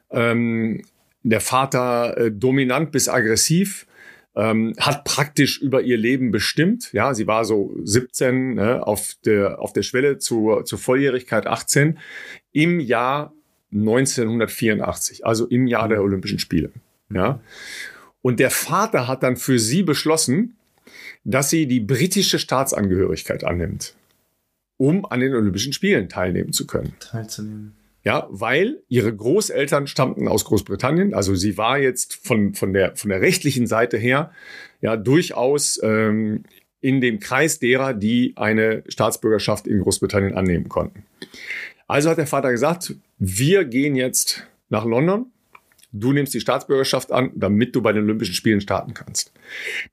[0.09, 0.83] Ähm,
[1.23, 3.85] der Vater äh, dominant bis aggressiv,
[4.37, 6.93] ähm, hat praktisch über ihr Leben bestimmt.
[6.93, 11.97] Ja, sie war so 17 ne, auf der auf der Schwelle zur zur Volljährigkeit 18
[12.53, 13.33] im Jahr
[13.73, 16.71] 1984, also im Jahr der Olympischen Spiele.
[17.11, 17.41] Ja.
[18.21, 20.55] Und der Vater hat dann für sie beschlossen,
[21.23, 23.95] dass sie die britische Staatsangehörigkeit annimmt,
[24.77, 26.93] um an den Olympischen Spielen teilnehmen zu können.
[26.99, 27.73] teilzunehmen.
[28.03, 31.13] Ja, weil ihre Großeltern stammten aus Großbritannien.
[31.13, 34.31] Also sie war jetzt von, von, der, von der rechtlichen Seite her
[34.79, 36.43] ja durchaus ähm,
[36.79, 41.03] in dem Kreis derer, die eine Staatsbürgerschaft in Großbritannien annehmen konnten.
[41.87, 45.25] Also hat der Vater gesagt, wir gehen jetzt nach London.
[45.91, 49.33] Du nimmst die Staatsbürgerschaft an, damit du bei den Olympischen Spielen starten kannst.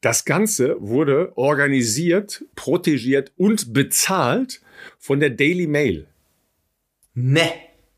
[0.01, 4.61] Das Ganze wurde organisiert, protegiert und bezahlt
[4.99, 6.07] von der Daily Mail.
[7.15, 7.51] Ne.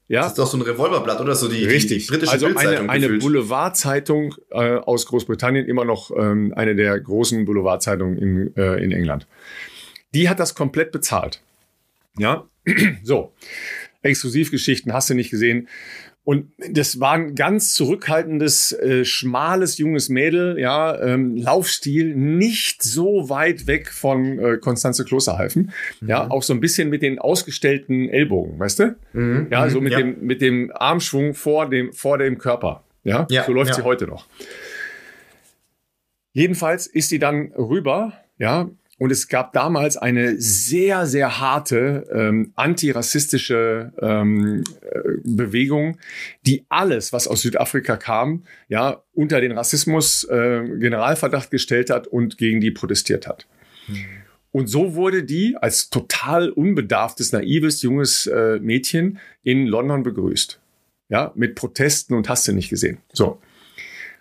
[0.09, 2.07] Ja, Das ist doch so ein Revolverblatt oder so die, Richtig.
[2.07, 3.19] die britische also eine, eine.
[3.19, 9.27] Boulevardzeitung äh, aus Großbritannien, immer noch ähm, eine der großen Boulevardzeitungen in, äh, in England.
[10.15, 11.43] Die hat das komplett bezahlt.
[12.19, 12.47] Ja,
[13.03, 13.33] so.
[14.03, 15.69] Exklusivgeschichten hast du nicht gesehen.
[16.27, 23.31] Und das war ein ganz zurückhaltendes, äh, schmales, junges Mädel, ja, ähm, Laufstil, nicht so
[23.31, 25.70] weit weg von äh, Konstanze Klosterhalfen.
[26.01, 26.09] Mhm.
[26.09, 28.97] Ja, auch so ein bisschen mit den ausgestellten Ellbogen, weißt du?
[29.12, 29.47] Mhm.
[29.53, 29.98] Ja, so mit ja.
[29.98, 32.82] dem, mit dem Armschwung vor dem, vor dem Körper.
[33.05, 33.77] Ja, ja so läuft ja.
[33.77, 34.27] sie heute noch.
[36.32, 42.52] Jedenfalls ist sie dann rüber, ja, und es gab damals eine sehr, sehr harte ähm,
[42.55, 45.98] antirassistische ähm, äh, Bewegung,
[46.47, 52.39] die alles, was aus Südafrika kam, ja, unter den Rassismus äh, Generalverdacht gestellt hat und
[52.39, 53.47] gegen die protestiert hat.
[53.86, 54.06] Mhm.
[54.51, 60.59] Und so wurde die als total unbedarftes, naives, junges äh, Mädchen in London begrüßt.
[61.10, 62.98] Ja, mit Protesten und hast du nicht gesehen.
[63.12, 63.39] So.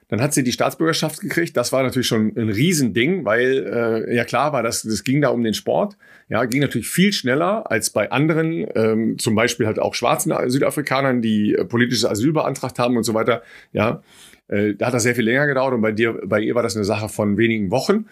[0.08, 1.58] Dann hat sie die Staatsbürgerschaft gekriegt.
[1.58, 5.30] Das war natürlich schon ein Riesending, weil äh, ja klar war, das, das ging da
[5.30, 5.98] um den Sport.
[6.30, 11.22] Ja, ging natürlich viel schneller als bei anderen, ähm, zum Beispiel halt auch schwarzen Südafrikanern,
[11.22, 13.42] die äh, politisches Asyl beantragt haben und so weiter.
[13.74, 14.04] Ja,
[14.48, 16.76] äh, da hat das sehr viel länger gedauert und bei dir, bei ihr war das
[16.76, 18.06] eine Sache von wenigen Wochen,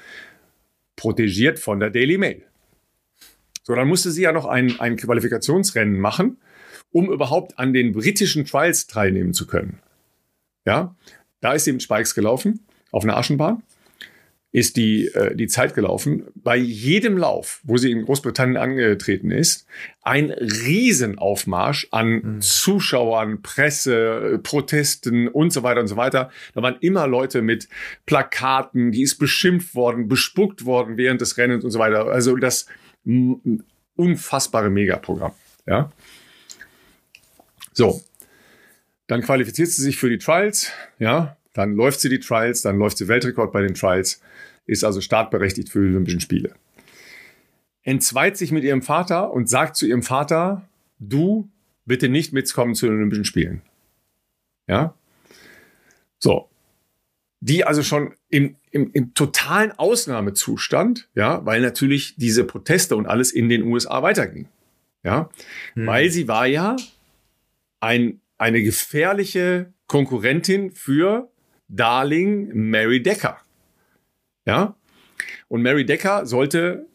[0.96, 2.44] protegiert von der Daily Mail.
[3.64, 6.38] So, dann musste sie ja noch ein, ein Qualifikationsrennen machen,
[6.92, 9.80] um überhaupt an den britischen Trials teilnehmen zu können.
[10.66, 10.96] Ja,
[11.44, 12.62] da ist sie mit Spikes gelaufen,
[12.92, 13.64] auf einer Aschenbahn,
[14.54, 16.24] ist die, äh, die Zeit gelaufen.
[16.36, 19.68] Bei jedem Lauf, wo sie in Großbritannien angetreten ist,
[20.04, 22.42] ein Riesenaufmarsch an mhm.
[22.42, 26.32] Zuschauern, Presse, Protesten und so weiter und so weiter.
[26.54, 27.68] Da waren immer Leute mit
[28.06, 32.06] Plakaten, die ist beschimpft worden, bespuckt worden während des Rennens und so weiter.
[32.06, 32.68] Also das
[33.98, 35.34] unfassbare Megaprogramm.
[35.66, 35.92] Ja.
[37.74, 38.02] So,
[39.08, 42.98] dann qualifiziert sie sich für die Trials, ja, dann läuft sie die Trials, dann läuft
[42.98, 44.22] sie Weltrekord bei den Trials,
[44.66, 46.56] ist also startberechtigt für die Olympischen Spiele.
[47.84, 50.68] Entzweit sich mit ihrem Vater und sagt zu ihrem Vater,
[51.00, 51.50] du
[51.86, 53.62] bitte nicht mitkommen zu den Olympischen Spielen.
[54.68, 54.96] Ja?
[56.18, 56.50] So.
[57.42, 63.32] Die also schon im, im, im totalen Ausnahmezustand, ja, weil natürlich diese Proteste und alles
[63.32, 64.48] in den USA weiterging.
[65.04, 65.30] Ja,
[65.74, 65.86] hm.
[65.86, 66.78] weil sie war ja
[67.82, 71.32] ein eine gefährliche Konkurrentin für
[71.70, 73.38] Darling Mary Decker.
[74.46, 74.76] Ja?
[75.48, 76.88] Und Mary Decker sollte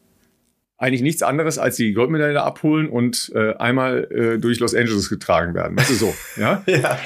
[0.77, 5.55] eigentlich nichts anderes als die Goldmedaille abholen und äh, einmal äh, durch Los Angeles getragen
[5.55, 5.75] werden.
[5.75, 6.13] Das ist so.
[6.37, 6.63] Ja?
[6.67, 6.99] ja.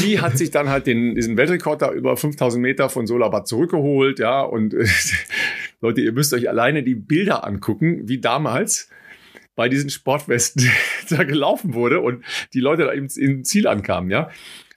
[0.00, 4.18] Die hat sich dann halt den, diesen Weltrekord da über 5000 Meter von Solabat zurückgeholt.
[4.18, 4.86] Ja, und äh,
[5.80, 8.90] Leute, ihr müsst euch alleine die Bilder angucken, wie damals
[9.54, 10.68] bei diesen Sportwesten
[11.16, 12.24] da gelaufen wurde und
[12.54, 14.30] die Leute da im, im Ziel ankamen, ja.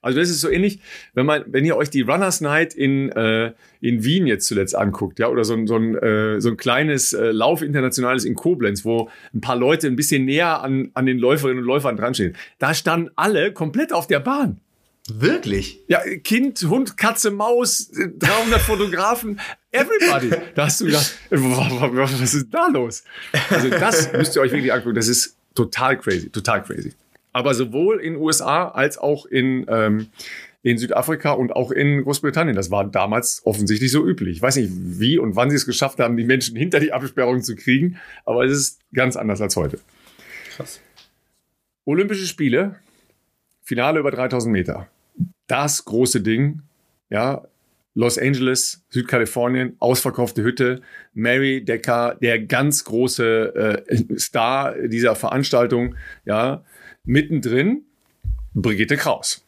[0.03, 0.79] Also das ist so ähnlich,
[1.13, 5.19] wenn man, wenn ihr euch die Runners Night in, äh, in Wien jetzt zuletzt anguckt,
[5.19, 8.83] ja, oder so ein, so ein, äh, so ein kleines äh, Lauf internationales in Koblenz,
[8.83, 12.35] wo ein paar Leute ein bisschen näher an, an den Läuferinnen und Läufern dran stehen.
[12.57, 14.59] Da standen alle komplett auf der Bahn.
[15.09, 15.79] Wirklich?
[15.87, 19.39] Ja, Kind, Hund, Katze, Maus, 300 Fotografen,
[19.71, 20.31] everybody.
[20.55, 23.03] Da hast du gedacht, was ist da los?
[23.49, 24.95] Also das müsst ihr euch wirklich angucken.
[24.95, 26.93] Das ist total crazy, total crazy.
[27.33, 30.07] Aber sowohl in USA als auch in, ähm,
[30.63, 32.55] in Südafrika und auch in Großbritannien.
[32.55, 34.37] Das war damals offensichtlich so üblich.
[34.37, 37.41] Ich weiß nicht, wie und wann sie es geschafft haben, die Menschen hinter die Absperrung
[37.41, 39.79] zu kriegen, aber es ist ganz anders als heute.
[40.55, 40.81] Krass.
[41.85, 42.75] Olympische Spiele,
[43.63, 44.87] Finale über 3000 Meter.
[45.47, 46.61] Das große Ding,
[47.09, 47.45] ja,
[47.93, 50.81] Los Angeles, Südkalifornien, ausverkaufte Hütte.
[51.13, 55.95] Mary Decker, der ganz große äh, Star dieser Veranstaltung,
[56.25, 56.63] ja,
[57.03, 57.83] mittendrin
[58.53, 59.43] Brigitte Kraus.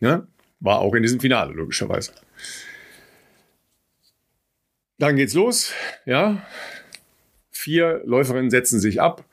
[0.00, 0.26] Ja,
[0.60, 2.12] war auch in diesem Finale, logischerweise.
[4.98, 5.72] Dann geht's los,
[6.06, 6.42] ja.
[7.50, 9.24] Vier Läuferinnen setzen sich ab.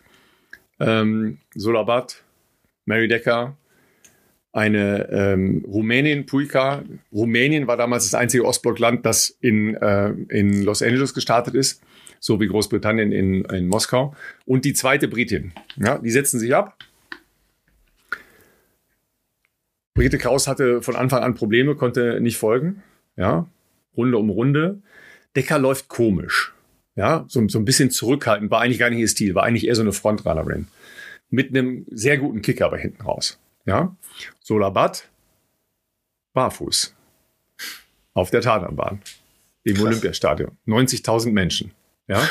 [0.80, 2.24] Ähm, Solabat,
[2.86, 3.56] Mary Decker,
[4.56, 6.84] eine ähm, Rumänin, Puica.
[7.12, 11.84] Rumänien war damals das einzige Ostblockland, das in, äh, in Los Angeles gestartet ist,
[12.22, 14.16] so wie Großbritannien in, in Moskau.
[14.46, 15.52] Und die zweite Britin.
[15.76, 16.78] Ja, die setzen sich ab.
[19.94, 22.82] Brigitte Kraus hatte von Anfang an Probleme, konnte nicht folgen.
[23.18, 23.48] Ja,
[23.98, 24.82] Runde um Runde.
[25.36, 26.54] Decker läuft komisch.
[26.96, 29.76] Ja, so, so ein bisschen zurückhaltend, war eigentlich gar nicht ihr Stil, war eigentlich eher
[29.76, 30.68] so eine Frontrunnerin.
[31.30, 33.38] Mit einem sehr guten Kicker aber hinten raus.
[33.66, 33.96] Ja,
[34.42, 35.10] Solabat,
[36.34, 36.96] barfuß.
[38.14, 39.02] Auf der Tatanbahn.
[39.64, 39.86] Im Krass.
[39.86, 40.52] Olympiastadion.
[40.68, 41.72] 90.000 Menschen.
[42.08, 42.28] Ja.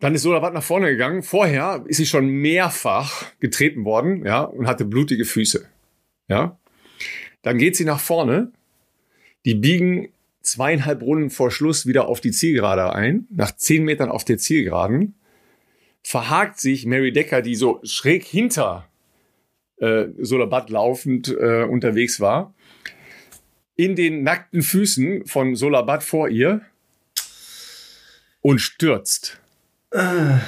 [0.00, 1.22] Dann ist Solabat nach vorne gegangen.
[1.22, 5.68] Vorher ist sie schon mehrfach getreten worden, ja, und hatte blutige Füße.
[6.28, 6.58] Ja.
[7.42, 8.52] Dann geht sie nach vorne.
[9.44, 10.08] Die biegen
[10.42, 13.26] zweieinhalb Runden vor Schluss wieder auf die Zielgerade ein.
[13.30, 15.14] Nach zehn Metern auf der Zielgeraden
[16.06, 18.88] verhakt sich Mary Decker, die so schräg hinter
[19.78, 22.54] äh, Solabat laufend äh, unterwegs war,
[23.74, 26.60] in den nackten Füßen von Solabat vor ihr
[28.40, 29.40] und stürzt.
[29.90, 30.38] Äh.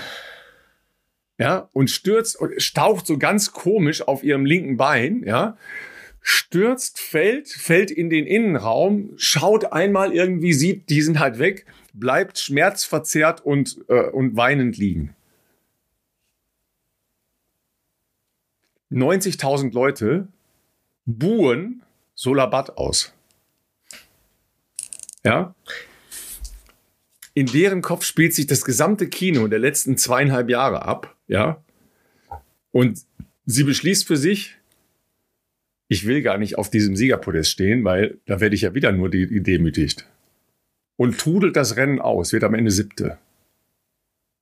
[1.38, 5.56] Ja, und stürzt und staucht so ganz komisch auf ihrem linken Bein, ja,
[6.20, 12.38] stürzt, fällt, fällt in den Innenraum, schaut einmal irgendwie, sieht, die sind halt weg, bleibt
[12.38, 15.16] schmerzverzerrt und, äh, und weinend liegen.
[18.90, 20.28] 90.000 Leute
[21.04, 21.82] buhen
[22.14, 23.12] Solabat aus.
[25.24, 25.54] Ja.
[27.34, 31.16] In deren Kopf spielt sich das gesamte Kino der letzten zweieinhalb Jahre ab.
[31.28, 31.62] Ja.
[32.72, 33.00] Und
[33.46, 34.56] sie beschließt für sich,
[35.88, 39.08] ich will gar nicht auf diesem Siegerpodest stehen, weil da werde ich ja wieder nur
[39.08, 40.06] demütigt.
[40.96, 43.18] Und trudelt das Rennen aus, wird am Ende siebte.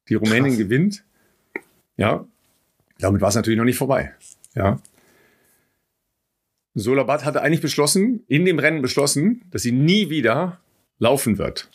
[0.09, 0.59] Die Rumänin Krass.
[0.59, 1.05] gewinnt.
[1.97, 2.27] Ja.
[2.99, 4.15] Damit war es natürlich noch nicht vorbei.
[4.57, 4.81] Ja.
[6.75, 10.61] Solabat hatte eigentlich beschlossen, in dem Rennen beschlossen, dass sie nie wieder
[10.99, 11.71] laufen wird.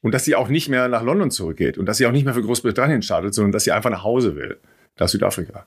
[0.00, 2.34] Und dass sie auch nicht mehr nach London zurückgeht und dass sie auch nicht mehr
[2.34, 4.58] für Großbritannien startet, sondern dass sie einfach nach Hause will,
[4.96, 5.66] nach Südafrika.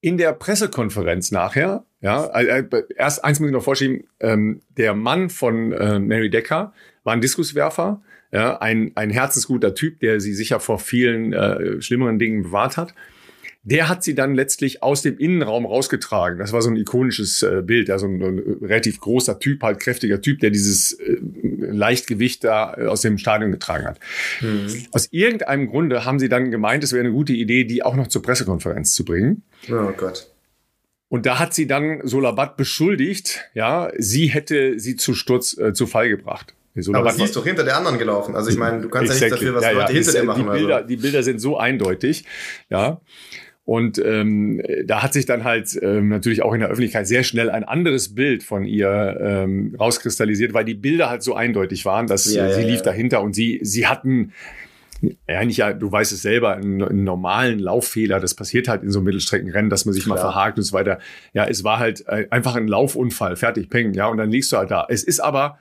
[0.00, 4.94] In der Pressekonferenz nachher, ja, äh, äh, erst eins muss ich noch vorschieben, ähm, der
[4.94, 6.72] Mann von äh, Mary Decker
[7.02, 8.00] war ein Diskuswerfer,
[8.30, 12.94] ja, ein, ein herzensguter Typ, der sie sicher vor vielen äh, schlimmeren Dingen bewahrt hat
[13.64, 16.38] der hat sie dann letztlich aus dem Innenraum rausgetragen.
[16.38, 19.80] Das war so ein ikonisches äh, Bild, ja, so ein, ein, relativ großer Typ, halt
[19.80, 23.98] kräftiger Typ, der dieses äh, Leichtgewicht da äh, aus dem Stadion getragen hat.
[24.42, 24.68] Mhm.
[24.92, 28.08] Aus irgendeinem Grunde haben sie dann gemeint, es wäre eine gute Idee, die auch noch
[28.08, 29.42] zur Pressekonferenz zu bringen.
[29.70, 30.30] Oh Gott.
[31.08, 35.86] Und da hat sie dann Solabat beschuldigt, ja, sie hätte sie zu Sturz, äh, zu
[35.86, 36.54] Fall gebracht.
[36.92, 38.34] Aber sie ist doch hinter der anderen gelaufen.
[38.34, 39.46] Also ich meine, du kannst exactly.
[39.46, 39.98] ja nicht dafür, was ja, Leute ja.
[39.98, 40.42] hinter dir machen.
[40.42, 40.88] Die Bilder, also.
[40.88, 42.24] die Bilder sind so eindeutig,
[42.68, 43.00] ja.
[43.64, 47.48] Und ähm, da hat sich dann halt ähm, natürlich auch in der Öffentlichkeit sehr schnell
[47.48, 52.26] ein anderes Bild von ihr ähm, rauskristallisiert, weil die Bilder halt so eindeutig waren, dass
[52.32, 52.82] ja, sie ja, lief ja.
[52.82, 54.32] dahinter und sie, sie hatten
[55.28, 58.90] ja, nicht ja, du weißt es selber, einen, einen, normalen Lauffehler, das passiert halt in
[58.90, 60.16] so Mittelstreckenrennen, dass man sich Klar.
[60.16, 60.98] mal verhakt und so weiter.
[61.32, 64.56] Ja, es war halt äh, einfach ein Laufunfall, fertig, peng, ja, und dann liegst du
[64.56, 64.86] halt da.
[64.88, 65.58] Es ist aber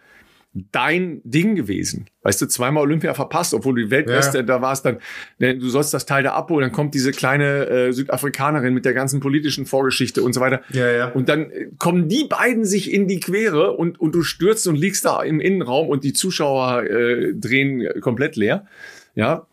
[0.72, 2.06] dein Ding gewesen.
[2.22, 4.44] Weißt du, zweimal Olympia verpasst, obwohl du die Weltbeste, ja.
[4.44, 5.00] da war es dann,
[5.40, 8.94] ne, du sollst das Teil da abholen, dann kommt diese kleine äh, Südafrikanerin mit der
[8.94, 10.62] ganzen politischen Vorgeschichte und so weiter.
[10.72, 11.08] Ja, ja.
[11.10, 14.76] Und dann äh, kommen die beiden sich in die Quere und, und du stürzt und
[14.76, 18.68] liegst da im Innenraum und die Zuschauer äh, drehen komplett leer.
[19.16, 19.48] Ja.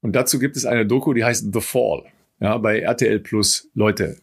[0.00, 2.04] Und dazu gibt es eine Doku, die heißt The Fall.
[2.40, 3.68] Ja, bei RTL Plus.
[3.74, 4.16] Leute,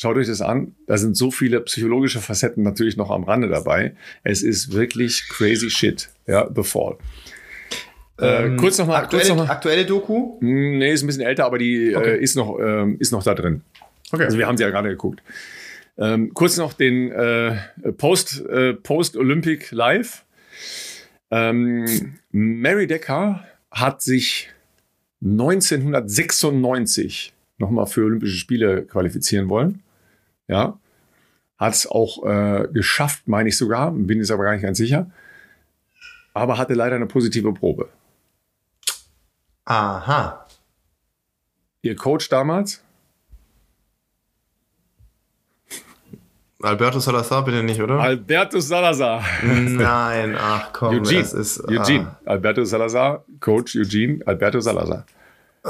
[0.00, 0.74] Schaut euch das an.
[0.86, 3.94] Da sind so viele psychologische Facetten natürlich noch am Rande dabei.
[4.22, 6.08] Es ist wirklich crazy shit.
[6.26, 6.96] Ja, The Fall.
[8.18, 9.02] Äh, ähm, kurz nochmal.
[9.02, 9.52] Aktuelle, kurz noch mal.
[9.52, 10.40] aktuelle Doku?
[10.40, 12.12] Hm, nee, ist ein bisschen älter, aber die okay.
[12.12, 13.60] äh, ist, noch, äh, ist noch da drin.
[14.10, 14.24] Okay.
[14.24, 15.22] Also wir haben sie ja gerade geguckt.
[15.98, 17.58] Ähm, kurz noch den äh,
[17.98, 20.24] Post, äh, Post Olympic Live.
[21.30, 24.48] Ähm, Mary Decker hat sich
[25.22, 29.82] 1996 nochmal für Olympische Spiele qualifizieren wollen.
[30.50, 30.78] Ja.
[31.58, 35.10] Hat es auch äh, geschafft, meine ich sogar, bin jetzt aber gar nicht ganz sicher.
[36.34, 37.88] Aber hatte leider eine positive Probe.
[39.64, 40.46] Aha.
[41.82, 42.82] Ihr Coach damals?
[46.62, 48.00] Alberto Salazar bitte nicht, oder?
[48.00, 49.22] Alberto Salazar.
[49.42, 51.20] Nein, ach komm, Eugene.
[51.20, 51.62] das ist.
[51.68, 52.16] Eugene.
[52.24, 52.30] Ah.
[52.30, 55.06] Alberto Salazar, Coach Eugene, Alberto Salazar.
[55.62, 55.68] Äh,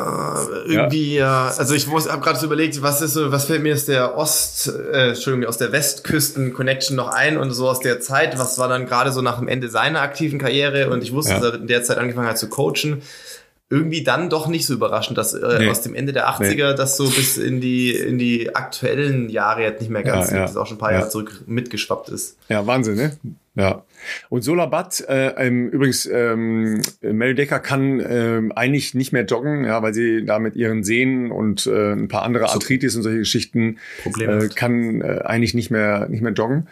[0.67, 1.49] irgendwie ja.
[1.49, 4.69] also ich habe gerade so überlegt, was ist so, was fällt mir aus der Ost,
[4.69, 8.87] äh, Entschuldigung, aus der Westküsten-Connection noch ein und so aus der Zeit, was war dann
[8.87, 11.41] gerade so nach dem Ende seiner aktiven Karriere und ich wusste, ja.
[11.41, 13.03] dass er in der Zeit angefangen hat zu coachen
[13.73, 15.69] irgendwie dann doch nicht so überraschend, dass äh, nee.
[15.69, 16.77] aus dem Ende der 80er nee.
[16.77, 20.43] das so bis in die, in die aktuellen Jahre jetzt nicht mehr ganz, ja, ja.
[20.43, 20.99] das auch schon ein paar ja.
[20.99, 22.37] Jahre zurück mitgeschwappt ist.
[22.49, 23.17] Ja, Wahnsinn, ne?
[23.55, 23.85] Ja.
[24.29, 29.81] Und Solabat, äh, ähm, übrigens, ähm, Mary Decker kann ähm, eigentlich nicht mehr joggen, ja,
[29.83, 33.79] weil sie da mit ihren Sehnen und äh, ein paar andere Arthritis und solche Geschichten
[34.19, 36.67] äh, kann äh, eigentlich nicht mehr, nicht mehr joggen.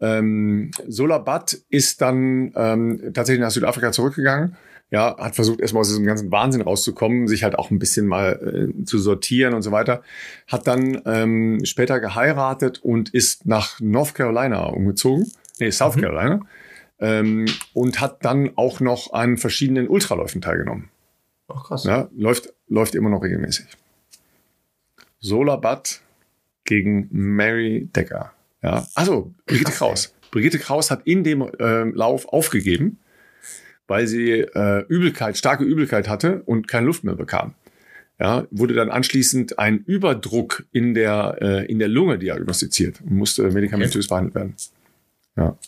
[0.00, 4.56] Ähm, Solabat ist dann ähm, tatsächlich nach Südafrika zurückgegangen
[4.92, 8.70] ja, hat versucht erstmal aus diesem ganzen Wahnsinn rauszukommen, sich halt auch ein bisschen mal
[8.78, 10.02] äh, zu sortieren und so weiter.
[10.46, 16.00] Hat dann ähm, später geheiratet und ist nach North Carolina umgezogen, nee, South mhm.
[16.02, 16.40] Carolina,
[17.00, 20.90] ähm, und hat dann auch noch an verschiedenen Ultraläufen teilgenommen.
[21.48, 21.84] Ach krass.
[21.84, 23.66] Ja, läuft, läuft immer noch regelmäßig.
[25.20, 26.02] Solabat
[26.64, 28.32] gegen Mary Decker.
[28.62, 30.14] Ja, also Brigitte Kraus.
[30.30, 32.98] Brigitte Kraus hat in dem äh, Lauf aufgegeben
[33.92, 37.54] weil sie äh, Übelkeit, starke Übelkeit hatte und keine Luft mehr bekam.
[38.18, 43.42] ja, wurde dann anschließend ein Überdruck in der, äh, in der Lunge diagnostiziert und musste
[43.50, 44.08] medikamentös okay.
[44.08, 44.54] behandelt werden.
[45.36, 45.58] Ja.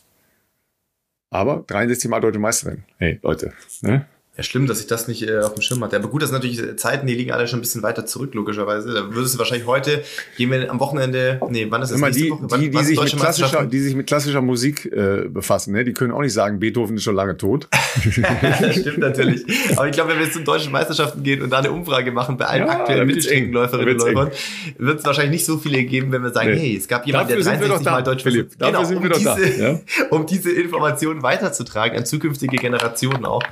[1.29, 2.85] Aber 63 Mal deutsche Meisterin.
[2.97, 3.53] Hey, Leute.
[3.83, 4.07] Ne?
[4.37, 5.95] Ja, schlimm, dass ich das nicht äh, auf dem Schirm hatte.
[5.95, 8.93] Aber gut, das sind natürlich Zeiten, die liegen alle schon ein bisschen weiter zurück, logischerweise.
[8.93, 10.03] Da würdest du wahrscheinlich heute,
[10.37, 12.47] gehen wir am Wochenende, nee, wann ist das nächste die, Woche?
[12.49, 15.85] Wann, die, die, sich mit klassischer, die sich mit klassischer Musik äh, befassen, ne?
[15.85, 17.69] die können auch nicht sagen, Beethoven ist schon lange tot.
[18.43, 19.45] das stimmt natürlich.
[19.77, 22.37] Aber ich glaube, wenn wir jetzt zu deutschen Meisterschaften gehen und da eine Umfrage machen
[22.37, 24.31] bei allen ja, aktuellen Mittelstreckenläuferinnen und Läufern,
[24.79, 26.59] wird es wahrscheinlich nicht so viele geben, wenn wir sagen, nee.
[26.59, 29.37] hey, es gab jemanden, der 63 Mal Deutsch Philipp, dafür genau, sind wir um doch
[29.37, 29.69] diese, da.
[29.69, 29.81] Ja?
[30.11, 33.43] Um diese Informationen weiterzutragen an zukünftige Generationen auch.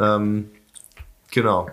[0.00, 0.50] Ähm,
[1.34, 1.68] Genau.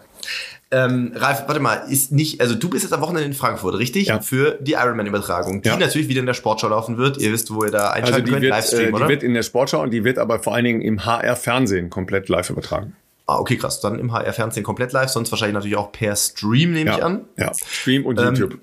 [0.74, 4.08] Ähm, Ralf, warte mal, ist nicht, also du bist jetzt am Wochenende in Frankfurt, richtig?
[4.08, 4.22] Ja.
[4.22, 5.78] Für die Ironman-Übertragung, die ja.
[5.78, 7.18] natürlich wieder in der Sportschau laufen wird.
[7.18, 9.06] Ihr wisst, wo ihr da einschalten also könnt, wird, Livestream, äh, die oder?
[9.06, 12.30] Die wird in der Sportschau und die wird aber vor allen Dingen im HR-Fernsehen komplett
[12.30, 12.96] live übertragen.
[13.28, 13.82] Ah, okay, krass.
[13.82, 16.98] Dann im HR-Fernsehen komplett live, sonst wahrscheinlich natürlich auch per Stream, nehme ja.
[16.98, 17.26] ich an.
[17.38, 18.60] Ja, Stream und ähm, YouTube.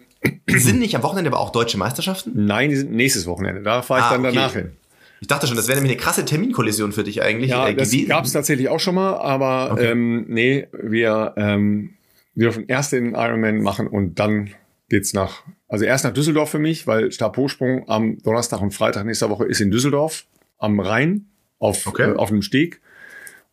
[0.49, 2.33] Sind nicht am Wochenende aber auch deutsche Meisterschaften?
[2.35, 3.63] Nein, die sind nächstes Wochenende.
[3.63, 4.35] Da fahre ich ah, dann okay.
[4.35, 4.73] danach hin.
[5.21, 7.51] Ich dachte schon, das wäre nämlich eine krasse Terminkollision für dich eigentlich.
[7.51, 9.91] Ja, äh, das gab es tatsächlich auch schon mal, aber okay.
[9.91, 11.95] ähm, nee, wir ähm,
[12.35, 14.51] dürfen erst den Ironman machen und dann
[14.89, 19.29] geht's nach, also erst nach Düsseldorf für mich, weil Stabhochsprung am Donnerstag und Freitag nächster
[19.31, 20.27] Woche ist in Düsseldorf
[20.59, 21.27] am Rhein
[21.59, 22.13] auf, okay.
[22.13, 22.81] äh, auf einem Steg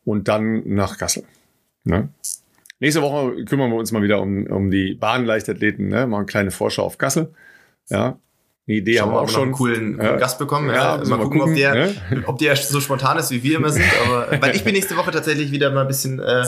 [0.03, 1.23] und dann nach Kassel.
[1.83, 2.09] Ne?
[2.79, 6.07] Nächste Woche kümmern wir uns mal wieder um, um die Bahnleichtathleten, ne?
[6.07, 7.33] mal eine kleine Vorschau auf Kassel.
[7.89, 8.19] Ja,
[8.67, 9.43] eine Idee haben wir auch schon.
[9.43, 10.69] einen coolen, coolen Gast bekommen.
[10.69, 11.05] Ja, ja.
[11.05, 11.93] Mal, gucken, gucken, ob der, ja.
[12.25, 13.85] ob der so spontan ist, wie wir immer sind.
[14.05, 16.43] Aber weil ich bin nächste Woche tatsächlich wieder mal ein bisschen äh,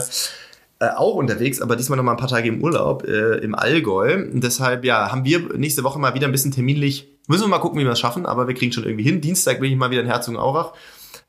[0.80, 4.14] äh, auch unterwegs, aber diesmal noch mal ein paar Tage im Urlaub äh, im Allgäu.
[4.14, 7.08] Und deshalb ja, haben wir nächste Woche mal wieder ein bisschen terminlich.
[7.28, 9.20] Müssen wir mal gucken, wie wir es schaffen, aber wir kriegen schon irgendwie hin.
[9.20, 10.72] Dienstag bin ich mal wieder in Herzogenaurach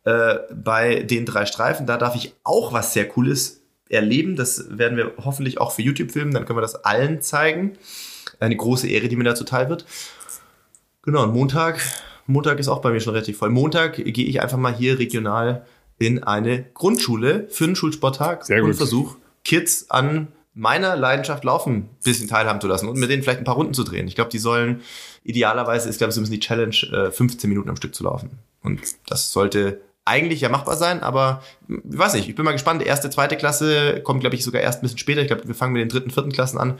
[0.05, 1.85] äh, bei den drei Streifen.
[1.85, 4.35] Da darf ich auch was sehr Cooles erleben.
[4.35, 6.31] Das werden wir hoffentlich auch für YouTube filmen.
[6.31, 7.73] Dann können wir das allen zeigen.
[8.39, 9.85] Eine große Ehre, die mir da zuteil wird.
[11.09, 11.81] Genau, und Montag,
[12.27, 13.49] Montag ist auch bei mir schon relativ voll.
[13.49, 15.65] Montag gehe ich einfach mal hier regional
[15.97, 21.89] in eine Grundschule für einen Schulsporttag Sehr und versuche Kids an meiner Leidenschaft Laufen ein
[22.03, 24.07] bisschen teilhaben zu lassen und mit denen vielleicht ein paar Runden zu drehen.
[24.07, 24.81] Ich glaube, die sollen
[25.23, 28.37] idealerweise, ich glaube, sie müssen die Challenge, äh, 15 Minuten am Stück zu laufen.
[28.61, 32.83] Und das sollte eigentlich ja machbar sein, aber ich weiß nicht, ich bin mal gespannt.
[32.83, 35.21] Erste, zweite Klasse kommt, glaube ich, sogar erst ein bisschen später.
[35.21, 36.77] Ich glaube, wir fangen mit den dritten, vierten Klassen an.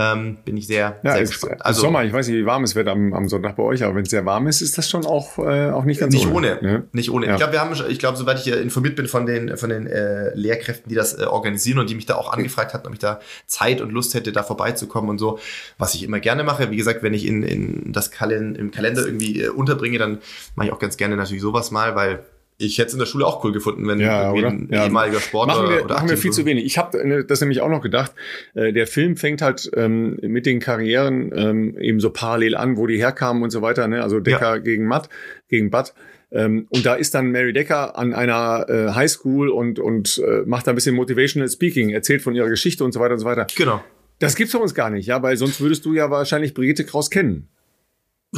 [0.00, 1.56] Ähm, bin ich sehr, ja, sehr gespannt.
[1.64, 3.94] Also Sommer, ich weiß nicht, wie warm es wird am, am Sonntag bei euch, aber
[3.94, 6.58] wenn es sehr warm ist, ist das schon auch, äh, auch nicht ganz nicht ohne.
[6.58, 6.84] ohne ne?
[6.92, 7.26] Nicht ohne.
[7.26, 7.32] Ja.
[7.32, 10.34] Ich glaube, wir haben, ich glaube, soweit ich informiert bin von den, von den äh,
[10.34, 13.20] Lehrkräften, die das äh, organisieren und die mich da auch angefragt hatten, ob ich da
[13.46, 15.38] Zeit und Lust hätte, da vorbeizukommen und so,
[15.76, 16.70] was ich immer gerne mache.
[16.70, 20.18] Wie gesagt, wenn ich in, in das Kalend im Kalender irgendwie äh, unterbringe, dann
[20.54, 22.24] mache ich auch ganz gerne natürlich sowas mal, weil
[22.60, 24.84] ich hätte es in der Schule auch cool gefunden, wenn ja, ein ja.
[24.84, 26.64] ehemaliger Sportler machen wir, oder machen wir viel zu wenig.
[26.64, 28.12] Ich habe das nämlich auch noch gedacht.
[28.54, 32.86] Äh, der Film fängt halt ähm, mit den Karrieren ähm, eben so parallel an, wo
[32.86, 33.88] die herkamen und so weiter.
[33.88, 34.02] Ne?
[34.02, 34.58] Also Decker ja.
[34.58, 35.08] gegen Matt,
[35.48, 35.94] gegen Bud.
[36.32, 40.66] Ähm, und da ist dann Mary Decker an einer äh, Highschool und und äh, macht
[40.66, 43.46] da ein bisschen Motivational Speaking, erzählt von ihrer Geschichte und so weiter und so weiter.
[43.56, 43.82] Genau.
[44.20, 47.10] Das gibt's bei uns gar nicht, ja, weil sonst würdest du ja wahrscheinlich Brigitte Kraus
[47.10, 47.48] kennen.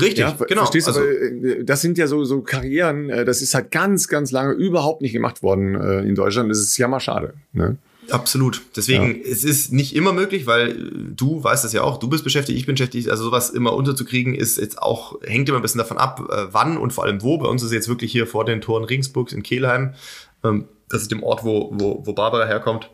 [0.01, 0.63] Richtig, ja, genau.
[0.63, 0.93] Verstehst du?
[0.93, 4.53] Also, äh, das sind ja so, so Karrieren, äh, das ist halt ganz, ganz lange
[4.55, 6.51] überhaupt nicht gemacht worden äh, in Deutschland.
[6.51, 7.35] Das ist ja mal schade.
[7.53, 7.77] Ne?
[8.11, 8.63] Absolut.
[8.75, 9.31] Deswegen, ja.
[9.31, 12.67] es ist nicht immer möglich, weil du weißt das ja auch, du bist beschäftigt, ich
[12.67, 13.11] bin beschäftigt.
[13.11, 16.93] Also sowas immer unterzukriegen ist jetzt auch, hängt immer ein bisschen davon ab, wann und
[16.93, 17.39] vor allem wo.
[17.39, 19.95] Bei uns ist jetzt wirklich hier vor den Toren Regensburgs in Kehlheim.
[20.43, 22.91] Ähm, das ist dem Ort, wo, wo, wo Barbara herkommt.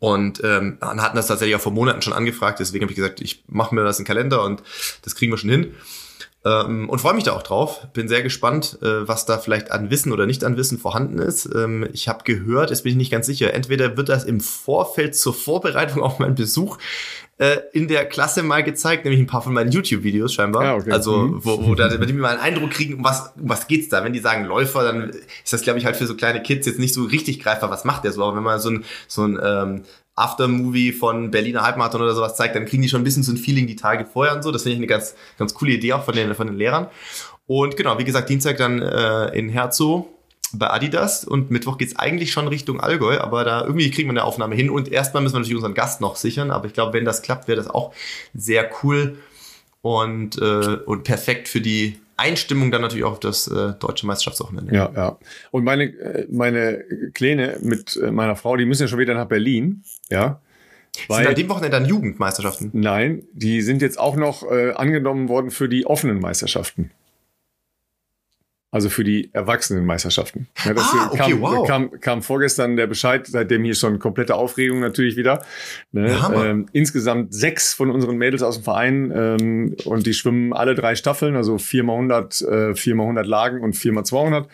[0.00, 3.42] Und ähm, hatten das tatsächlich auch vor Monaten schon angefragt, deswegen habe ich gesagt, ich
[3.48, 4.62] mache mir das in den Kalender und
[5.02, 5.74] das kriegen wir schon hin.
[6.44, 7.88] Ähm, und freue mich da auch drauf.
[7.92, 11.46] Bin sehr gespannt, äh, was da vielleicht an Wissen oder nicht an Wissen vorhanden ist.
[11.52, 15.16] Ähm, ich habe gehört, jetzt bin ich nicht ganz sicher, entweder wird das im Vorfeld
[15.16, 16.78] zur Vorbereitung auf meinen Besuch
[17.38, 20.64] äh, in der Klasse mal gezeigt, nämlich ein paar von meinen YouTube-Videos scheinbar.
[20.64, 20.92] Ja, okay.
[20.92, 21.44] Also, mhm.
[21.44, 23.88] wo, wo da, bei dem wir mal einen Eindruck kriegen, um was, um was geht's
[23.88, 24.04] da?
[24.04, 26.78] Wenn die sagen Läufer, dann ist das, glaube ich, halt für so kleine Kids jetzt
[26.78, 28.22] nicht so richtig greifbar, was macht der so.
[28.24, 29.82] Aber wenn man so ein, so ein ähm,
[30.18, 33.36] Aftermovie von Berliner Halbmarathon oder sowas zeigt, dann kriegen die schon ein bisschen so ein
[33.36, 34.50] Feeling die Tage vorher und so.
[34.50, 36.88] Das finde ich eine ganz, ganz coole Idee auch von den, von den Lehrern.
[37.46, 40.08] Und genau, wie gesagt, Dienstag dann äh, in Herzog
[40.52, 44.24] bei Adidas und Mittwoch geht's eigentlich schon Richtung Allgäu, aber da irgendwie kriegen wir eine
[44.24, 47.04] Aufnahme hin und erstmal müssen wir natürlich unseren Gast noch sichern, aber ich glaube, wenn
[47.04, 47.92] das klappt, wäre das auch
[48.34, 49.18] sehr cool
[49.82, 54.74] und, äh, und perfekt für die Einstimmung dann natürlich auch auf das äh, deutsche Meisterschaftswochenende.
[54.74, 55.18] Ja, ja.
[55.50, 56.84] Und meine, äh, meine
[57.14, 60.40] Kleine mit äh, meiner Frau, die müssen ja schon wieder nach Berlin, ja.
[61.06, 62.70] Weil, sind an dem Wochenende dann Jugendmeisterschaften?
[62.72, 66.90] Nein, die sind jetzt auch noch äh, angenommen worden für die offenen Meisterschaften.
[68.70, 70.46] Also für die Erwachsenenmeisterschaften.
[70.64, 71.66] Ja, das Ah, okay, kam, wow.
[71.66, 75.42] kam, kam vorgestern der Bescheid, seitdem hier schon komplette Aufregung natürlich wieder.
[75.92, 76.14] Ne?
[76.34, 80.96] Ähm, insgesamt sechs von unseren Mädels aus dem Verein ähm, und die schwimmen alle drei
[80.96, 84.48] Staffeln, also viermal 100, äh, viermal 100 Lagen und viermal 200.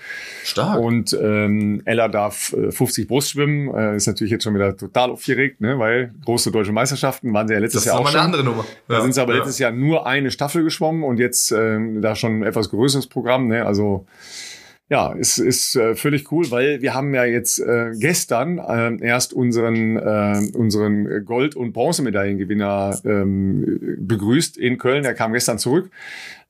[0.45, 0.79] Stark.
[0.79, 3.75] Und ähm, Ella darf äh, 50 Brust schwimmen.
[3.75, 5.79] Äh, ist natürlich jetzt schon wieder total aufgeregt, ne?
[5.81, 8.41] weil große deutsche Meisterschaften waren sie ja letztes das ist Jahr auch nochmal eine schon.
[8.41, 8.65] andere Nummer.
[8.87, 9.39] Da Ja, sind sie aber ja.
[9.41, 13.49] letztes Jahr nur eine Staffel geschwommen und jetzt ähm, da schon ein etwas größeres Programm.
[13.49, 13.67] Ne?
[13.67, 14.04] Also
[14.91, 19.33] ja, ist, ist äh, völlig cool, weil wir haben ja jetzt äh, gestern äh, erst
[19.33, 25.05] unseren, äh, unseren Gold- und Bronzemedaillengewinner ähm, begrüßt in Köln.
[25.05, 25.91] Er kam gestern zurück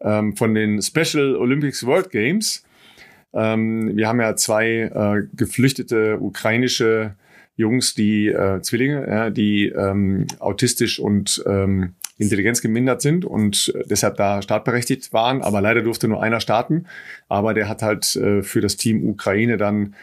[0.01, 2.65] ähm, von den Special Olympics World Games.
[3.33, 7.15] Ähm, wir haben ja zwei äh, geflüchtete ukrainische
[7.57, 14.17] Jungs, die äh, Zwillinge, ja, die ähm, autistisch und ähm, intelligenzgemindert sind und äh, deshalb
[14.17, 15.43] da startberechtigt waren.
[15.43, 16.87] Aber leider durfte nur einer starten.
[17.29, 19.95] Aber der hat halt äh, für das Team Ukraine dann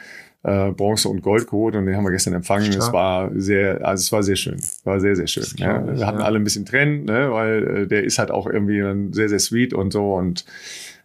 [0.44, 2.70] äh, Bronze und Gold geholt und den haben wir gestern empfangen.
[2.70, 2.94] Es Stark.
[2.94, 4.60] war sehr, also es war sehr schön.
[4.84, 5.46] War sehr, sehr schön.
[5.58, 5.86] Ja.
[5.86, 6.26] Wir hatten ja.
[6.26, 8.84] alle ein bisschen Tränen, ne, weil äh, der ist halt auch irgendwie
[9.14, 10.46] sehr, sehr sweet und so und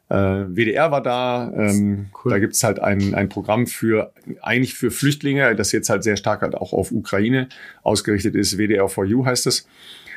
[0.09, 1.53] äh, WDR war da.
[1.55, 2.33] Ähm, Cool.
[2.33, 6.43] Da gibt's halt ein, ein Programm für eigentlich für Flüchtlinge, das jetzt halt sehr stark
[6.43, 7.49] halt auch auf Ukraine
[7.83, 8.57] ausgerichtet ist.
[8.57, 9.66] WDR for You heißt es.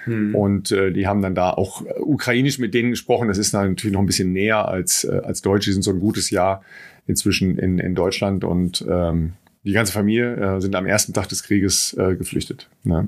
[0.06, 0.36] Hm.
[0.36, 3.28] Und äh, die haben dann da auch äh, ukrainisch mit denen gesprochen.
[3.28, 5.66] Das ist dann natürlich noch ein bisschen näher als, äh, als Deutsch.
[5.66, 6.64] Die sind so ein gutes Jahr
[7.08, 11.44] inzwischen in, in Deutschland und ähm, die ganze Familie äh, sind am ersten Tag des
[11.44, 12.70] Krieges äh, geflüchtet.
[12.84, 13.08] Ne?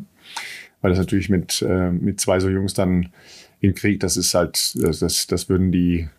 [0.82, 3.10] Weil das natürlich mit, äh, mit zwei so Jungs dann
[3.62, 6.10] im Krieg, das ist halt, das, das, das würden die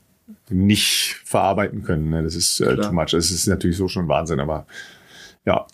[0.48, 2.10] nicht verarbeiten können.
[2.10, 2.22] Ne?
[2.22, 2.88] Das ist äh, Klar.
[2.88, 3.10] too much.
[3.10, 4.66] Das ist natürlich so schon Wahnsinn, aber
[5.44, 5.66] ja,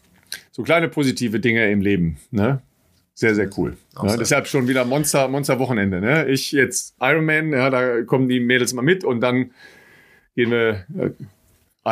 [0.50, 2.16] so kleine positive Dinge im Leben.
[2.30, 2.60] Ne?
[3.18, 3.76] Sehr, sehr cool.
[4.00, 4.16] Sehr.
[4.16, 6.00] Deshalb schon wieder Monster, Monster-Wochenende.
[6.00, 6.28] Ne?
[6.28, 9.50] Ich jetzt Ironman, ja, da kommen die Mädels mal mit und dann
[10.36, 11.10] gehen wir äh,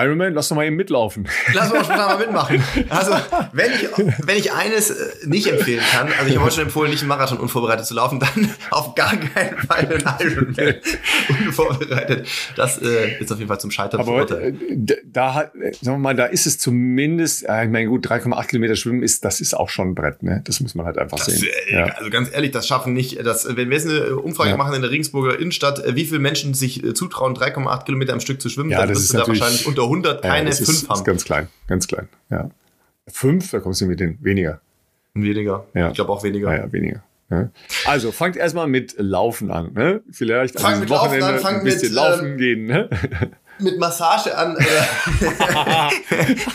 [0.05, 1.29] Ironman, lass doch mal eben mitlaufen.
[1.55, 2.63] Lass uns spontan mal mitmachen.
[2.89, 3.13] Also,
[3.53, 3.89] wenn ich,
[4.27, 4.95] wenn ich eines äh,
[5.27, 8.21] nicht empfehlen kann, also ich habe heute schon empfohlen, nicht einen Marathon unvorbereitet zu laufen,
[8.21, 10.75] dann auf gar keinen Fall einen Ironman
[11.47, 12.29] unvorbereitet.
[12.57, 14.53] Das äh, ist auf jeden Fall zum Scheitern Aber äh,
[15.05, 18.77] da hat, äh, sagen wir mal, da ist es zumindest, ich meine, gut, 3,8 Kilometer
[18.77, 20.43] schwimmen ist, das ist auch schon ein Brett, ne?
[20.45, 21.49] Das muss man halt einfach Das, sehen.
[21.69, 21.85] äh, Ja.
[21.97, 23.25] Also ganz ehrlich, das schaffen nicht.
[23.25, 24.57] Das, wenn wir jetzt eine Umfrage Ja.
[24.57, 28.49] machen in der Regensburger Innenstadt, wie viele Menschen sich zutrauen, 3,8 Kilometer am Stück zu
[28.49, 30.67] schwimmen, Ja, dann das wirst ist du da wahrscheinlich unter 100 Ja, keine das ist,
[30.67, 31.05] 5 ist haben.
[31.05, 32.51] ganz klein, ganz klein, ja.
[33.09, 34.61] Fünf, da kommst du mit den weniger.
[35.15, 35.67] Weniger.
[35.75, 35.89] Ja.
[35.89, 36.53] Ich glaube auch weniger.
[36.53, 37.03] Ja, ja, weniger.
[37.31, 37.51] Ja.
[37.87, 39.73] Also fangt erstmal mit Laufen an.
[39.73, 40.03] Ne?
[40.11, 42.67] Vielleicht Fang an mit diesem Laufen Wochenende an, ein bisschen mit, laufen ähm, gehen.
[42.67, 42.91] Ne?
[43.59, 44.57] Mit Massage an.
[44.57, 44.65] Äh,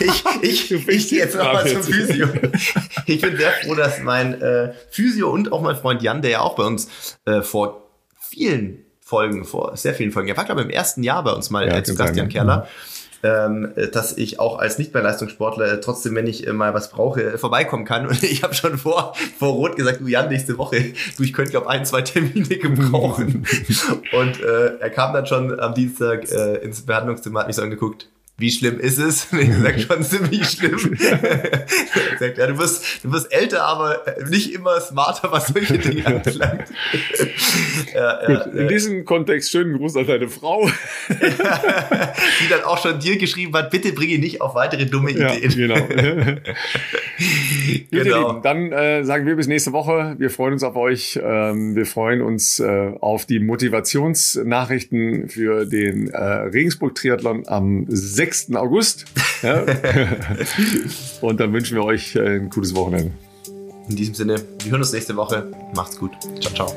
[0.00, 1.82] ich ich, ich gehe jetzt nochmal zum.
[1.82, 2.28] Physio.
[3.06, 6.40] Ich bin sehr froh, dass mein äh, Physio und auch mein Freund Jan, der ja
[6.40, 7.88] auch bei uns äh, vor
[8.20, 11.50] vielen Folgen, vor sehr vielen Folgen, er war glaube ich im ersten Jahr bei uns
[11.50, 12.32] mal Ja, äh, zu Gast, Jan ja.
[12.32, 12.68] Kerler.
[13.24, 16.90] Ähm, äh, dass ich auch als nicht mehr Leistungssportler trotzdem, wenn ich äh, mal was
[16.90, 18.06] brauche, vorbeikommen kann.
[18.08, 21.52] Und ich habe schon vor, vor Rot gesagt, du Jan, nächste Woche, du, ich könnte
[21.52, 23.46] glaube ein, zwei Termine gebrauchen.
[24.12, 28.08] Und äh, er kam dann schon am Dienstag äh, ins Behandlungszimmer, hat mich so angeguckt.
[28.38, 29.28] Wie schlimm ist es?
[29.42, 30.78] Ich sag schon ziemlich schlimm.
[32.18, 36.68] sagt, ja, du wirst, du wirst älter, aber nicht immer smarter, was solche Dinge anbelangt.
[37.94, 40.68] ja, ja, in diesem Kontext schönen Gruß an deine Frau.
[41.08, 45.54] die dann auch schon dir geschrieben hat, bitte bring ihn nicht auf weitere dumme Ideen.
[45.54, 45.86] genau.
[47.90, 48.28] Genau.
[48.30, 50.16] Lieben, dann äh, sagen wir bis nächste Woche.
[50.18, 51.20] Wir freuen uns auf euch.
[51.22, 58.21] Ähm, wir freuen uns äh, auf die Motivationsnachrichten für den äh, Regensburg-Triathlon am 6.
[58.56, 59.04] August.
[59.42, 59.64] Ja?
[61.20, 63.12] Und dann wünschen wir euch äh, ein gutes Wochenende.
[63.88, 65.50] In diesem Sinne, wir hören uns nächste Woche.
[65.74, 66.12] Macht's gut.
[66.40, 66.76] Ciao, ciao.